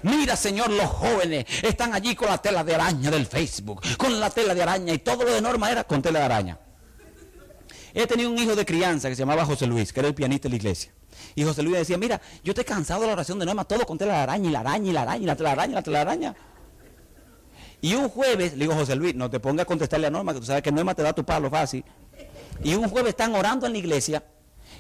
Mira, 0.03 0.37
Señor, 0.37 0.71
los 0.71 0.87
jóvenes 0.87 1.45
están 1.63 1.95
allí 1.95 2.15
con 2.15 2.29
la 2.29 2.39
tela 2.39 2.65
de 2.65 2.75
araña 2.75 3.11
del 3.11 3.27
Facebook, 3.27 3.83
con 3.97 4.19
la 4.19 4.31
tela 4.31 4.55
de 4.55 4.63
araña 4.63 4.93
y 4.95 4.99
todo 4.99 5.25
lo 5.25 5.33
de 5.33 5.41
norma 5.41 5.71
era 5.71 5.85
con 5.85 6.03
tela 6.03 6.21
de 6.21 6.25
araña. 6.25 6.59
Él 7.95 8.07
tenía 8.07 8.29
un 8.29 8.39
hijo 8.39 8.57
de 8.57 8.65
crianza 8.65 9.09
que 9.09 9.15
se 9.15 9.21
llamaba 9.21 9.45
José 9.45 9.67
Luis, 9.67 9.93
que 9.93 10.01
era 10.01 10.09
el 10.09 10.15
pianista 10.15 10.49
de 10.49 10.51
la 10.51 10.57
iglesia. 10.57 10.93
Y 11.35 11.45
José 11.45 11.63
Luis 11.63 11.77
decía, 11.77 11.99
mira, 11.99 12.21
yo 12.43 12.53
estoy 12.53 12.65
cansado 12.65 13.03
de 13.03 13.09
la 13.09 13.13
oración 13.13 13.39
de 13.39 13.45
Norma, 13.45 13.65
todo 13.65 13.85
con 13.87 13.99
la 13.99 14.23
araña 14.23 14.49
y 14.49 14.53
la 14.53 14.61
araña 14.61 14.91
y 14.91 14.93
la 14.93 15.03
araña 15.03 15.23
y 15.23 15.27
la 15.27 15.37
telaraña 15.37 15.73
y 15.73 15.75
la 15.75 15.83
telaraña. 15.83 16.35
Y 17.83 17.95
un 17.95 18.09
jueves, 18.09 18.53
le 18.53 18.61
digo, 18.61 18.75
José 18.75 18.95
Luis, 18.97 19.15
no 19.15 19.29
te 19.29 19.41
pongas 19.41 19.65
a 19.65 19.67
contestarle 19.67 20.07
a 20.07 20.11
Norma, 20.11 20.33
que 20.33 20.41
tú 20.41 20.47
sabes 20.47 20.63
que 20.63 20.73
Norma 20.73 20.95
te 20.95 21.03
da 21.03 21.13
tu 21.13 21.25
palo 21.25 21.51
fácil. 21.51 21.85
Y 22.63 22.75
un 22.75 22.89
jueves 22.89 23.11
están 23.11 23.35
orando 23.35 23.67
en 23.67 23.73
la 23.73 23.79
iglesia 23.79 24.23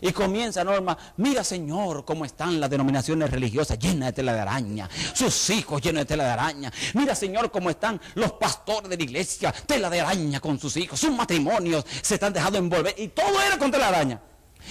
y 0.02 0.12
comienza 0.12 0.64
Norma, 0.64 0.98
mira 1.18 1.44
Señor, 1.44 2.04
cómo 2.04 2.24
están 2.24 2.60
las 2.60 2.68
denominaciones 2.68 3.30
religiosas 3.30 3.78
llenas 3.78 4.08
de 4.08 4.12
tela 4.12 4.34
de 4.34 4.40
araña, 4.40 4.90
sus 5.14 5.48
hijos 5.50 5.80
llenos 5.80 6.00
de 6.00 6.06
tela 6.06 6.24
de 6.24 6.30
araña. 6.30 6.72
Mira 6.94 7.14
Señor, 7.14 7.52
cómo 7.52 7.70
están 7.70 8.00
los 8.14 8.32
pastores 8.32 8.90
de 8.90 8.96
la 8.96 9.02
iglesia, 9.04 9.52
tela 9.52 9.88
de 9.88 10.00
araña 10.00 10.40
con 10.40 10.58
sus 10.58 10.76
hijos, 10.76 10.98
sus 10.98 11.12
matrimonios 11.12 11.86
se 12.02 12.14
están 12.14 12.32
dejando 12.32 12.58
envolver. 12.58 12.96
Y 12.98 13.08
todo 13.08 13.40
era 13.40 13.56
con 13.56 13.70
tela 13.70 13.90
de 13.90 13.96
araña. 13.96 14.20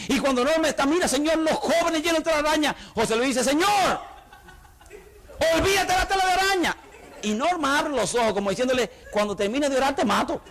Y 0.10 0.20
cuando 0.20 0.44
Norma 0.44 0.68
está, 0.68 0.86
mira 0.86 1.08
Señor, 1.08 1.38
los 1.38 1.54
jóvenes 1.54 2.04
llenos 2.04 2.20
de 2.20 2.24
tela 2.26 2.42
de 2.42 2.50
araña, 2.50 2.76
José 2.94 3.16
Luis 3.16 3.30
dice, 3.30 3.46
Señor, 3.46 4.02
olvídate 5.56 5.94
de 5.94 5.98
la 5.98 6.08
tela 6.10 6.26
de 6.26 6.32
araña. 6.34 6.78
Y 7.24 7.34
Norma 7.34 7.80
abre 7.80 7.94
los 7.94 8.14
ojos 8.16 8.34
como 8.34 8.50
diciéndole, 8.50 8.92
cuando 9.14 9.34
termine 9.34 9.70
de 9.70 9.78
orar 9.78 9.96
te 9.96 10.04
mato. 10.04 10.42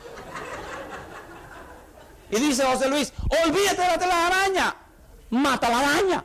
Y 2.31 2.37
dice 2.39 2.65
José 2.65 2.89
Luis, 2.89 3.13
olvídate 3.45 3.83
de 3.83 3.89
la 3.89 3.99
tela 3.99 4.15
de 4.15 4.23
araña, 4.23 4.70
mata 5.31 5.69
la 5.69 5.79
araña. 5.81 6.25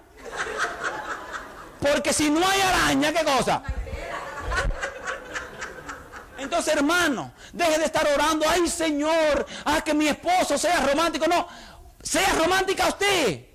Porque 1.80 2.14
si 2.14 2.30
no 2.30 2.46
hay 2.48 2.62
araña, 2.62 3.14
¿qué 3.14 3.24
cosa? 3.24 3.62
Entonces, 6.38 6.76
hermano, 6.76 7.32
deje 7.54 7.80
de 7.80 7.86
estar 7.86 8.08
orando, 8.08 8.46
ay 8.48 8.68
Señor, 8.68 9.46
a 9.66 9.82
que 9.82 9.94
mi 9.94 10.08
esposo 10.08 10.58
sea 10.58 10.80
romántico. 10.82 11.28
No, 11.28 11.48
sea 12.02 12.34
romántica 12.34 12.88
usted. 12.88 13.46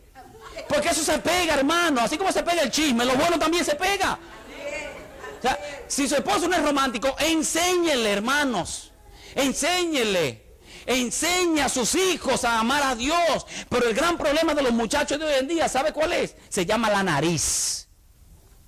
Porque 0.69 0.89
eso 0.89 1.03
se 1.03 1.19
pega, 1.19 1.55
hermano. 1.55 2.01
Así 2.01 2.17
como 2.17 2.33
se 2.33 2.43
pega 2.43 2.63
el 2.63 2.71
chisme, 2.71 3.05
lo 3.05 3.15
bueno 3.15 3.39
también 3.39 3.65
se 3.65 3.75
pega. 3.75 4.19
Si 5.89 6.09
su 6.09 6.15
esposo 6.17 6.49
no 6.49 6.57
es 6.57 6.63
romántico, 6.63 7.15
enséñele, 7.19 8.13
hermanos. 8.13 8.93
Enséñele. 9.35 10.50
Enseña 10.91 11.67
a 11.67 11.69
sus 11.69 11.95
hijos 11.95 12.43
a 12.45 12.59
amar 12.59 12.83
a 12.83 12.97
Dios. 12.97 13.47
Pero 13.69 13.87
el 13.87 13.95
gran 13.95 14.19
problema 14.19 14.57
de 14.57 14.63
los 14.63 14.73
muchachos 14.73 15.21
de 15.21 15.25
hoy 15.25 15.35
en 15.39 15.47
día, 15.47 15.69
¿sabe 15.69 15.93
cuál 15.93 16.13
es? 16.13 16.35
Se 16.49 16.67
llama 16.67 16.91
la 16.91 17.05
nariz. 17.05 17.87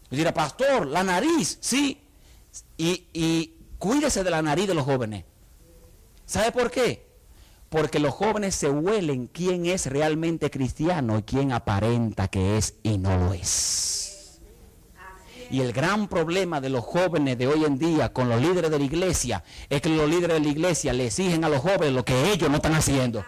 Dirá, 0.08 0.32
pastor, 0.32 0.86
la 0.86 1.02
nariz, 1.02 1.58
sí. 1.60 2.00
Y, 2.76 3.08
y 3.12 3.54
cuídese 3.76 4.22
de 4.22 4.30
la 4.30 4.40
nariz 4.40 4.68
de 4.68 4.74
los 4.74 4.84
jóvenes. 4.84 5.24
¿Sabe 6.24 6.52
por 6.52 6.70
qué? 6.70 7.10
Porque 7.68 7.98
los 7.98 8.14
jóvenes 8.14 8.54
se 8.54 8.70
huelen 8.70 9.26
quién 9.26 9.66
es 9.66 9.86
realmente 9.86 10.48
cristiano 10.48 11.18
y 11.18 11.22
quién 11.24 11.50
aparenta 11.50 12.28
que 12.28 12.56
es 12.56 12.74
y 12.84 12.98
no 12.98 13.18
lo 13.18 13.34
es. 13.34 14.01
Y 15.52 15.60
el 15.60 15.74
gran 15.74 16.08
problema 16.08 16.62
de 16.62 16.70
los 16.70 16.82
jóvenes 16.82 17.36
de 17.36 17.46
hoy 17.46 17.66
en 17.66 17.78
día 17.78 18.10
con 18.10 18.30
los 18.30 18.40
líderes 18.40 18.70
de 18.70 18.78
la 18.78 18.84
iglesia 18.86 19.44
es 19.68 19.82
que 19.82 19.90
los 19.90 20.08
líderes 20.08 20.38
de 20.38 20.40
la 20.40 20.48
iglesia 20.48 20.94
le 20.94 21.08
exigen 21.08 21.44
a 21.44 21.50
los 21.50 21.60
jóvenes 21.60 21.92
lo 21.92 22.06
que 22.06 22.32
ellos 22.32 22.48
no 22.48 22.56
están 22.56 22.74
haciendo. 22.74 23.22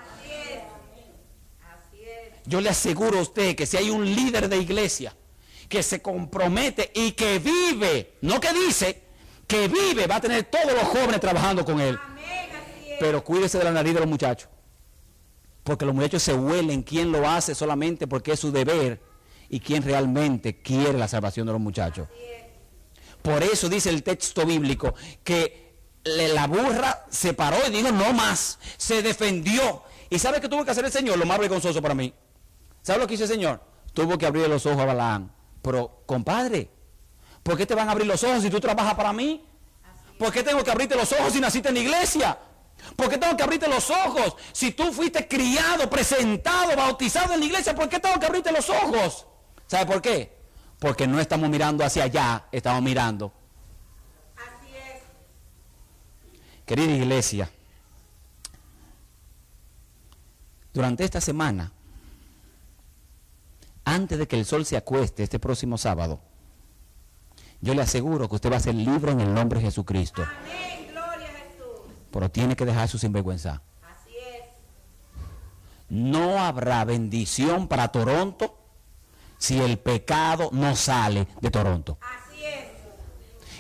Yo 2.47 2.63
le 2.63 2.71
aseguro 2.71 3.19
a 3.19 3.23
usted 3.23 3.55
que 3.55 3.67
si 3.67 3.77
hay 3.77 3.91
un 3.91 4.07
líder 4.07 4.49
de 4.49 4.57
iglesia 4.57 5.15
que 5.69 5.83
se 5.83 6.01
compromete 6.01 6.91
y 6.95 7.13
que 7.13 7.39
vive, 7.41 8.15
no 8.23 8.41
que 8.41 8.55
dice, 8.55 9.03
que 9.47 9.69
vive, 9.69 10.07
va 10.07 10.17
a 10.17 10.21
tener 10.23 10.45
todos 10.45 10.73
los 10.73 10.85
jóvenes 10.85 11.21
trabajando 11.21 11.63
con 11.63 11.79
él. 11.79 11.99
Pero 13.01 13.23
cuídese 13.23 13.59
de 13.59 13.65
la 13.65 13.73
nariz 13.73 13.93
de 13.93 14.01
los 14.01 14.09
muchachos. 14.09 14.49
Porque 15.63 15.85
los 15.85 15.95
muchachos 15.95 16.23
se 16.23 16.33
huelen 16.33 16.85
quién 16.85 17.13
lo 17.13 17.29
hace 17.29 17.55
solamente 17.55 18.07
porque 18.07 18.33
es 18.33 18.41
su 18.41 18.51
deber 18.51 19.14
y 19.55 19.61
quién 19.61 19.85
realmente 19.85 20.61
quiere 20.63 20.99
la 20.99 21.07
salvación 21.07 21.47
de 21.47 21.53
los 21.53 21.63
muchachos. 21.63 22.09
Por 23.23 23.41
eso 23.45 23.69
dice 23.69 23.89
el 23.89 24.03
texto 24.03 24.45
bíblico 24.45 24.95
que 25.23 25.77
la 26.03 26.49
burra 26.49 27.07
se 27.09 27.35
paró 27.35 27.59
y 27.69 27.71
dijo 27.71 27.93
no 27.93 28.13
más, 28.13 28.59
se 28.77 29.01
defendió. 29.01 29.85
¿Y 30.11 30.19
sabe 30.19 30.41
qué 30.41 30.49
tuvo 30.49 30.65
que 30.65 30.73
hacer 30.73 30.85
el 30.85 30.91
Señor? 30.91 31.19
Lo 31.19 31.25
más 31.25 31.39
vergonzoso 31.39 31.81
para 31.81 31.95
mí. 31.95 32.13
¿Sabe 32.83 32.99
lo 32.99 33.07
que 33.07 33.15
hizo 33.15 33.23
el 33.23 33.31
Señor? 33.31 33.61
Tuvo 33.93 34.19
que 34.19 34.27
abrir 34.27 34.49
los 34.49 34.67
ojos 34.67 34.81
a 34.81 34.87
Balaam. 34.87 35.31
Pero, 35.63 36.03
compadre, 36.05 36.69
¿por 37.45 37.57
qué 37.57 37.65
te 37.65 37.77
van 37.77 37.89
a 37.89 37.93
abrir 37.93 38.09
los 38.09 38.25
ojos 38.25 38.43
si 38.43 38.51
tú 38.51 38.59
trabajas 38.59 38.97
para 38.97 39.13
mí? 39.13 39.47
¿Por 40.19 40.33
qué 40.33 40.43
tengo 40.43 40.65
que 40.65 40.73
abrirte 40.73 40.97
los 40.97 41.13
ojos 41.13 41.33
si 41.33 41.39
naciste 41.39 41.69
en 41.69 41.75
la 41.77 41.81
iglesia? 41.81 42.39
¿Por 42.97 43.09
qué 43.09 43.19
tengo 43.19 43.37
que 43.37 43.45
abrirte 43.45 43.69
los 43.69 43.89
ojos 43.89 44.35
si 44.53 44.73
tú 44.73 44.93
fuiste 44.93 45.29
criado, 45.29 45.89
presentado, 45.89 46.75
bautizado 46.75 47.35
en 47.35 47.39
la 47.39 47.47
iglesia? 47.47 47.73
¿Por 47.73 47.89
qué 47.89 48.01
tengo 48.01 48.19
que 48.19 48.27
abrirte 48.27 48.51
los 48.51 48.69
ojos? 48.69 49.29
¿Sabe 49.67 49.87
por 49.87 50.03
qué? 50.03 50.37
Porque 50.79 51.07
no 51.07 51.21
estamos 51.21 51.49
mirando 51.49 51.85
hacia 51.85 52.05
allá, 52.05 52.47
estamos 52.53 52.83
mirando. 52.83 53.33
Así 54.37 54.75
es. 54.77 55.03
Querida 56.67 56.93
iglesia, 56.93 57.51
durante 60.73 61.05
esta 61.05 61.21
semana, 61.21 61.73
antes 63.85 64.19
de 64.19 64.27
que 64.29 64.39
el 64.39 64.45
sol 64.45 64.67
se 64.67 64.77
acueste 64.77 65.23
este 65.23 65.39
próximo 65.39 65.79
sábado, 65.79 66.21
yo 67.61 67.75
le 67.75 67.83
aseguro 67.83 68.29
que 68.29 68.35
usted 68.35 68.53
va 68.53 68.57
a 68.57 68.61
ser 68.61 68.75
libre 68.75 69.13
en 69.13 69.21
el 69.21 69.33
nombre 69.33 69.61
de 69.61 69.67
Jesucristo. 69.67 70.23
Amén, 70.23 70.89
gloria 70.91 71.29
a 71.29 71.33
Jesús. 71.33 71.81
Pero 72.11 72.31
tiene 72.31 72.57
que 72.57 72.67
dejar 72.67 72.89
su 72.89 72.99
sinvergüenza. 72.99 73.63
Así 73.83 74.15
es. 74.17 74.45
No 75.89 76.41
habrá 76.41 76.85
bendición 76.85 77.69
para 77.69 77.89
Toronto 77.89 78.64
si 79.45 79.61
el 79.61 79.79
pecado 79.79 80.49
no 80.53 80.75
sale 80.75 81.29
de 81.39 81.51
Toronto. 81.51 81.99
Así 82.01 82.43
es. 82.47 82.65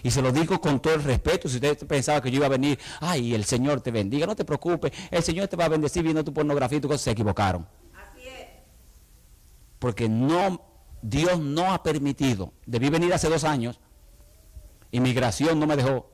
Y 0.03 0.11
se 0.11 0.22
lo 0.22 0.32
digo 0.32 0.59
con 0.59 0.80
todo 0.80 0.95
el 0.95 1.03
respeto. 1.03 1.47
Si 1.47 1.57
usted 1.57 1.87
pensaba 1.87 2.22
que 2.22 2.30
yo 2.30 2.37
iba 2.37 2.47
a 2.47 2.49
venir, 2.49 2.78
ay, 3.01 3.35
el 3.35 3.45
Señor 3.45 3.82
te 3.82 3.91
bendiga, 3.91 4.26
no 4.26 4.35
te 4.35 4.47
preocupes, 4.47 4.93
el 5.11 5.22
Señor 5.22 5.47
te 5.49 5.57
va 5.57 5.66
a 5.66 5.68
bendecir 5.68 6.03
viendo 6.03 6.24
tu 6.24 6.32
pornografía 6.32 6.78
y 6.78 6.80
tu 6.80 6.89
cosas, 6.89 7.03
se 7.03 7.11
equivocaron. 7.11 7.68
Así 7.93 8.26
es. 8.26 8.47
Porque 9.78 10.09
no, 10.09 10.62
Dios 11.03 11.39
no 11.39 11.74
ha 11.74 11.82
permitido. 11.82 12.55
Debí 12.64 12.89
venir 12.89 13.12
hace 13.12 13.28
dos 13.28 13.45
años. 13.45 13.78
Inmigración 14.91 15.61
no 15.61 15.66
me 15.66 15.76
dejó. 15.76 16.11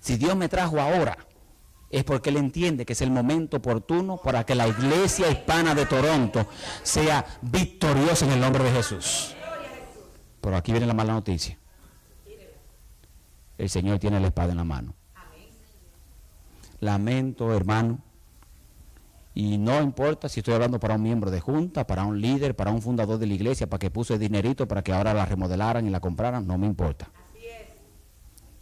Si 0.00 0.16
Dios 0.16 0.34
me 0.36 0.48
trajo 0.48 0.80
ahora, 0.80 1.18
es 1.94 2.02
porque 2.02 2.30
Él 2.30 2.38
entiende 2.38 2.84
que 2.84 2.94
es 2.94 3.02
el 3.02 3.12
momento 3.12 3.58
oportuno 3.58 4.16
para 4.16 4.44
que 4.44 4.56
la 4.56 4.66
iglesia 4.66 5.30
hispana 5.30 5.76
de 5.76 5.86
Toronto 5.86 6.48
sea 6.82 7.24
victoriosa 7.40 8.26
en 8.26 8.32
el 8.32 8.40
nombre 8.40 8.64
de 8.64 8.72
Jesús. 8.72 9.36
Pero 10.40 10.56
aquí 10.56 10.72
viene 10.72 10.88
la 10.88 10.94
mala 10.94 11.12
noticia. 11.12 11.56
El 13.56 13.70
Señor 13.70 14.00
tiene 14.00 14.18
la 14.18 14.26
espada 14.26 14.50
en 14.50 14.56
la 14.56 14.64
mano. 14.64 14.92
Lamento, 16.80 17.54
hermano. 17.54 18.00
Y 19.32 19.56
no 19.58 19.80
importa 19.80 20.28
si 20.28 20.40
estoy 20.40 20.54
hablando 20.54 20.80
para 20.80 20.96
un 20.96 21.02
miembro 21.02 21.30
de 21.30 21.40
junta, 21.40 21.86
para 21.86 22.02
un 22.02 22.20
líder, 22.20 22.56
para 22.56 22.72
un 22.72 22.82
fundador 22.82 23.18
de 23.18 23.26
la 23.28 23.34
iglesia, 23.34 23.68
para 23.68 23.78
que 23.78 23.90
puso 23.90 24.14
el 24.14 24.20
dinerito 24.20 24.66
para 24.66 24.82
que 24.82 24.92
ahora 24.92 25.14
la 25.14 25.26
remodelaran 25.26 25.86
y 25.86 25.90
la 25.90 26.00
compraran, 26.00 26.44
no 26.44 26.58
me 26.58 26.66
importa. 26.66 27.08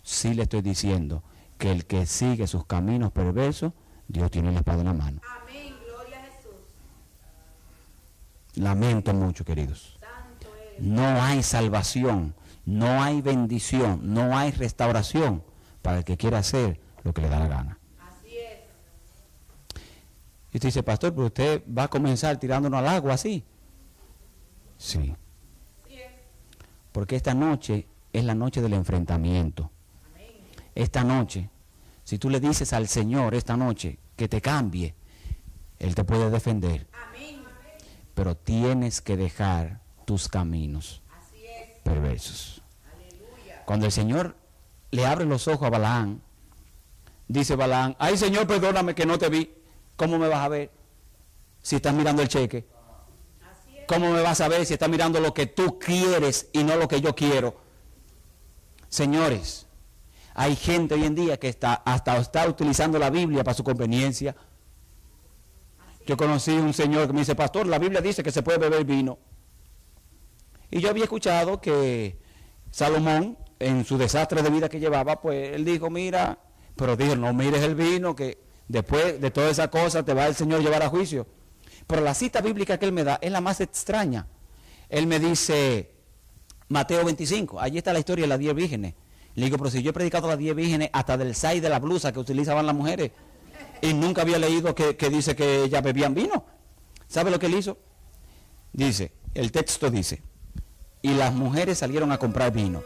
Sí 0.02 0.34
le 0.34 0.42
estoy 0.42 0.60
diciendo 0.60 1.22
que 1.62 1.70
el 1.70 1.86
que 1.86 2.06
sigue 2.06 2.48
sus 2.48 2.66
caminos 2.66 3.12
perversos, 3.12 3.72
Dios 4.08 4.32
tiene 4.32 4.50
la 4.50 4.58
espada 4.58 4.80
en 4.80 4.86
la 4.86 4.94
mano. 4.94 5.20
Amén, 5.42 5.72
gloria 5.86 6.18
a 6.18 6.22
Jesús. 6.24 6.56
Lamento 8.56 9.14
mucho, 9.14 9.44
queridos. 9.44 9.96
No 10.80 11.22
hay 11.22 11.44
salvación, 11.44 12.34
no 12.66 13.00
hay 13.00 13.22
bendición, 13.22 14.00
no 14.12 14.36
hay 14.36 14.50
restauración 14.50 15.44
para 15.82 15.98
el 15.98 16.04
que 16.04 16.16
quiera 16.16 16.38
hacer 16.38 16.80
lo 17.04 17.14
que 17.14 17.22
le 17.22 17.28
da 17.28 17.38
la 17.38 17.46
gana. 17.46 17.78
Así 18.00 18.36
es. 18.36 18.58
Y 20.50 20.56
usted 20.56 20.66
dice, 20.68 20.82
pastor, 20.82 21.14
pero 21.14 21.26
usted 21.26 21.62
va 21.72 21.84
a 21.84 21.88
comenzar 21.88 22.38
tirándonos 22.38 22.80
al 22.80 22.88
agua 22.88 23.14
así. 23.14 23.44
Sí. 24.78 25.14
Porque 26.90 27.14
esta 27.14 27.34
noche 27.34 27.86
es 28.12 28.24
la 28.24 28.34
noche 28.34 28.60
del 28.60 28.72
enfrentamiento. 28.72 29.70
Esta 30.74 31.04
noche 31.04 31.50
si 32.04 32.18
tú 32.18 32.30
le 32.30 32.40
dices 32.40 32.72
al 32.72 32.88
Señor 32.88 33.34
esta 33.34 33.56
noche 33.56 33.98
que 34.16 34.28
te 34.28 34.40
cambie, 34.40 34.94
Él 35.78 35.94
te 35.94 36.04
puede 36.04 36.30
defender. 36.30 36.86
Pero 38.14 38.36
tienes 38.36 39.00
que 39.00 39.16
dejar 39.16 39.80
tus 40.04 40.28
caminos 40.28 41.02
perversos. 41.84 42.62
Cuando 43.64 43.86
el 43.86 43.92
Señor 43.92 44.36
le 44.90 45.06
abre 45.06 45.24
los 45.24 45.48
ojos 45.48 45.66
a 45.66 45.70
Balaán, 45.70 46.20
dice 47.28 47.56
Balaán, 47.56 47.96
ay 47.98 48.16
Señor, 48.18 48.46
perdóname 48.46 48.94
que 48.94 49.06
no 49.06 49.18
te 49.18 49.28
vi. 49.28 49.54
¿Cómo 49.96 50.18
me 50.18 50.28
vas 50.28 50.40
a 50.40 50.48
ver 50.48 50.70
si 51.62 51.76
estás 51.76 51.94
mirando 51.94 52.22
el 52.22 52.28
cheque? 52.28 52.66
¿Cómo 53.86 54.10
me 54.10 54.20
vas 54.22 54.40
a 54.40 54.48
ver 54.48 54.66
si 54.66 54.74
estás 54.74 54.88
mirando 54.88 55.20
lo 55.20 55.32
que 55.32 55.46
tú 55.46 55.78
quieres 55.78 56.48
y 56.52 56.64
no 56.64 56.76
lo 56.76 56.88
que 56.88 57.00
yo 57.00 57.14
quiero? 57.14 57.56
Señores, 58.88 59.66
hay 60.34 60.56
gente 60.56 60.94
hoy 60.94 61.04
en 61.04 61.14
día 61.14 61.36
que 61.38 61.48
está 61.48 61.74
hasta 61.84 62.16
está 62.16 62.48
utilizando 62.48 62.98
la 62.98 63.10
Biblia 63.10 63.44
para 63.44 63.54
su 63.54 63.64
conveniencia. 63.64 64.34
Yo 66.06 66.16
conocí 66.16 66.50
un 66.52 66.72
señor 66.72 67.06
que 67.06 67.12
me 67.12 67.20
dice, 67.20 67.34
pastor, 67.34 67.66
la 67.66 67.78
Biblia 67.78 68.00
dice 68.00 68.22
que 68.22 68.32
se 68.32 68.42
puede 68.42 68.58
beber 68.58 68.84
vino. 68.84 69.18
Y 70.70 70.80
yo 70.80 70.88
había 70.88 71.04
escuchado 71.04 71.60
que 71.60 72.18
Salomón, 72.70 73.36
en 73.58 73.84
su 73.84 73.98
desastre 73.98 74.42
de 74.42 74.50
vida 74.50 74.68
que 74.68 74.80
llevaba, 74.80 75.20
pues 75.20 75.54
él 75.54 75.64
dijo, 75.64 75.90
mira, 75.90 76.38
pero 76.76 76.96
dijo, 76.96 77.14
no 77.14 77.32
mires 77.34 77.62
el 77.62 77.74
vino, 77.74 78.16
que 78.16 78.38
después 78.68 79.20
de 79.20 79.30
toda 79.30 79.50
esa 79.50 79.68
cosa 79.68 80.02
te 80.02 80.14
va 80.14 80.26
el 80.26 80.34
Señor 80.34 80.60
a 80.60 80.62
llevar 80.62 80.82
a 80.82 80.88
juicio. 80.88 81.26
Pero 81.86 82.00
la 82.00 82.14
cita 82.14 82.40
bíblica 82.40 82.78
que 82.78 82.86
él 82.86 82.92
me 82.92 83.04
da 83.04 83.18
es 83.20 83.30
la 83.30 83.40
más 83.40 83.60
extraña. 83.60 84.26
Él 84.88 85.06
me 85.06 85.20
dice, 85.20 85.94
Mateo 86.68 87.04
25, 87.04 87.60
allí 87.60 87.78
está 87.78 87.92
la 87.92 87.98
historia 87.98 88.24
de 88.24 88.28
las 88.28 88.38
diez 88.38 88.54
vírgenes. 88.54 88.94
Le 89.34 89.46
digo, 89.46 89.56
pero 89.58 89.70
si 89.70 89.82
yo 89.82 89.90
he 89.90 89.92
predicado 89.92 90.28
las 90.28 90.38
diez 90.38 90.54
vírgenes 90.54 90.90
hasta 90.92 91.16
del 91.16 91.34
6 91.34 91.62
de 91.62 91.68
la 91.68 91.78
blusa 91.78 92.12
que 92.12 92.18
utilizaban 92.18 92.66
las 92.66 92.74
mujeres, 92.74 93.12
y 93.80 93.94
nunca 93.94 94.22
había 94.22 94.38
leído 94.38 94.74
que, 94.74 94.96
que 94.96 95.10
dice 95.10 95.34
que 95.34 95.64
ellas 95.64 95.82
bebían 95.82 96.14
vino. 96.14 96.44
¿Sabe 97.08 97.30
lo 97.30 97.38
que 97.38 97.46
él 97.46 97.54
hizo? 97.54 97.78
Dice, 98.72 99.12
el 99.34 99.50
texto 99.50 99.90
dice, 99.90 100.22
y 101.02 101.14
las 101.14 101.34
mujeres 101.34 101.78
salieron 101.78 102.12
a 102.12 102.18
comprar 102.18 102.52
vino. 102.52 102.82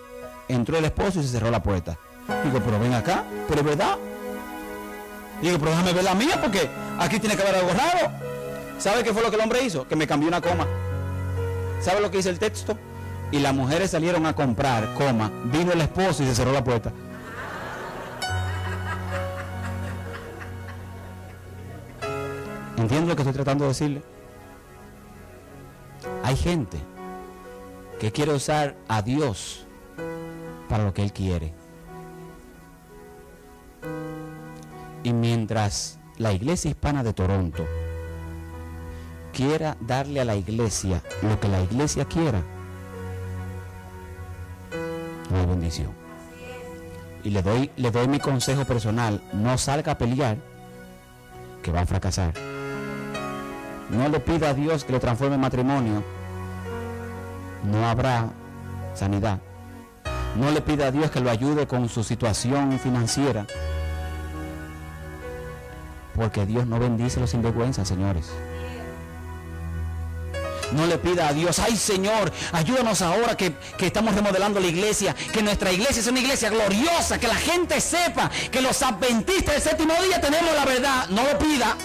Entró 0.48 0.78
el 0.78 0.84
esposo 0.84 1.20
y 1.20 1.22
se 1.22 1.28
cerró 1.28 1.50
la 1.50 1.62
puerta. 1.62 1.98
Digo, 2.44 2.60
pero 2.64 2.78
ven 2.80 2.94
acá, 2.94 3.24
pero 3.46 3.60
es 3.60 3.66
verdad. 3.66 3.98
Digo, 5.42 5.58
pero 5.58 5.70
déjame 5.72 5.92
ver 5.92 6.04
la 6.04 6.14
mía 6.14 6.40
porque 6.40 6.68
aquí 6.98 7.20
tiene 7.20 7.36
que 7.36 7.42
haber 7.42 7.56
algo 7.56 7.70
raro. 7.72 8.10
¿Sabe 8.78 9.04
qué 9.04 9.12
fue 9.12 9.22
lo 9.22 9.30
que 9.30 9.36
el 9.36 9.42
hombre 9.42 9.62
hizo? 9.62 9.86
Que 9.86 9.96
me 9.96 10.06
cambió 10.06 10.28
una 10.28 10.40
coma. 10.40 10.66
¿Sabe 11.80 12.00
lo 12.00 12.10
que 12.10 12.16
dice 12.16 12.30
el 12.30 12.38
texto? 12.38 12.76
Y 13.32 13.40
las 13.40 13.54
mujeres 13.54 13.90
salieron 13.90 14.24
a 14.26 14.34
comprar, 14.34 14.94
coma, 14.94 15.30
vino 15.44 15.72
el 15.72 15.80
esposo 15.80 16.22
y 16.22 16.26
se 16.26 16.34
cerró 16.34 16.52
la 16.52 16.62
puerta. 16.62 16.92
¿Entiende 22.76 23.08
lo 23.08 23.16
que 23.16 23.22
estoy 23.22 23.34
tratando 23.34 23.64
de 23.64 23.68
decirle? 23.68 24.02
Hay 26.22 26.36
gente 26.36 26.78
que 27.98 28.12
quiere 28.12 28.32
usar 28.32 28.76
a 28.86 29.02
Dios 29.02 29.66
para 30.68 30.84
lo 30.84 30.94
que 30.94 31.02
Él 31.02 31.12
quiere. 31.12 31.52
Y 35.02 35.12
mientras 35.12 35.98
la 36.18 36.32
iglesia 36.32 36.70
hispana 36.70 37.02
de 37.02 37.12
Toronto 37.12 37.64
quiera 39.32 39.76
darle 39.80 40.20
a 40.20 40.24
la 40.24 40.34
iglesia 40.34 41.02
lo 41.22 41.38
que 41.38 41.48
la 41.48 41.62
iglesia 41.62 42.04
quiera, 42.04 42.42
hay 45.34 45.46
bendición. 45.46 45.90
Y 47.24 47.30
le 47.30 47.42
doy, 47.42 47.70
le 47.76 47.90
doy 47.90 48.06
mi 48.06 48.20
consejo 48.20 48.64
personal, 48.64 49.20
no 49.32 49.58
salga 49.58 49.92
a 49.92 49.98
pelear, 49.98 50.36
que 51.62 51.72
va 51.72 51.80
a 51.80 51.86
fracasar. 51.86 52.34
No 53.90 54.08
le 54.08 54.20
pida 54.20 54.50
a 54.50 54.54
Dios 54.54 54.84
que 54.84 54.92
lo 54.92 55.00
transforme 55.00 55.34
en 55.34 55.40
matrimonio, 55.40 56.02
no 57.64 57.86
habrá 57.88 58.30
sanidad. 58.94 59.40
No 60.36 60.50
le 60.50 60.60
pida 60.60 60.88
a 60.88 60.90
Dios 60.90 61.10
que 61.10 61.20
lo 61.20 61.30
ayude 61.30 61.66
con 61.66 61.88
su 61.88 62.04
situación 62.04 62.78
financiera. 62.78 63.46
Porque 66.14 66.46
Dios 66.46 66.66
no 66.66 66.78
bendice 66.78 67.20
los 67.20 67.30
sinvergüenzas, 67.30 67.88
señores. 67.88 68.32
No 70.72 70.86
le 70.86 70.98
pida 70.98 71.28
a 71.28 71.32
Dios, 71.32 71.58
ay 71.58 71.76
Señor, 71.76 72.32
ayúdanos 72.52 73.00
ahora 73.00 73.36
que, 73.36 73.54
que, 73.78 73.86
estamos 73.86 74.14
remodelando 74.14 74.58
la 74.58 74.66
iglesia, 74.66 75.14
que 75.32 75.42
nuestra 75.42 75.70
iglesia 75.72 76.00
es 76.00 76.06
una 76.08 76.18
iglesia 76.18 76.50
gloriosa, 76.50 77.20
que 77.20 77.28
la 77.28 77.36
gente 77.36 77.80
sepa 77.80 78.30
que 78.50 78.60
los 78.60 78.82
adventistas 78.82 79.54
del 79.54 79.62
séptimo 79.62 79.94
día 80.02 80.20
tenemos 80.20 80.54
la 80.54 80.64
verdad. 80.64 81.08
No 81.10 81.22
lo 81.22 81.38
pida. 81.38 81.76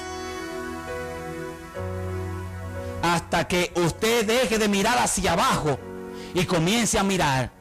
Hasta 3.04 3.48
que 3.48 3.72
usted 3.76 4.26
deje 4.26 4.58
de 4.58 4.68
mirar 4.68 4.98
hacia 4.98 5.34
abajo 5.34 5.80
y 6.34 6.46
comience 6.46 6.98
a 6.98 7.04
mirar. 7.04 7.52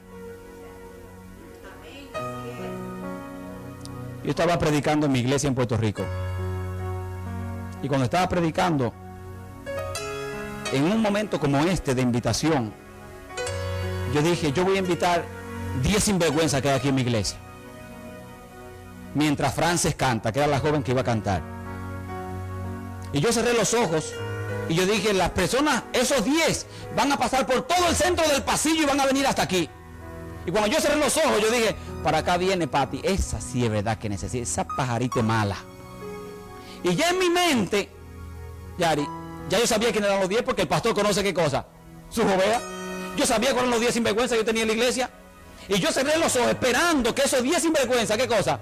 Yo 4.22 4.30
estaba 4.30 4.58
predicando 4.58 5.06
en 5.06 5.12
mi 5.12 5.20
iglesia 5.20 5.48
en 5.48 5.54
Puerto 5.54 5.76
Rico. 5.76 6.04
Y 7.82 7.88
cuando 7.88 8.04
estaba 8.04 8.28
predicando, 8.28 8.92
en 10.72 10.84
un 10.84 11.00
momento 11.00 11.40
como 11.40 11.58
este 11.58 11.94
de 11.94 12.02
invitación, 12.02 12.72
yo 14.14 14.22
dije, 14.22 14.52
yo 14.52 14.64
voy 14.64 14.76
a 14.76 14.80
invitar 14.80 15.24
10 15.82 16.02
sinvergüenzas 16.02 16.60
que 16.62 16.70
hay 16.70 16.78
aquí 16.78 16.88
en 16.88 16.94
mi 16.94 17.02
iglesia. 17.02 17.38
Mientras 19.14 19.54
Frances 19.54 19.94
canta, 19.94 20.32
que 20.32 20.38
era 20.38 20.48
la 20.48 20.60
joven 20.60 20.82
que 20.82 20.92
iba 20.92 21.00
a 21.00 21.04
cantar. 21.04 21.42
Y 23.12 23.20
yo 23.20 23.32
cerré 23.32 23.54
los 23.54 23.74
ojos 23.74 24.12
y 24.68 24.74
yo 24.74 24.86
dije, 24.86 25.12
las 25.12 25.30
personas, 25.30 25.82
esos 25.92 26.24
10, 26.24 26.66
van 26.96 27.10
a 27.10 27.16
pasar 27.16 27.46
por 27.46 27.62
todo 27.62 27.88
el 27.88 27.94
centro 27.96 28.26
del 28.28 28.42
pasillo 28.42 28.82
y 28.82 28.86
van 28.86 29.00
a 29.00 29.06
venir 29.06 29.26
hasta 29.26 29.42
aquí. 29.42 29.68
Y 30.46 30.50
cuando 30.52 30.68
yo 30.70 30.80
cerré 30.80 30.96
los 30.96 31.16
ojos, 31.16 31.40
yo 31.40 31.50
dije, 31.50 31.74
para 32.04 32.18
acá 32.18 32.36
viene 32.36 32.68
Pati. 32.68 33.00
Esa 33.02 33.40
sí 33.40 33.64
es 33.64 33.70
verdad 33.70 33.98
que 33.98 34.08
necesita, 34.08 34.42
esa 34.42 34.64
pajarita 34.64 35.22
mala. 35.22 35.56
Y 36.82 36.94
ya 36.94 37.10
en 37.10 37.18
mi 37.18 37.28
mente, 37.28 37.90
Yari, 38.78 39.06
ya 39.50 39.58
yo 39.58 39.66
sabía 39.66 39.90
quién 39.90 40.04
eran 40.04 40.20
los 40.20 40.28
10 40.28 40.42
porque 40.42 40.62
el 40.62 40.68
pastor 40.68 40.94
conoce 40.94 41.24
qué 41.24 41.34
cosa. 41.34 41.66
Su 42.08 42.22
ovejas. 42.22 42.62
Yo 43.16 43.26
sabía 43.26 43.48
cuáles 43.48 43.64
eran 43.64 43.70
los 43.70 43.80
10 43.80 43.94
sinvergüenza 43.94 44.34
que 44.36 44.40
yo 44.42 44.44
tenía 44.44 44.62
en 44.62 44.68
la 44.68 44.74
iglesia. 44.74 45.10
Y 45.68 45.78
yo 45.80 45.90
cerré 45.90 46.16
los 46.18 46.34
ojos 46.36 46.50
esperando 46.50 47.12
que 47.12 47.22
esos 47.22 47.42
10 47.42 47.60
sinvergüenza, 47.60 48.16
¿qué 48.16 48.28
cosa? 48.28 48.60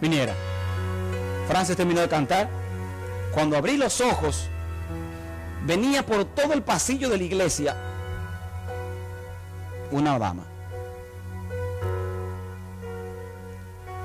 Viniera. 0.00 0.34
Francis 1.48 1.76
terminó 1.76 2.00
de 2.00 2.08
cantar. 2.08 2.48
Cuando 3.34 3.56
abrí 3.56 3.76
los 3.76 4.00
ojos, 4.00 4.46
venía 5.66 6.06
por 6.06 6.24
todo 6.24 6.52
el 6.52 6.62
pasillo 6.62 7.08
de 7.08 7.18
la 7.18 7.24
iglesia 7.24 7.76
una 9.90 10.16
dama. 10.16 10.44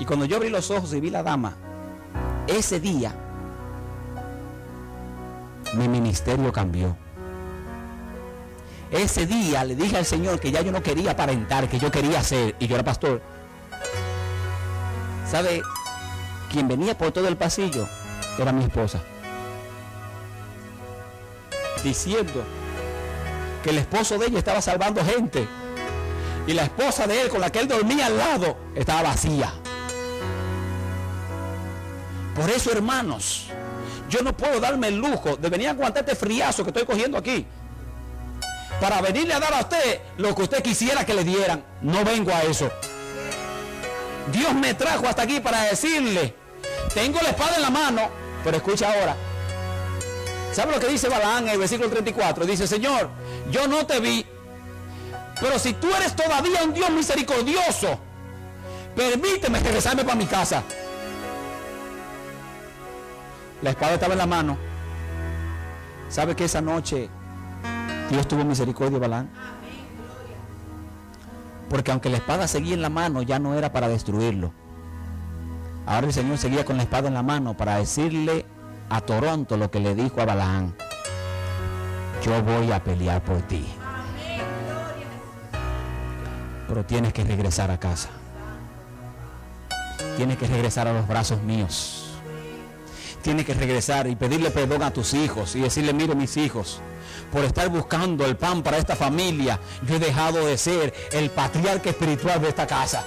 Y 0.00 0.04
cuando 0.04 0.24
yo 0.24 0.38
abrí 0.38 0.50
los 0.50 0.72
ojos 0.72 0.92
y 0.92 0.98
vi 0.98 1.10
la 1.10 1.22
dama, 1.22 1.56
ese 2.48 2.80
día 2.80 3.14
mi 5.76 5.88
ministerio 5.88 6.52
cambió. 6.52 6.96
Ese 8.90 9.26
día 9.26 9.64
le 9.64 9.74
dije 9.74 9.96
al 9.96 10.04
Señor 10.04 10.38
que 10.38 10.52
ya 10.52 10.60
yo 10.62 10.70
no 10.70 10.82
quería 10.82 11.12
aparentar, 11.12 11.68
que 11.68 11.78
yo 11.78 11.90
quería 11.90 12.22
ser, 12.22 12.54
y 12.58 12.66
yo 12.66 12.76
era 12.76 12.84
pastor. 12.84 13.20
¿Sabe? 15.28 15.62
Quien 16.50 16.68
venía 16.68 16.96
por 16.96 17.10
todo 17.10 17.26
el 17.26 17.36
pasillo 17.36 17.88
era 18.38 18.52
mi 18.52 18.64
esposa. 18.64 19.02
Diciendo 21.82 22.44
que 23.62 23.70
el 23.70 23.78
esposo 23.78 24.16
de 24.18 24.26
ella 24.26 24.38
estaba 24.38 24.60
salvando 24.60 25.04
gente. 25.04 25.48
Y 26.46 26.52
la 26.52 26.64
esposa 26.64 27.06
de 27.06 27.22
él, 27.22 27.28
con 27.30 27.40
la 27.40 27.50
que 27.50 27.60
él 27.60 27.68
dormía 27.68 28.06
al 28.06 28.16
lado, 28.16 28.56
estaba 28.74 29.02
vacía. 29.02 29.52
Por 32.34 32.50
eso, 32.50 32.70
hermanos, 32.70 33.48
yo 34.08 34.22
no 34.22 34.36
puedo 34.36 34.60
darme 34.60 34.88
el 34.88 34.96
lujo 34.96 35.36
de 35.36 35.48
venir 35.48 35.68
a 35.68 35.70
aguantar 35.72 36.04
este 36.04 36.16
friazo 36.16 36.62
que 36.62 36.70
estoy 36.70 36.84
cogiendo 36.84 37.18
aquí. 37.18 37.46
Para 38.80 39.00
venirle 39.00 39.34
a 39.34 39.40
dar 39.40 39.54
a 39.54 39.60
usted 39.60 40.00
lo 40.18 40.34
que 40.34 40.42
usted 40.42 40.62
quisiera 40.62 41.06
que 41.06 41.14
le 41.14 41.24
dieran. 41.24 41.64
No 41.80 42.04
vengo 42.04 42.32
a 42.32 42.42
eso. 42.42 42.70
Dios 44.32 44.54
me 44.54 44.74
trajo 44.74 45.06
hasta 45.06 45.22
aquí 45.22 45.40
para 45.40 45.62
decirle, 45.64 46.34
tengo 46.94 47.20
la 47.22 47.30
espada 47.30 47.56
en 47.56 47.62
la 47.62 47.70
mano, 47.70 48.10
pero 48.42 48.56
escucha 48.56 48.92
ahora. 48.92 49.16
¿Sabe 50.52 50.72
lo 50.72 50.80
que 50.80 50.88
dice 50.88 51.08
Balaán 51.08 51.44
en 51.44 51.50
el 51.50 51.58
versículo 51.58 51.90
34? 51.90 52.46
Dice, 52.46 52.66
Señor, 52.66 53.10
yo 53.50 53.66
no 53.66 53.86
te 53.86 54.00
vi, 54.00 54.24
pero 55.40 55.58
si 55.58 55.74
tú 55.74 55.92
eres 55.94 56.14
todavía 56.14 56.62
un 56.62 56.72
Dios 56.72 56.90
misericordioso, 56.90 57.98
permíteme 58.94 59.60
regresarme 59.60 60.04
para 60.04 60.16
mi 60.16 60.26
casa. 60.26 60.62
La 63.64 63.70
espada 63.70 63.94
estaba 63.94 64.12
en 64.12 64.18
la 64.18 64.26
mano. 64.26 64.58
¿Sabe 66.10 66.36
que 66.36 66.44
esa 66.44 66.60
noche 66.60 67.08
Dios 68.10 68.28
tuvo 68.28 68.44
misericordia, 68.44 68.98
Balán? 68.98 69.30
Porque 71.70 71.90
aunque 71.90 72.10
la 72.10 72.18
espada 72.18 72.46
seguía 72.46 72.74
en 72.74 72.82
la 72.82 72.90
mano, 72.90 73.22
ya 73.22 73.38
no 73.38 73.54
era 73.54 73.72
para 73.72 73.88
destruirlo. 73.88 74.52
Ahora 75.86 76.08
el 76.08 76.12
Señor 76.12 76.36
seguía 76.36 76.66
con 76.66 76.76
la 76.76 76.82
espada 76.82 77.08
en 77.08 77.14
la 77.14 77.22
mano 77.22 77.56
para 77.56 77.78
decirle 77.78 78.44
a 78.90 79.00
Toronto 79.00 79.56
lo 79.56 79.70
que 79.70 79.80
le 79.80 79.94
dijo 79.94 80.20
a 80.20 80.26
Balaán. 80.26 80.74
Yo 82.22 82.42
voy 82.42 82.70
a 82.70 82.84
pelear 82.84 83.22
por 83.22 83.40
ti. 83.40 83.64
Pero 86.68 86.84
tienes 86.84 87.14
que 87.14 87.24
regresar 87.24 87.70
a 87.70 87.80
casa. 87.80 88.10
Tienes 90.18 90.36
que 90.36 90.48
regresar 90.48 90.86
a 90.86 90.92
los 90.92 91.08
brazos 91.08 91.42
míos 91.42 92.03
tienes 93.24 93.46
que 93.46 93.54
regresar 93.54 94.06
y 94.06 94.14
pedirle 94.14 94.50
perdón 94.50 94.82
a 94.82 94.92
tus 94.92 95.14
hijos 95.14 95.56
y 95.56 95.60
decirle, 95.60 95.94
mire 95.94 96.14
mis 96.14 96.36
hijos, 96.36 96.80
por 97.32 97.42
estar 97.44 97.68
buscando 97.70 98.26
el 98.26 98.36
pan 98.36 98.62
para 98.62 98.76
esta 98.76 98.94
familia, 98.94 99.58
yo 99.88 99.96
he 99.96 99.98
dejado 99.98 100.46
de 100.46 100.58
ser 100.58 100.92
el 101.10 101.30
patriarca 101.30 101.88
espiritual 101.90 102.40
de 102.40 102.50
esta 102.50 102.66
casa. 102.66 103.04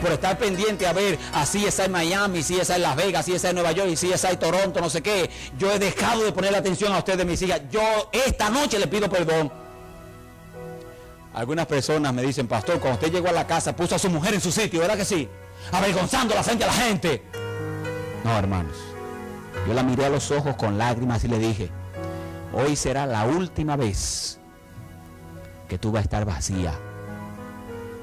por 0.00 0.12
estar 0.12 0.38
pendiente 0.38 0.86
a 0.86 0.94
ver 0.94 1.18
así 1.34 1.66
es 1.66 1.78
en 1.80 1.92
Miami, 1.92 2.42
si 2.42 2.58
es 2.58 2.70
en 2.70 2.80
Las 2.80 2.96
Vegas, 2.96 3.26
si 3.26 3.34
es 3.34 3.44
en 3.44 3.56
Nueva 3.56 3.72
York 3.72 3.94
si 3.96 4.10
es 4.10 4.24
en 4.24 4.38
Toronto, 4.38 4.80
no 4.80 4.88
sé 4.88 5.02
qué. 5.02 5.28
Yo 5.58 5.70
he 5.70 5.78
dejado 5.78 6.24
de 6.24 6.32
poner 6.32 6.54
atención 6.54 6.92
a 6.92 6.98
ustedes, 6.98 7.26
mis 7.26 7.42
hijas. 7.42 7.60
Yo 7.70 8.08
esta 8.12 8.48
noche 8.48 8.78
le 8.78 8.86
pido 8.86 9.10
perdón. 9.10 9.52
Algunas 11.34 11.66
personas 11.66 12.14
me 12.14 12.22
dicen, 12.22 12.46
pastor, 12.46 12.78
cuando 12.80 12.98
usted 12.98 13.12
llegó 13.12 13.28
a 13.28 13.32
la 13.32 13.46
casa 13.46 13.76
puso 13.76 13.94
a 13.96 13.98
su 13.98 14.08
mujer 14.08 14.32
en 14.34 14.40
su 14.40 14.50
sitio, 14.50 14.80
¿verdad 14.80 14.96
que 14.96 15.04
sí? 15.04 15.28
Avergonzando 15.72 16.34
la 16.34 16.42
frente 16.42 16.64
a 16.64 16.68
la 16.68 16.72
gente. 16.72 17.22
No, 18.24 18.38
hermanos. 18.38 18.89
Yo 19.66 19.74
la 19.74 19.82
miré 19.82 20.06
a 20.06 20.10
los 20.10 20.30
ojos 20.30 20.56
con 20.56 20.78
lágrimas 20.78 21.22
y 21.24 21.28
le 21.28 21.38
dije, 21.38 21.70
hoy 22.52 22.76
será 22.76 23.06
la 23.06 23.24
última 23.24 23.76
vez 23.76 24.40
que 25.68 25.78
tú 25.78 25.92
vas 25.92 26.00
a 26.00 26.04
estar 26.04 26.24
vacía. 26.24 26.72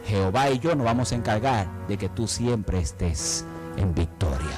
Jehová 0.05 0.49
y 0.51 0.59
yo 0.59 0.75
nos 0.75 0.85
vamos 0.85 1.11
a 1.11 1.15
encargar 1.15 1.67
de 1.87 1.97
que 1.97 2.07
tú 2.07 2.27
siempre 2.27 2.79
estés 2.79 3.45
en 3.75 3.93
victoria. 3.93 4.55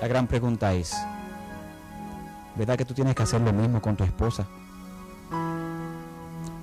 La 0.00 0.08
gran 0.08 0.26
pregunta 0.26 0.74
es, 0.74 0.94
¿verdad 2.56 2.76
que 2.76 2.84
tú 2.84 2.92
tienes 2.92 3.14
que 3.14 3.22
hacer 3.22 3.40
lo 3.40 3.52
mismo 3.52 3.80
con 3.80 3.96
tu 3.96 4.04
esposa? 4.04 4.46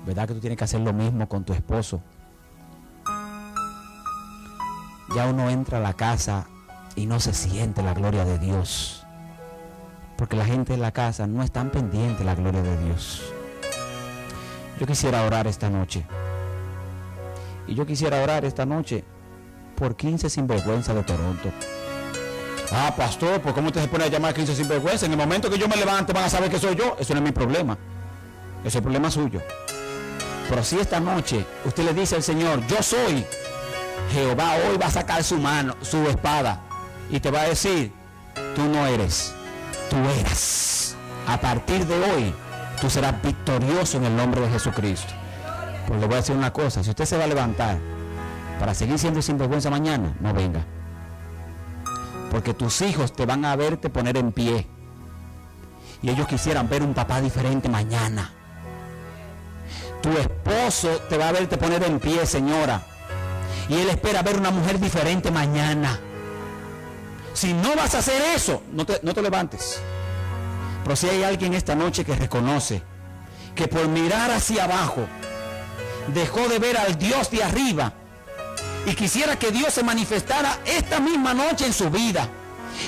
¿Verdad 0.06 0.28
que 0.28 0.34
tú 0.34 0.40
tienes 0.40 0.56
que 0.56 0.64
hacer 0.64 0.80
lo 0.80 0.92
mismo 0.92 1.28
con 1.28 1.44
tu 1.44 1.52
esposo? 1.52 2.00
Ya 5.14 5.26
uno 5.26 5.50
entra 5.50 5.78
a 5.78 5.80
la 5.80 5.94
casa 5.94 6.46
y 6.98 7.06
no 7.06 7.20
se 7.20 7.32
siente 7.32 7.82
la 7.82 7.94
gloria 7.94 8.24
de 8.24 8.38
Dios. 8.38 9.04
Porque 10.16 10.34
la 10.34 10.44
gente 10.44 10.74
en 10.74 10.80
la 10.80 10.90
casa 10.90 11.28
no 11.28 11.44
es 11.44 11.52
tan 11.52 11.70
pendiente 11.70 12.18
de 12.18 12.24
la 12.24 12.34
gloria 12.34 12.60
de 12.60 12.76
Dios. 12.84 13.22
Yo 14.80 14.86
quisiera 14.86 15.22
orar 15.22 15.46
esta 15.46 15.70
noche. 15.70 16.04
Y 17.68 17.74
yo 17.76 17.86
quisiera 17.86 18.20
orar 18.20 18.44
esta 18.44 18.66
noche 18.66 19.04
por 19.76 19.94
15 19.94 20.28
sinvergüenza 20.28 20.92
de 20.92 21.04
Toronto. 21.04 21.50
Ah, 22.72 22.92
pastor, 22.96 23.40
¿por 23.40 23.54
cómo 23.54 23.68
usted 23.68 23.82
se 23.82 23.88
pone 23.88 24.04
a 24.04 24.08
llamar 24.08 24.32
a 24.32 24.34
15 24.34 24.56
sinvergüenza? 24.56 25.06
En 25.06 25.12
el 25.12 25.18
momento 25.18 25.48
que 25.48 25.58
yo 25.58 25.68
me 25.68 25.76
levante 25.76 26.12
van 26.12 26.24
a 26.24 26.28
saber 26.28 26.50
que 26.50 26.58
soy 26.58 26.74
yo. 26.74 26.96
Eso 26.98 27.14
no 27.14 27.20
es 27.20 27.24
mi 27.24 27.32
problema. 27.32 27.78
Eso 28.60 28.68
es 28.68 28.74
el 28.74 28.82
problema 28.82 29.08
suyo. 29.08 29.40
Pero 30.48 30.64
si 30.64 30.80
esta 30.80 30.98
noche 30.98 31.46
usted 31.64 31.84
le 31.84 31.94
dice 31.94 32.16
al 32.16 32.24
Señor, 32.24 32.66
yo 32.66 32.82
soy, 32.82 33.24
Jehová 34.12 34.56
hoy 34.68 34.76
va 34.78 34.86
a 34.86 34.90
sacar 34.90 35.22
su 35.22 35.38
mano, 35.38 35.76
su 35.82 35.98
espada, 36.08 36.67
y 37.10 37.20
te 37.20 37.30
va 37.30 37.42
a 37.42 37.48
decir, 37.48 37.92
tú 38.54 38.62
no 38.64 38.86
eres, 38.86 39.34
tú 39.90 39.96
eres. 40.20 40.96
A 41.26 41.40
partir 41.40 41.86
de 41.86 41.94
hoy, 41.94 42.34
tú 42.80 42.88
serás 42.88 43.20
victorioso 43.22 43.98
en 43.98 44.04
el 44.04 44.16
nombre 44.16 44.40
de 44.40 44.50
Jesucristo. 44.50 45.12
Pues 45.86 46.00
le 46.00 46.06
voy 46.06 46.14
a 46.14 46.18
decir 46.18 46.36
una 46.36 46.52
cosa, 46.52 46.82
si 46.82 46.90
usted 46.90 47.04
se 47.04 47.16
va 47.16 47.24
a 47.24 47.28
levantar 47.28 47.78
para 48.58 48.74
seguir 48.74 48.98
siendo 48.98 49.22
sinvergüenza 49.22 49.70
mañana, 49.70 50.14
no 50.20 50.32
venga. 50.34 50.64
Porque 52.30 52.54
tus 52.54 52.82
hijos 52.82 53.12
te 53.12 53.24
van 53.24 53.44
a 53.44 53.56
verte 53.56 53.88
poner 53.88 54.16
en 54.16 54.32
pie. 54.32 54.66
Y 56.02 56.10
ellos 56.10 56.26
quisieran 56.26 56.68
ver 56.68 56.82
un 56.82 56.94
papá 56.94 57.20
diferente 57.20 57.68
mañana. 57.68 58.32
Tu 60.02 60.10
esposo 60.10 60.88
te 61.08 61.16
va 61.16 61.28
a 61.28 61.32
verte 61.32 61.56
poner 61.56 61.82
en 61.82 61.98
pie, 61.98 62.24
señora. 62.26 62.82
Y 63.68 63.74
él 63.74 63.88
espera 63.88 64.22
ver 64.22 64.38
una 64.38 64.50
mujer 64.50 64.78
diferente 64.78 65.30
mañana. 65.30 65.98
Si 67.34 67.52
no 67.52 67.76
vas 67.76 67.94
a 67.94 67.98
hacer 67.98 68.20
eso, 68.34 68.62
no 68.72 68.84
te, 68.84 69.00
no 69.02 69.14
te 69.14 69.22
levantes. 69.22 69.80
Pero 70.82 70.96
si 70.96 71.08
hay 71.08 71.22
alguien 71.22 71.54
esta 71.54 71.74
noche 71.74 72.04
que 72.04 72.16
reconoce 72.16 72.82
que 73.54 73.68
por 73.68 73.88
mirar 73.88 74.30
hacia 74.30 74.64
abajo 74.64 75.06
dejó 76.14 76.48
de 76.48 76.58
ver 76.58 76.76
al 76.78 76.96
Dios 76.96 77.30
de 77.30 77.42
arriba 77.42 77.92
y 78.86 78.94
quisiera 78.94 79.38
que 79.38 79.50
Dios 79.50 79.74
se 79.74 79.82
manifestara 79.82 80.60
esta 80.64 81.00
misma 81.00 81.34
noche 81.34 81.66
en 81.66 81.72
su 81.72 81.90
vida. 81.90 82.28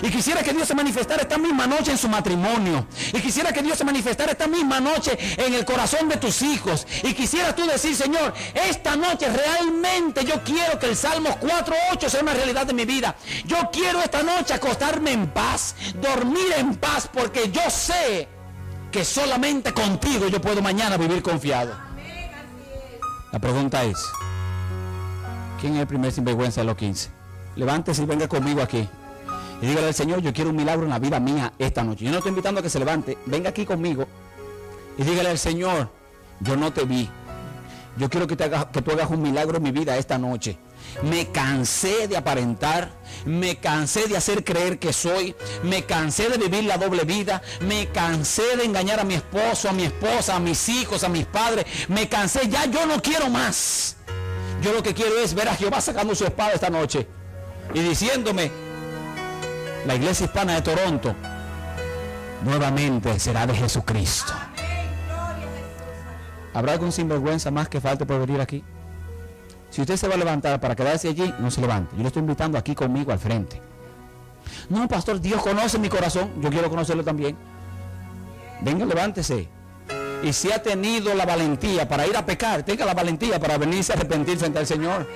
Y 0.02 0.10
quisiera 0.10 0.42
que 0.42 0.52
Dios 0.52 0.68
se 0.68 0.74
manifestara 0.74 1.22
esta 1.22 1.38
misma 1.38 1.66
noche 1.66 1.90
en 1.92 1.98
su 1.98 2.08
matrimonio. 2.08 2.86
Y 3.12 3.20
quisiera 3.20 3.52
que 3.52 3.62
Dios 3.62 3.78
se 3.78 3.84
manifestara 3.84 4.32
esta 4.32 4.46
misma 4.46 4.80
noche 4.80 5.18
en 5.36 5.54
el 5.54 5.64
corazón 5.64 6.08
de 6.08 6.16
tus 6.16 6.42
hijos. 6.42 6.86
Y 7.02 7.14
quisiera 7.14 7.54
tú 7.54 7.66
decir, 7.66 7.94
Señor, 7.94 8.32
esta 8.54 8.96
noche 8.96 9.26
realmente 9.28 10.24
yo 10.24 10.42
quiero 10.42 10.78
que 10.78 10.86
el 10.86 10.96
Salmo 10.96 11.30
4.8 11.40 12.08
sea 12.08 12.22
una 12.22 12.34
realidad 12.34 12.66
de 12.66 12.74
mi 12.74 12.84
vida. 12.84 13.14
Yo 13.46 13.70
quiero 13.72 14.00
esta 14.00 14.22
noche 14.22 14.54
acostarme 14.54 15.12
en 15.12 15.28
paz, 15.28 15.74
dormir 16.00 16.52
en 16.56 16.76
paz, 16.76 17.08
porque 17.12 17.50
yo 17.50 17.62
sé 17.70 18.28
que 18.90 19.04
solamente 19.04 19.72
contigo 19.72 20.28
yo 20.28 20.40
puedo 20.40 20.62
mañana 20.62 20.96
vivir 20.96 21.22
confiado. 21.22 21.74
La 23.32 23.38
pregunta 23.38 23.84
es, 23.84 23.96
¿quién 25.60 25.74
es 25.74 25.80
el 25.80 25.86
primer 25.86 26.10
sinvergüenza 26.10 26.62
de 26.62 26.66
los 26.66 26.76
15? 26.76 27.10
Levántese 27.56 28.02
y 28.02 28.06
venga 28.06 28.26
conmigo 28.26 28.60
aquí. 28.60 28.88
Y 29.62 29.66
dígale 29.66 29.88
al 29.88 29.94
Señor, 29.94 30.20
yo 30.20 30.32
quiero 30.32 30.50
un 30.50 30.56
milagro 30.56 30.84
en 30.84 30.90
la 30.90 30.98
vida 30.98 31.20
mía 31.20 31.52
esta 31.58 31.84
noche. 31.84 32.04
Yo 32.04 32.10
no 32.10 32.18
estoy 32.18 32.30
invitando 32.30 32.60
a 32.60 32.62
que 32.62 32.70
se 32.70 32.78
levante. 32.78 33.18
Venga 33.26 33.50
aquí 33.50 33.66
conmigo. 33.66 34.06
Y 34.96 35.02
dígale 35.02 35.30
al 35.30 35.38
Señor, 35.38 35.90
yo 36.40 36.56
no 36.56 36.72
te 36.72 36.84
vi. 36.84 37.08
Yo 37.96 38.08
quiero 38.08 38.26
que, 38.26 38.36
te 38.36 38.50
que 38.72 38.82
tú 38.82 38.92
hagas 38.92 39.10
un 39.10 39.20
milagro 39.20 39.58
en 39.58 39.62
mi 39.62 39.72
vida 39.72 39.96
esta 39.96 40.16
noche. 40.16 40.56
Me 41.02 41.28
cansé 41.28 42.08
de 42.08 42.16
aparentar, 42.16 42.90
me 43.26 43.56
cansé 43.56 44.06
de 44.08 44.16
hacer 44.16 44.44
creer 44.44 44.78
que 44.78 44.92
soy, 44.92 45.34
me 45.62 45.84
cansé 45.84 46.30
de 46.30 46.38
vivir 46.38 46.64
la 46.64 46.78
doble 46.78 47.04
vida, 47.04 47.42
me 47.60 47.88
cansé 47.88 48.56
de 48.56 48.64
engañar 48.64 49.00
a 49.00 49.04
mi 49.04 49.14
esposo, 49.14 49.68
a 49.68 49.72
mi 49.72 49.84
esposa, 49.84 50.36
a 50.36 50.40
mis 50.40 50.68
hijos, 50.68 51.04
a 51.04 51.08
mis 51.08 51.26
padres, 51.26 51.66
me 51.88 52.08
cansé, 52.08 52.48
ya 52.48 52.64
yo 52.66 52.86
no 52.86 53.02
quiero 53.02 53.28
más. 53.28 53.96
Yo 54.62 54.72
lo 54.72 54.82
que 54.82 54.94
quiero 54.94 55.18
es 55.18 55.34
ver 55.34 55.48
a 55.48 55.54
Jehová 55.54 55.80
sacando 55.80 56.14
su 56.14 56.24
espada 56.24 56.52
esta 56.52 56.70
noche 56.70 57.06
y 57.74 57.80
diciéndome, 57.80 58.50
la 59.86 59.94
iglesia 59.94 60.26
hispana 60.26 60.54
de 60.54 60.62
Toronto 60.62 61.14
nuevamente 62.44 63.18
será 63.18 63.46
de 63.46 63.54
Jesucristo. 63.54 64.32
¿Habrá 66.52 66.72
algún 66.72 66.92
sinvergüenza 66.92 67.50
más 67.50 67.68
que 67.68 67.80
falte 67.80 68.04
por 68.04 68.20
venir 68.26 68.40
aquí? 68.40 68.64
Si 69.70 69.80
usted 69.80 69.96
se 69.96 70.08
va 70.08 70.14
a 70.14 70.18
levantar 70.18 70.60
para 70.60 70.74
quedarse 70.74 71.08
allí, 71.08 71.32
no 71.38 71.50
se 71.50 71.60
levante. 71.60 71.94
Yo 71.96 72.02
le 72.02 72.08
estoy 72.08 72.20
invitando 72.20 72.58
aquí 72.58 72.74
conmigo 72.74 73.12
al 73.12 73.18
frente. 73.20 73.62
No, 74.68 74.88
pastor, 74.88 75.20
Dios 75.20 75.40
conoce 75.42 75.78
mi 75.78 75.88
corazón. 75.88 76.32
Yo 76.40 76.50
quiero 76.50 76.68
conocerlo 76.68 77.04
también. 77.04 77.36
Venga, 78.62 78.84
levántese. 78.84 79.48
Y 80.24 80.32
si 80.32 80.50
ha 80.52 80.62
tenido 80.62 81.14
la 81.14 81.24
valentía 81.24 81.88
para 81.88 82.06
ir 82.06 82.16
a 82.16 82.26
pecar, 82.26 82.64
tenga 82.64 82.84
la 82.84 82.94
valentía 82.94 83.38
para 83.38 83.56
venirse 83.56 83.92
a 83.92 83.96
arrepentir 83.96 84.38
frente 84.38 84.58
al 84.58 84.66
Señor. 84.66 85.08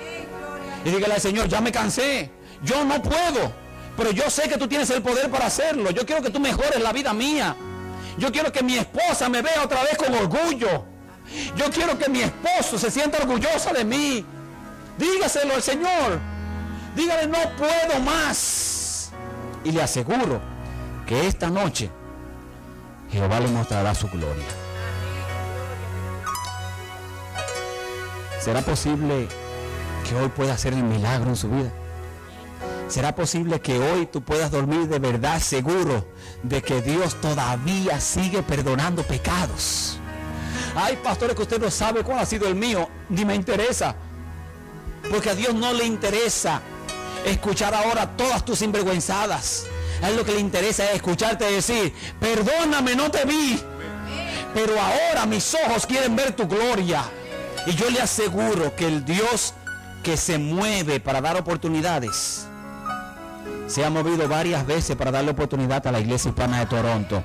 Y 0.85 0.89
dígale 0.89 1.15
al 1.15 1.21
Señor, 1.21 1.47
ya 1.49 1.59
me 1.59 1.71
cansé. 1.71 2.31
Yo 2.63 2.85
no 2.85 3.01
puedo. 3.01 3.64
Pero 3.97 4.11
yo 4.11 4.29
sé 4.29 4.49
que 4.49 4.57
tú 4.57 4.67
tienes 4.67 4.89
el 4.89 5.01
poder 5.01 5.29
para 5.29 5.45
hacerlo. 5.45 5.91
Yo 5.91 6.05
quiero 6.05 6.21
que 6.21 6.29
tú 6.29 6.39
mejores 6.39 6.81
la 6.81 6.91
vida 6.91 7.13
mía. 7.13 7.55
Yo 8.17 8.31
quiero 8.31 8.51
que 8.51 8.63
mi 8.63 8.77
esposa 8.77 9.29
me 9.29 9.41
vea 9.41 9.63
otra 9.63 9.83
vez 9.83 9.97
con 9.97 10.13
orgullo. 10.13 10.85
Yo 11.55 11.69
quiero 11.71 11.97
que 11.97 12.09
mi 12.09 12.21
esposo 12.21 12.77
se 12.77 12.91
sienta 12.91 13.17
orgullosa 13.19 13.73
de 13.73 13.85
mí. 13.85 14.25
Dígaselo 14.97 15.55
al 15.55 15.63
Señor. 15.63 16.19
Dígale, 16.95 17.27
no 17.27 17.37
puedo 17.57 17.99
más. 18.01 19.11
Y 19.63 19.71
le 19.71 19.81
aseguro 19.81 20.39
que 21.05 21.27
esta 21.27 21.49
noche 21.49 21.89
Jehová 23.11 23.39
le 23.39 23.47
mostrará 23.47 23.95
su 23.95 24.07
gloria. 24.09 24.45
¿Será 28.39 28.61
posible 28.61 29.27
que 30.07 30.15
hoy 30.15 30.29
pueda 30.29 30.53
hacer 30.53 30.73
el 30.73 30.83
milagro 30.83 31.29
en 31.29 31.35
su 31.35 31.49
vida? 31.49 31.71
¿Será 32.87 33.15
posible 33.15 33.59
que 33.59 33.79
hoy 33.79 34.05
tú 34.05 34.21
puedas 34.21 34.51
dormir 34.51 34.87
de 34.87 34.99
verdad 34.99 35.39
seguro 35.39 36.07
de 36.43 36.61
que 36.61 36.81
Dios 36.81 37.19
todavía 37.19 37.99
sigue 37.99 38.43
perdonando 38.43 39.01
pecados? 39.03 39.97
Hay 40.75 40.95
pastores 40.97 41.35
que 41.35 41.41
usted 41.41 41.59
no 41.59 41.71
sabe 41.71 42.03
cuál 42.03 42.19
ha 42.19 42.25
sido 42.25 42.47
el 42.47 42.55
mío, 42.55 42.87
ni 43.09 43.25
me 43.25 43.33
interesa. 43.33 43.95
Porque 45.09 45.31
a 45.31 45.35
Dios 45.35 45.55
no 45.55 45.73
le 45.73 45.85
interesa 45.85 46.61
escuchar 47.25 47.73
ahora 47.73 48.15
todas 48.15 48.45
tus 48.45 48.59
sinvergüenzadas. 48.59 49.65
A 50.03 50.09
él 50.09 50.17
lo 50.17 50.25
que 50.25 50.33
le 50.33 50.39
interesa 50.39 50.85
es 50.85 50.95
escucharte 50.95 51.45
decir, 51.45 51.93
perdóname, 52.19 52.95
no 52.95 53.09
te 53.09 53.25
vi. 53.25 53.59
Pero 54.53 54.73
ahora 54.79 55.25
mis 55.25 55.55
ojos 55.55 55.85
quieren 55.87 56.15
ver 56.15 56.33
tu 56.33 56.47
gloria. 56.47 57.03
Y 57.65 57.73
yo 57.73 57.89
le 57.89 57.99
aseguro 57.99 58.75
que 58.75 58.87
el 58.87 59.05
Dios 59.05 59.53
que 60.03 60.17
se 60.17 60.37
mueve 60.37 60.99
para 60.99 61.19
dar 61.19 61.35
oportunidades, 61.35 62.47
se 63.67 63.83
ha 63.83 63.89
movido 63.89 64.27
varias 64.27 64.65
veces 64.65 64.95
para 64.95 65.11
darle 65.11 65.31
oportunidad 65.31 65.85
a 65.87 65.91
la 65.91 65.99
iglesia 65.99 66.29
hispana 66.29 66.59
de 66.59 66.65
Toronto. 66.67 67.23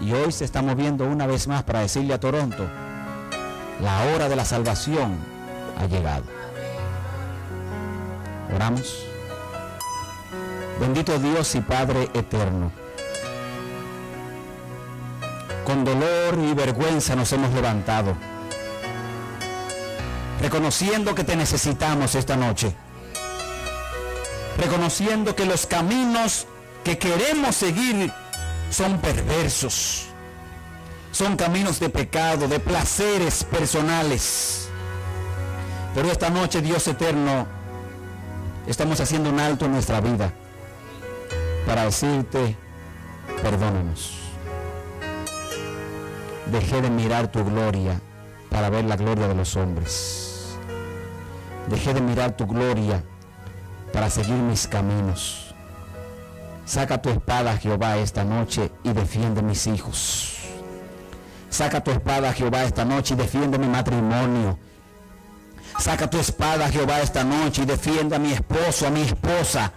Y 0.00 0.12
hoy 0.12 0.32
se 0.32 0.44
está 0.44 0.62
moviendo 0.62 1.04
una 1.04 1.26
vez 1.26 1.46
más 1.48 1.62
para 1.62 1.80
decirle 1.80 2.14
a 2.14 2.20
Toronto, 2.20 2.68
la 3.80 4.04
hora 4.06 4.28
de 4.28 4.36
la 4.36 4.44
salvación 4.44 5.16
ha 5.78 5.86
llegado. 5.86 6.24
Oramos. 8.54 9.04
Bendito 10.80 11.18
Dios 11.18 11.54
y 11.54 11.60
Padre 11.60 12.10
eterno. 12.14 12.70
Con 15.64 15.84
dolor 15.84 16.38
y 16.38 16.54
vergüenza 16.54 17.16
nos 17.16 17.32
hemos 17.32 17.52
levantado. 17.52 18.14
reconociendo 20.40 21.14
que 21.14 21.24
te 21.24 21.34
necesitamos 21.34 22.14
esta 22.14 22.36
noche, 22.36 22.74
reconociendo 24.56 25.34
que 25.34 25.44
los 25.44 25.66
caminos 25.66 26.46
que 26.84 26.98
queremos 26.98 27.56
seguir 27.56 28.12
son 28.70 28.98
perversos, 28.98 30.06
son 31.12 31.36
caminos 31.36 31.80
de 31.80 31.88
pecado, 31.88 32.48
de 32.48 32.60
placeres 32.60 33.44
personales. 33.44 34.68
Pero 35.94 36.10
esta 36.10 36.30
noche, 36.30 36.60
Dios 36.60 36.86
eterno, 36.88 37.46
estamos 38.66 39.00
haciendo 39.00 39.30
un 39.30 39.40
alto 39.40 39.64
en 39.64 39.72
nuestra 39.72 40.00
vida 40.00 40.32
para 41.66 41.84
decirte, 41.84 42.56
perdónanos. 43.42 44.12
Dejé 46.46 46.80
de 46.80 46.90
mirar 46.90 47.32
tu 47.32 47.44
gloria 47.44 48.00
para 48.50 48.70
ver 48.70 48.84
la 48.84 48.96
gloria 48.96 49.26
de 49.26 49.34
los 49.34 49.56
hombres. 49.56 50.56
Dejé 51.68 51.94
de 51.94 52.00
mirar 52.00 52.36
tu 52.36 52.46
gloria 52.46 53.02
para 53.96 54.10
seguir 54.10 54.34
mis 54.34 54.66
caminos. 54.66 55.54
Saca 56.66 57.00
tu 57.00 57.08
espada, 57.08 57.56
Jehová, 57.56 57.96
esta 57.96 58.24
noche 58.24 58.70
y 58.84 58.92
defiende 58.92 59.40
mis 59.40 59.66
hijos. 59.66 60.34
Saca 61.48 61.82
tu 61.82 61.92
espada, 61.92 62.30
Jehová, 62.34 62.64
esta 62.64 62.84
noche 62.84 63.14
y 63.14 63.16
defiende 63.16 63.58
mi 63.58 63.68
matrimonio. 63.68 64.58
Saca 65.78 66.10
tu 66.10 66.18
espada, 66.18 66.68
Jehová, 66.68 67.00
esta 67.00 67.24
noche 67.24 67.62
y 67.62 67.64
defiende 67.64 68.16
a 68.16 68.18
mi 68.18 68.32
esposo, 68.32 68.86
a 68.86 68.90
mi 68.90 69.00
esposa. 69.00 69.72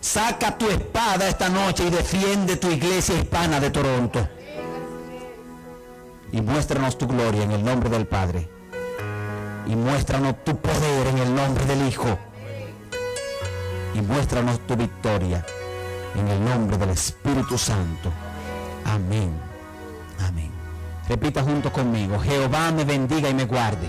Saca 0.00 0.56
tu 0.56 0.70
espada 0.70 1.28
esta 1.28 1.50
noche 1.50 1.88
y 1.88 1.90
defiende 1.90 2.56
tu 2.56 2.70
iglesia 2.70 3.18
hispana 3.18 3.60
de 3.60 3.68
Toronto. 3.68 4.26
Y 6.32 6.40
muéstranos 6.40 6.96
tu 6.96 7.06
gloria 7.06 7.42
en 7.42 7.50
el 7.50 7.62
nombre 7.62 7.90
del 7.90 8.06
Padre. 8.06 8.48
Y 9.66 9.76
muéstranos 9.76 10.42
tu 10.42 10.56
poder 10.56 11.08
en 11.08 11.18
el 11.18 11.34
nombre 11.34 11.66
del 11.66 11.86
Hijo. 11.86 12.18
Y 13.94 14.00
muéstranos 14.02 14.60
tu 14.66 14.76
victoria 14.76 15.44
en 16.14 16.28
el 16.28 16.44
nombre 16.44 16.76
del 16.76 16.90
Espíritu 16.90 17.58
Santo. 17.58 18.12
Amén. 18.84 19.32
Amén. 20.26 20.50
Repita 21.08 21.42
junto 21.42 21.72
conmigo. 21.72 22.18
Jehová 22.20 22.70
me 22.70 22.84
bendiga 22.84 23.28
y 23.28 23.34
me 23.34 23.44
guarde. 23.44 23.88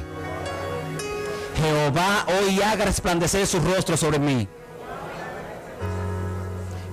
Jehová 1.55 2.25
hoy 2.27 2.61
haga 2.61 2.85
resplandecer 2.85 3.45
su 3.45 3.59
rostro 3.59 3.95
sobre 3.95 4.19
mí. 4.19 4.47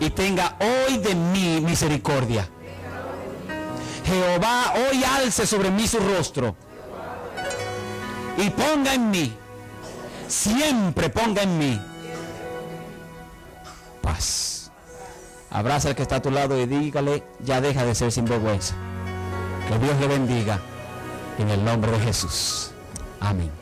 Y 0.01 0.11
tenga 0.11 0.57
hoy 0.61 0.99
de 0.99 1.15
mí 1.15 1.61
misericordia. 1.61 2.49
Jehová 4.05 4.75
hoy 4.75 5.03
alce 5.05 5.47
sobre 5.47 5.71
mí 5.71 5.87
su 5.89 5.99
rostro. 5.99 6.55
Y 8.37 8.51
ponga 8.51 8.95
en 8.95 9.11
mí. 9.11 9.37
Siempre 10.29 11.09
ponga 11.09 11.43
en 11.43 11.59
mí. 11.59 11.81
Abraza 15.51 15.89
al 15.89 15.97
que 15.97 16.03
está 16.03 16.17
a 16.17 16.23
tu 16.23 16.31
lado 16.31 16.59
y 16.61 16.67
dígale, 16.67 17.23
ya 17.41 17.61
deja 17.61 17.85
de 17.85 17.95
ser 17.95 18.13
sinvergüenza. 18.13 18.75
Que 19.69 19.79
Dios 19.79 19.99
le 20.01 20.07
bendiga 20.09 20.61
en 21.39 21.51
el 21.51 21.65
nombre 21.65 21.91
de 21.93 22.01
Jesús. 22.01 22.71
Amén. 23.21 23.58